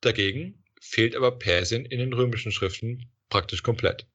Dagegen 0.00 0.64
fehlt 0.80 1.14
aber 1.14 1.38
Persien 1.38 1.84
in 1.84 1.98
den 1.98 2.12
römischen 2.12 2.52
Schriften 2.52 3.10
praktisch 3.28 3.62
komplett. 3.62 4.06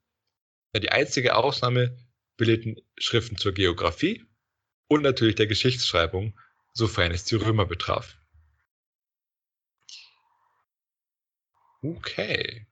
Die 0.75 0.91
einzige 0.91 1.35
Ausnahme 1.35 1.97
bildeten 2.35 2.75
Schriften 2.97 3.37
zur 3.37 3.53
Geographie 3.53 4.23
und 4.87 5.01
natürlich 5.01 5.35
der 5.35 5.47
Geschichtsschreibung, 5.47 6.39
sofern 6.73 7.11
es 7.11 7.23
die 7.23 7.35
Römer 7.35 7.65
betraf. 7.65 8.17
Okay. 11.81 12.67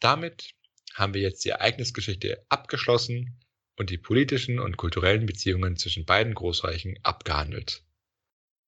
Damit 0.00 0.54
haben 0.94 1.14
wir 1.14 1.20
jetzt 1.20 1.44
die 1.44 1.50
Ereignisgeschichte 1.50 2.44
abgeschlossen 2.48 3.40
und 3.76 3.90
die 3.90 3.98
politischen 3.98 4.58
und 4.58 4.76
kulturellen 4.76 5.26
Beziehungen 5.26 5.76
zwischen 5.76 6.04
beiden 6.04 6.34
Großreichen 6.34 6.98
abgehandelt. 7.02 7.84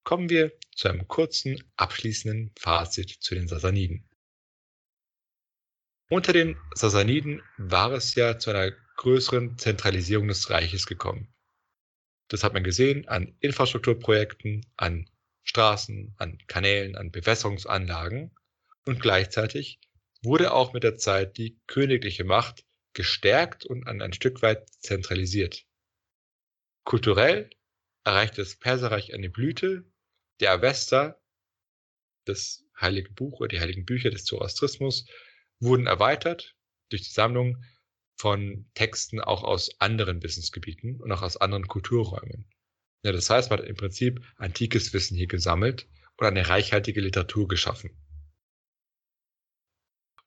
Kommen 0.04 0.30
wir 0.30 0.52
zu 0.74 0.88
einem 0.88 1.06
kurzen, 1.06 1.62
abschließenden 1.76 2.52
Fazit 2.58 3.10
zu 3.20 3.34
den 3.34 3.46
Sassaniden. 3.46 4.08
Unter 6.08 6.32
den 6.32 6.56
Sassaniden 6.74 7.42
war 7.56 7.92
es 7.92 8.14
ja 8.14 8.38
zu 8.38 8.50
einer 8.50 8.72
größeren 8.96 9.58
Zentralisierung 9.58 10.28
des 10.28 10.50
Reiches 10.50 10.86
gekommen. 10.86 11.32
Das 12.28 12.44
hat 12.44 12.52
man 12.52 12.64
gesehen 12.64 13.08
an 13.08 13.36
Infrastrukturprojekten, 13.40 14.66
an 14.76 15.08
Straßen, 15.44 16.14
an 16.18 16.38
Kanälen, 16.46 16.96
an 16.96 17.10
Bewässerungsanlagen 17.10 18.34
und 18.86 19.00
gleichzeitig 19.00 19.80
wurde 20.22 20.52
auch 20.52 20.72
mit 20.72 20.82
der 20.82 20.96
Zeit 20.96 21.36
die 21.36 21.60
königliche 21.66 22.24
Macht 22.24 22.64
gestärkt 22.94 23.64
und 23.64 23.86
an 23.86 24.00
ein 24.00 24.12
Stück 24.12 24.42
weit 24.42 24.68
zentralisiert. 24.80 25.64
Kulturell 26.84 27.50
erreichte 28.04 28.42
das 28.42 28.56
Perserreich 28.56 29.14
eine 29.14 29.30
Blüte 29.30 29.84
der 30.40 30.52
Avesta, 30.52 31.20
das 32.24 32.64
Heilige 32.80 33.12
Buch 33.12 33.40
oder 33.40 33.48
die 33.48 33.60
Heiligen 33.60 33.84
Bücher 33.84 34.10
des 34.10 34.24
Zoroastrismus, 34.24 35.06
wurden 35.60 35.86
erweitert 35.86 36.56
durch 36.88 37.02
die 37.02 37.12
Sammlung 37.12 37.64
von 38.16 38.68
Texten 38.74 39.20
auch 39.20 39.42
aus 39.44 39.80
anderen 39.80 40.22
Wissensgebieten 40.22 41.00
und 41.00 41.10
auch 41.12 41.22
aus 41.22 41.36
anderen 41.36 41.66
Kulturräumen. 41.66 42.48
Ja, 43.04 43.12
das 43.12 43.30
heißt, 43.30 43.50
man 43.50 43.60
hat 43.60 43.66
im 43.66 43.76
Prinzip 43.76 44.20
antikes 44.36 44.92
Wissen 44.92 45.16
hier 45.16 45.26
gesammelt 45.26 45.88
und 46.16 46.26
eine 46.26 46.48
reichhaltige 46.48 47.00
Literatur 47.00 47.48
geschaffen. 47.48 47.90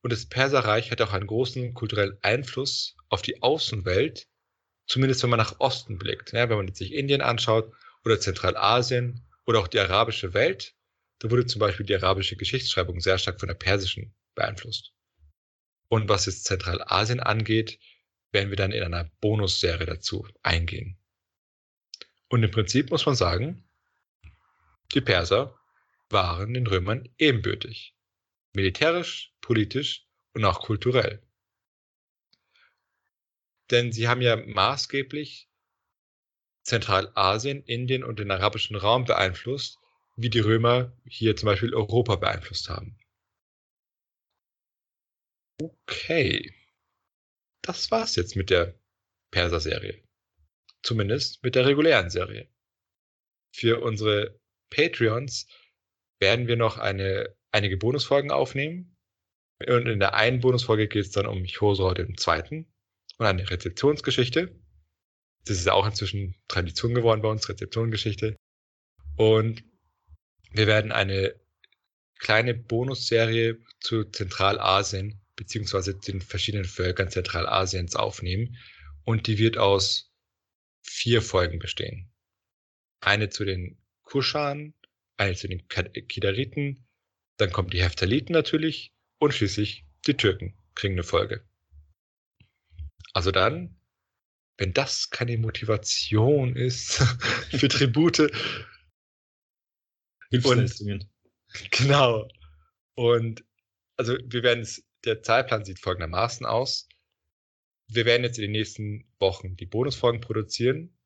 Und 0.05 0.11
das 0.11 0.27
Perserreich 0.27 0.91
hat 0.91 1.01
auch 1.01 1.13
einen 1.13 1.25
großen 1.25 1.73
kulturellen 1.73 2.15
Einfluss 2.21 2.95
auf 3.09 3.23
die 3.23 3.41
Außenwelt, 3.41 4.27
zumindest 4.85 5.23
wenn 5.23 5.31
man 5.31 5.39
nach 5.39 5.59
Osten 5.59 5.97
blickt. 5.97 6.31
Ja, 6.31 6.47
wenn 6.47 6.57
man 6.57 6.71
sich 6.75 6.93
Indien 6.93 7.21
anschaut 7.21 7.73
oder 8.03 8.19
Zentralasien 8.19 9.25
oder 9.47 9.57
auch 9.57 9.67
die 9.67 9.79
arabische 9.79 10.35
Welt, 10.35 10.75
da 11.17 11.31
wurde 11.31 11.47
zum 11.47 11.57
Beispiel 11.57 11.87
die 11.87 11.95
arabische 11.95 12.35
Geschichtsschreibung 12.35 12.99
sehr 12.99 13.17
stark 13.17 13.39
von 13.39 13.47
der 13.47 13.55
persischen 13.55 14.13
beeinflusst. 14.35 14.93
Und 15.87 16.07
was 16.07 16.27
jetzt 16.27 16.45
Zentralasien 16.45 17.19
angeht, 17.19 17.79
werden 18.31 18.51
wir 18.51 18.57
dann 18.57 18.73
in 18.73 18.83
einer 18.83 19.09
Bonusserie 19.21 19.87
dazu 19.87 20.27
eingehen. 20.43 20.99
Und 22.29 22.43
im 22.43 22.51
Prinzip 22.51 22.91
muss 22.91 23.07
man 23.07 23.15
sagen, 23.15 23.67
Die 24.93 25.01
Perser 25.01 25.59
waren 26.11 26.53
den 26.53 26.67
Römern 26.67 27.09
ebenbürtig. 27.17 27.95
Militärisch, 28.53 29.34
politisch 29.45 30.07
und 30.33 30.43
auch 30.43 30.59
kulturell. 30.59 31.21
Denn 33.69 33.91
sie 33.91 34.07
haben 34.07 34.21
ja 34.21 34.35
maßgeblich 34.35 35.49
Zentralasien, 36.63 37.63
Indien 37.63 38.03
und 38.03 38.17
den 38.17 38.31
arabischen 38.31 38.75
Raum 38.75 39.05
beeinflusst, 39.05 39.77
wie 40.15 40.31
die 40.31 40.39
Römer 40.39 40.97
hier 41.05 41.35
zum 41.35 41.45
Beispiel 41.45 41.75
Europa 41.75 42.15
beeinflusst 42.15 42.69
haben. 42.69 42.97
Okay. 45.61 46.51
Das 47.61 47.91
war's 47.91 48.15
jetzt 48.15 48.35
mit 48.35 48.49
der 48.49 48.79
Perser-Serie. 49.31 50.03
Zumindest 50.81 51.43
mit 51.43 51.53
der 51.53 51.67
regulären 51.67 52.09
Serie. 52.09 52.49
Für 53.53 53.81
unsere 53.81 54.39
Patreons 54.71 55.47
werden 56.19 56.47
wir 56.47 56.55
noch 56.55 56.77
eine, 56.77 57.35
einige 57.51 57.77
Bonusfolgen 57.77 58.31
aufnehmen. 58.31 58.94
Und 59.59 59.87
in 59.87 59.99
der 59.99 60.13
einen 60.15 60.41
Bonusfolge 60.41 60.87
geht 60.87 61.05
es 61.05 61.11
dann 61.11 61.27
um 61.27 61.45
Chosroed 61.45 61.99
im 61.99 62.17
zweiten 62.17 62.67
und 63.17 63.25
eine 63.25 63.49
Rezeptionsgeschichte. 63.49 64.59
Das 65.45 65.57
ist 65.57 65.69
auch 65.69 65.85
inzwischen 65.85 66.35
Tradition 66.47 66.93
geworden 66.93 67.21
bei 67.21 67.29
uns, 67.29 67.47
Rezeptionsgeschichte. 67.47 68.35
Und 69.15 69.63
wir 70.51 70.67
werden 70.67 70.91
eine 70.91 71.35
kleine 72.19 72.53
Bonusserie 72.53 73.57
zu 73.79 74.03
Zentralasien 74.05 75.21
beziehungsweise 75.35 75.95
den 75.95 76.21
verschiedenen 76.21 76.65
Völkern 76.65 77.09
Zentralasiens 77.09 77.95
aufnehmen. 77.95 78.57
Und 79.03 79.27
die 79.27 79.37
wird 79.37 79.57
aus 79.57 80.11
vier 80.81 81.21
Folgen 81.21 81.59
bestehen. 81.59 82.11
Eine 83.01 83.29
zu 83.29 83.45
den 83.45 83.77
Kuschan, 84.03 84.73
eine 85.17 85.35
zu 85.35 85.47
den 85.47 85.67
Kidariten, 85.67 86.87
dann 87.37 87.51
kommen 87.51 87.69
die 87.69 87.83
Heftaliten 87.83 88.33
natürlich 88.33 88.94
und 89.19 89.33
schließlich 89.33 89.85
die 90.07 90.15
Türken 90.15 90.57
kriegen 90.75 90.95
eine 90.95 91.03
Folge. 91.03 91.45
Also 93.13 93.31
dann, 93.31 93.79
wenn 94.57 94.73
das 94.73 95.09
keine 95.09 95.37
Motivation 95.37 96.55
ist 96.55 96.93
für 97.51 97.67
Tribute. 97.67 98.31
Hilfsleistungen. 100.29 101.09
Genau. 101.71 102.27
Und 102.95 103.45
also 103.97 104.17
wir 104.25 104.43
werden 104.43 104.61
es, 104.61 104.83
der 105.05 105.21
Zeitplan 105.21 105.63
sieht 105.63 105.79
folgendermaßen 105.79 106.45
aus. 106.45 106.89
Wir 107.87 108.05
werden 108.05 108.23
jetzt 108.23 108.37
in 108.37 108.43
den 108.43 108.51
nächsten 108.51 109.07
Wochen 109.19 109.55
die 109.55 109.67
Bonusfolgen 109.67 110.19
produzieren 110.19 110.97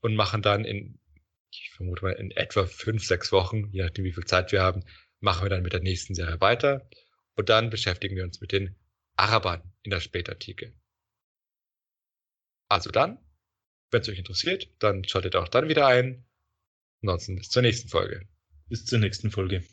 und 0.00 0.14
machen 0.14 0.40
dann 0.42 0.64
in 0.64 0.98
ich 1.52 1.70
vermute 1.70 2.04
mal 2.04 2.12
in 2.12 2.30
etwa 2.30 2.66
fünf, 2.66 3.04
sechs 3.04 3.30
Wochen, 3.32 3.68
je 3.72 3.82
nachdem 3.82 4.04
wie 4.04 4.12
viel 4.12 4.24
Zeit 4.24 4.52
wir 4.52 4.62
haben, 4.62 4.84
machen 5.20 5.44
wir 5.44 5.50
dann 5.50 5.62
mit 5.62 5.72
der 5.72 5.82
nächsten 5.82 6.14
Serie 6.14 6.40
weiter. 6.40 6.88
Und 7.36 7.48
dann 7.48 7.70
beschäftigen 7.70 8.16
wir 8.16 8.24
uns 8.24 8.40
mit 8.40 8.52
den 8.52 8.76
Arabern 9.16 9.62
in 9.82 9.90
der 9.90 10.00
Spätantike. 10.00 10.74
Also 12.68 12.90
dann, 12.90 13.18
wenn 13.90 14.00
es 14.00 14.08
euch 14.08 14.18
interessiert, 14.18 14.70
dann 14.78 15.04
schaltet 15.04 15.36
auch 15.36 15.48
dann 15.48 15.68
wieder 15.68 15.86
ein. 15.86 16.24
Ansonsten 17.02 17.36
bis 17.36 17.50
zur 17.50 17.62
nächsten 17.62 17.88
Folge. 17.88 18.26
Bis 18.68 18.86
zur 18.86 18.98
nächsten 18.98 19.30
Folge. 19.30 19.64